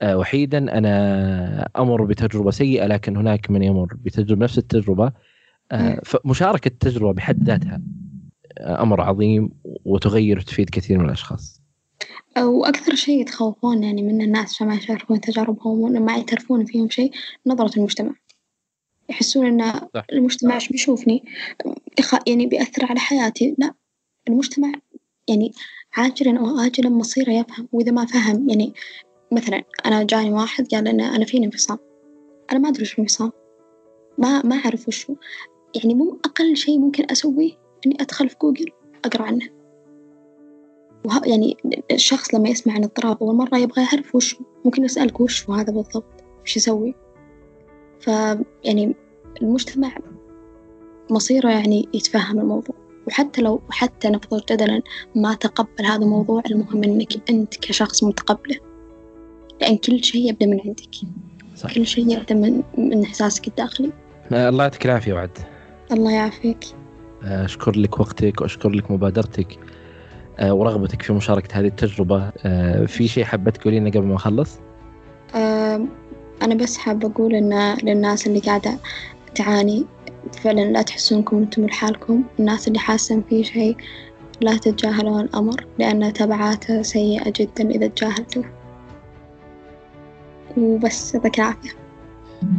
آه، 0.02 0.16
وحيدا. 0.16 0.58
أنا 0.58 1.68
أمر 1.78 2.04
بتجربة 2.04 2.50
سيئة 2.50 2.86
لكن 2.86 3.16
هناك 3.16 3.50
من 3.50 3.62
يمر 3.62 3.94
بتجربة 4.04 4.44
نفس 4.44 4.58
التجربة. 4.58 5.12
فمشاركة 6.04 6.68
التجربة 6.68 7.12
بحد 7.12 7.42
ذاتها 7.42 7.82
أمر 8.60 9.00
عظيم 9.00 9.50
وتغير 9.84 10.38
وتفيد 10.38 10.70
كثير 10.70 10.98
من 10.98 11.04
الأشخاص. 11.04 11.62
وأكثر 12.38 12.94
شيء 12.94 13.20
يتخوفون 13.20 13.84
يعني 13.84 14.02
من 14.02 14.22
الناس 14.22 14.54
عشان 14.54 14.68
ما 14.68 14.74
يشاركون 14.74 15.20
تجاربهم 15.20 15.80
وما 15.80 16.16
يعترفون 16.16 16.64
فيهم 16.64 16.90
شيء 16.90 17.10
نظرة 17.46 17.76
المجتمع. 17.76 18.12
يحسون 19.10 19.46
أن 19.46 19.80
صح. 19.94 20.04
المجتمع 20.12 20.54
إيش 20.54 20.68
بيشوفني 20.68 21.24
يعني 22.26 22.46
بيأثر 22.46 22.86
على 22.86 23.00
حياتي. 23.00 23.54
لا 23.58 23.74
المجتمع 24.28 24.72
يعني 25.28 25.52
عاجلا 25.96 26.38
أو 26.38 26.58
آجلا 26.58 26.90
مصيره 26.90 27.30
يفهم. 27.30 27.68
وإذا 27.72 27.92
ما 27.92 28.06
فهم 28.06 28.48
يعني 28.48 28.72
مثلا 29.32 29.62
أنا 29.86 30.02
جاني 30.02 30.32
واحد 30.32 30.68
قال 30.74 30.88
أنا 30.88 31.16
أنا 31.16 31.24
فيني 31.24 31.46
انفصام. 31.46 31.78
أنا 32.52 32.60
ما 32.60 32.68
أدري 32.68 32.82
وش 32.82 32.98
انفصام. 32.98 33.32
ما 34.18 34.42
ما 34.42 34.56
أعرف 34.56 34.88
وش 34.88 35.06
يعني 35.74 35.94
مو 35.94 36.18
أقل 36.24 36.56
شيء 36.56 36.78
ممكن 36.78 37.06
أسويه 37.10 37.52
إني 37.86 37.96
أدخل 38.00 38.28
في 38.28 38.36
جوجل 38.42 38.70
أقرأ 39.04 39.22
عنه. 39.22 39.48
وه 41.04 41.22
يعني 41.26 41.56
الشخص 41.90 42.34
لما 42.34 42.48
يسمع 42.48 42.74
عن 42.74 42.84
اضطراب 42.84 43.22
أول 43.22 43.34
مرة 43.34 43.58
يبغى 43.58 43.82
يعرف 43.82 44.14
وش 44.14 44.36
ممكن 44.64 44.84
يسألك 44.84 45.20
وش 45.20 45.50
هذا 45.50 45.72
بالضبط؟ 45.72 46.24
وش 46.42 46.56
يسوي؟ 46.56 46.94
فيعني 48.00 48.94
المجتمع 49.42 49.92
مصيره 51.10 51.50
يعني 51.50 51.88
يتفهم 51.94 52.38
الموضوع. 52.38 52.76
وحتى 53.06 53.42
لو 53.42 53.62
حتى 53.70 54.08
نفرض 54.08 54.42
جدلا 54.50 54.82
ما 55.14 55.34
تقبل 55.34 55.86
هذا 55.86 56.02
الموضوع 56.02 56.42
المهم 56.50 56.84
إنك 56.84 57.30
أنت 57.30 57.56
كشخص 57.56 58.04
متقبله. 58.04 58.56
لأن 59.60 59.76
كل 59.76 60.04
شيء 60.04 60.28
يبدأ 60.28 60.46
من 60.46 60.60
عندك. 60.60 60.94
صح. 61.56 61.74
كل 61.74 61.86
شيء 61.86 62.12
يبدأ 62.12 62.34
من 62.34 62.62
من 62.78 63.02
إحساسك 63.02 63.48
الداخلي. 63.48 63.92
آه، 64.32 64.48
الله 64.48 64.64
يعطيك 64.64 64.86
العافية 64.86 65.12
وعد. 65.12 65.38
الله 65.92 66.12
يعافيك. 66.12 66.64
آه، 67.24 67.44
أشكر 67.44 67.78
لك 67.78 68.00
وقتك 68.00 68.40
وأشكر 68.40 68.70
لك 68.70 68.90
مبادرتك 68.90 69.58
آه، 70.38 70.54
ورغبتك 70.54 71.02
في 71.02 71.12
مشاركة 71.12 71.60
هذه 71.60 71.66
التجربة. 71.66 72.30
في 72.86 73.08
شيء 73.08 73.24
حابة 73.24 73.50
تقولينه 73.50 73.90
قبل 73.90 74.06
ما 74.06 74.14
اخلص 74.16 74.60
أنا 76.42 76.54
بس 76.54 76.76
حابه 76.76 77.08
أقول 77.08 77.34
إن 77.34 77.76
للناس 77.82 78.26
اللي 78.26 78.38
قاعدة 78.38 78.78
تعاني 79.34 79.84
فعلا 80.32 80.60
لا 80.60 80.82
تحسون 80.82 81.18
انكم 81.18 81.36
أنتم 81.36 81.66
لحالكم. 81.66 82.22
الناس 82.38 82.68
اللي 82.68 82.78
حاسين 82.78 83.22
في 83.28 83.44
شيء 83.44 83.76
لا 84.40 84.56
تتجاهلون 84.56 85.20
الأمر 85.20 85.66
لأن 85.78 86.12
تبعاته 86.12 86.82
سيئة 86.82 87.32
جدا 87.36 87.70
إذا 87.70 87.86
تجاهلتوه 87.86 88.44
وبس 90.56 91.14
يعطيك 91.14 91.38
العافية. 91.38 91.70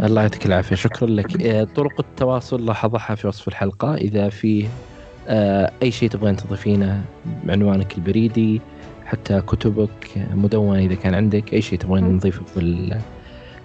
الله 0.04 0.22
يعطيك 0.22 0.46
العافية. 0.46 0.76
شكرا 0.76 1.08
لك. 1.08 1.42
آه، 1.42 1.64
طرق 1.64 2.00
التواصل 2.00 2.66
لاحظها 2.66 3.16
في 3.16 3.28
وصف 3.28 3.48
الحلقة. 3.48 3.96
إذا 3.96 4.30
في 4.30 4.68
آه، 5.28 5.72
أي 5.84 5.92
شيء 5.92 6.10
تبغين 6.10 6.36
تضيفينه 6.36 7.02
عنوانك 7.48 7.98
البريدي 7.98 8.62
حتى 9.06 9.42
كتبك 9.42 10.28
مدونة 10.34 10.80
إذا 10.80 10.96
كان 10.96 11.14
عندك 11.16 11.54
أي 11.54 11.62
شيء 11.62 11.80
تبغين 11.80 12.04
نضيفه 12.04 12.46
في 12.46 12.58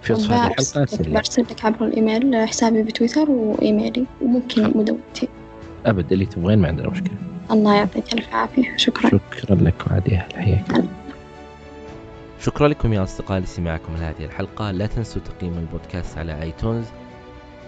في 0.03 0.13
وصف 0.13 0.31
هذه 0.31 0.53
الحلقة 0.59 1.11
برسل 1.11 1.41
لك 1.41 1.65
عبر 1.65 1.85
الإيميل 1.85 2.47
حسابي 2.47 2.83
بتويتر 2.83 3.31
وإيميلي. 3.31 4.05
وممكن 4.21 4.77
مدونتي 4.77 5.29
أبد 5.85 6.11
اللي 6.11 6.25
تبغين 6.25 6.59
ما 6.59 6.67
عندنا 6.67 6.89
مشكلة. 6.89 7.17
الله 7.51 7.75
يعطيك 7.75 8.13
ألف 8.13 8.33
عافية. 8.33 8.77
شكرا. 8.77 9.09
شكرا 9.09 9.55
لك 9.55 9.87
وعدي 9.91 10.17
حياك 10.17 10.83
شكرا 12.39 12.67
لكم 12.67 12.93
يا 12.93 13.03
أصدقائي 13.03 13.41
لسماعكم 13.41 13.93
لهذه 13.93 14.25
الحلقة. 14.25 14.71
لا 14.71 14.85
تنسوا 14.85 15.21
تقييم 15.21 15.57
البودكاست 15.57 16.17
على 16.17 16.41
آيتونز. 16.41 16.85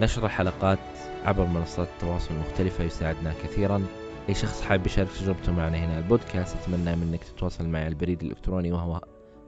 نشر 0.02 0.26
الحلقات 0.26 0.80
عبر 1.26 1.46
منصات 1.46 1.88
التواصل 1.88 2.34
المختلفة 2.34 2.84
يساعدنا 2.84 3.34
كثيرا. 3.44 3.84
أي 4.30 4.34
شخص 4.34 4.62
حاب 4.62 4.86
يشارك 4.86 5.10
تجربته 5.20 5.52
معنا 5.52 5.78
هنا 5.78 5.98
البودكاست 5.98 6.56
أتمنى 6.56 6.96
منك 6.96 7.24
تتواصل 7.24 7.68
معي 7.68 7.82
على 7.82 7.90
البريد 7.90 8.22
الإلكتروني 8.24 8.72
وهو 8.72 9.02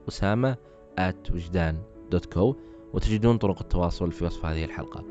أسامة 0.08 0.56
at 1.00 1.32
وجدان 1.32 1.76
دوت 2.10 2.26
كو 2.26 2.56
وتجدون 2.94 3.38
طرق 3.38 3.58
التواصل 3.60 4.12
في 4.12 4.24
وصف 4.24 4.46
هذه 4.46 4.64
الحلقة. 4.64 5.04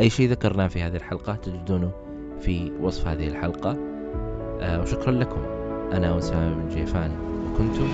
أي 0.00 0.10
شيء 0.10 0.30
ذكرناه 0.30 0.68
في 0.68 0.82
هذه 0.82 0.96
الحلقة 0.96 1.34
تجدونه 1.34 1.90
في 2.40 2.72
وصف 2.80 3.06
هذه 3.06 3.28
الحلقة. 3.28 3.76
آه 4.60 4.82
وشكرا 4.82 5.12
لكم. 5.12 5.40
أنا 5.92 6.18
أسامة 6.18 6.54
بن 6.54 6.68
جيفان 6.68 7.10
وكنتم 7.52 7.88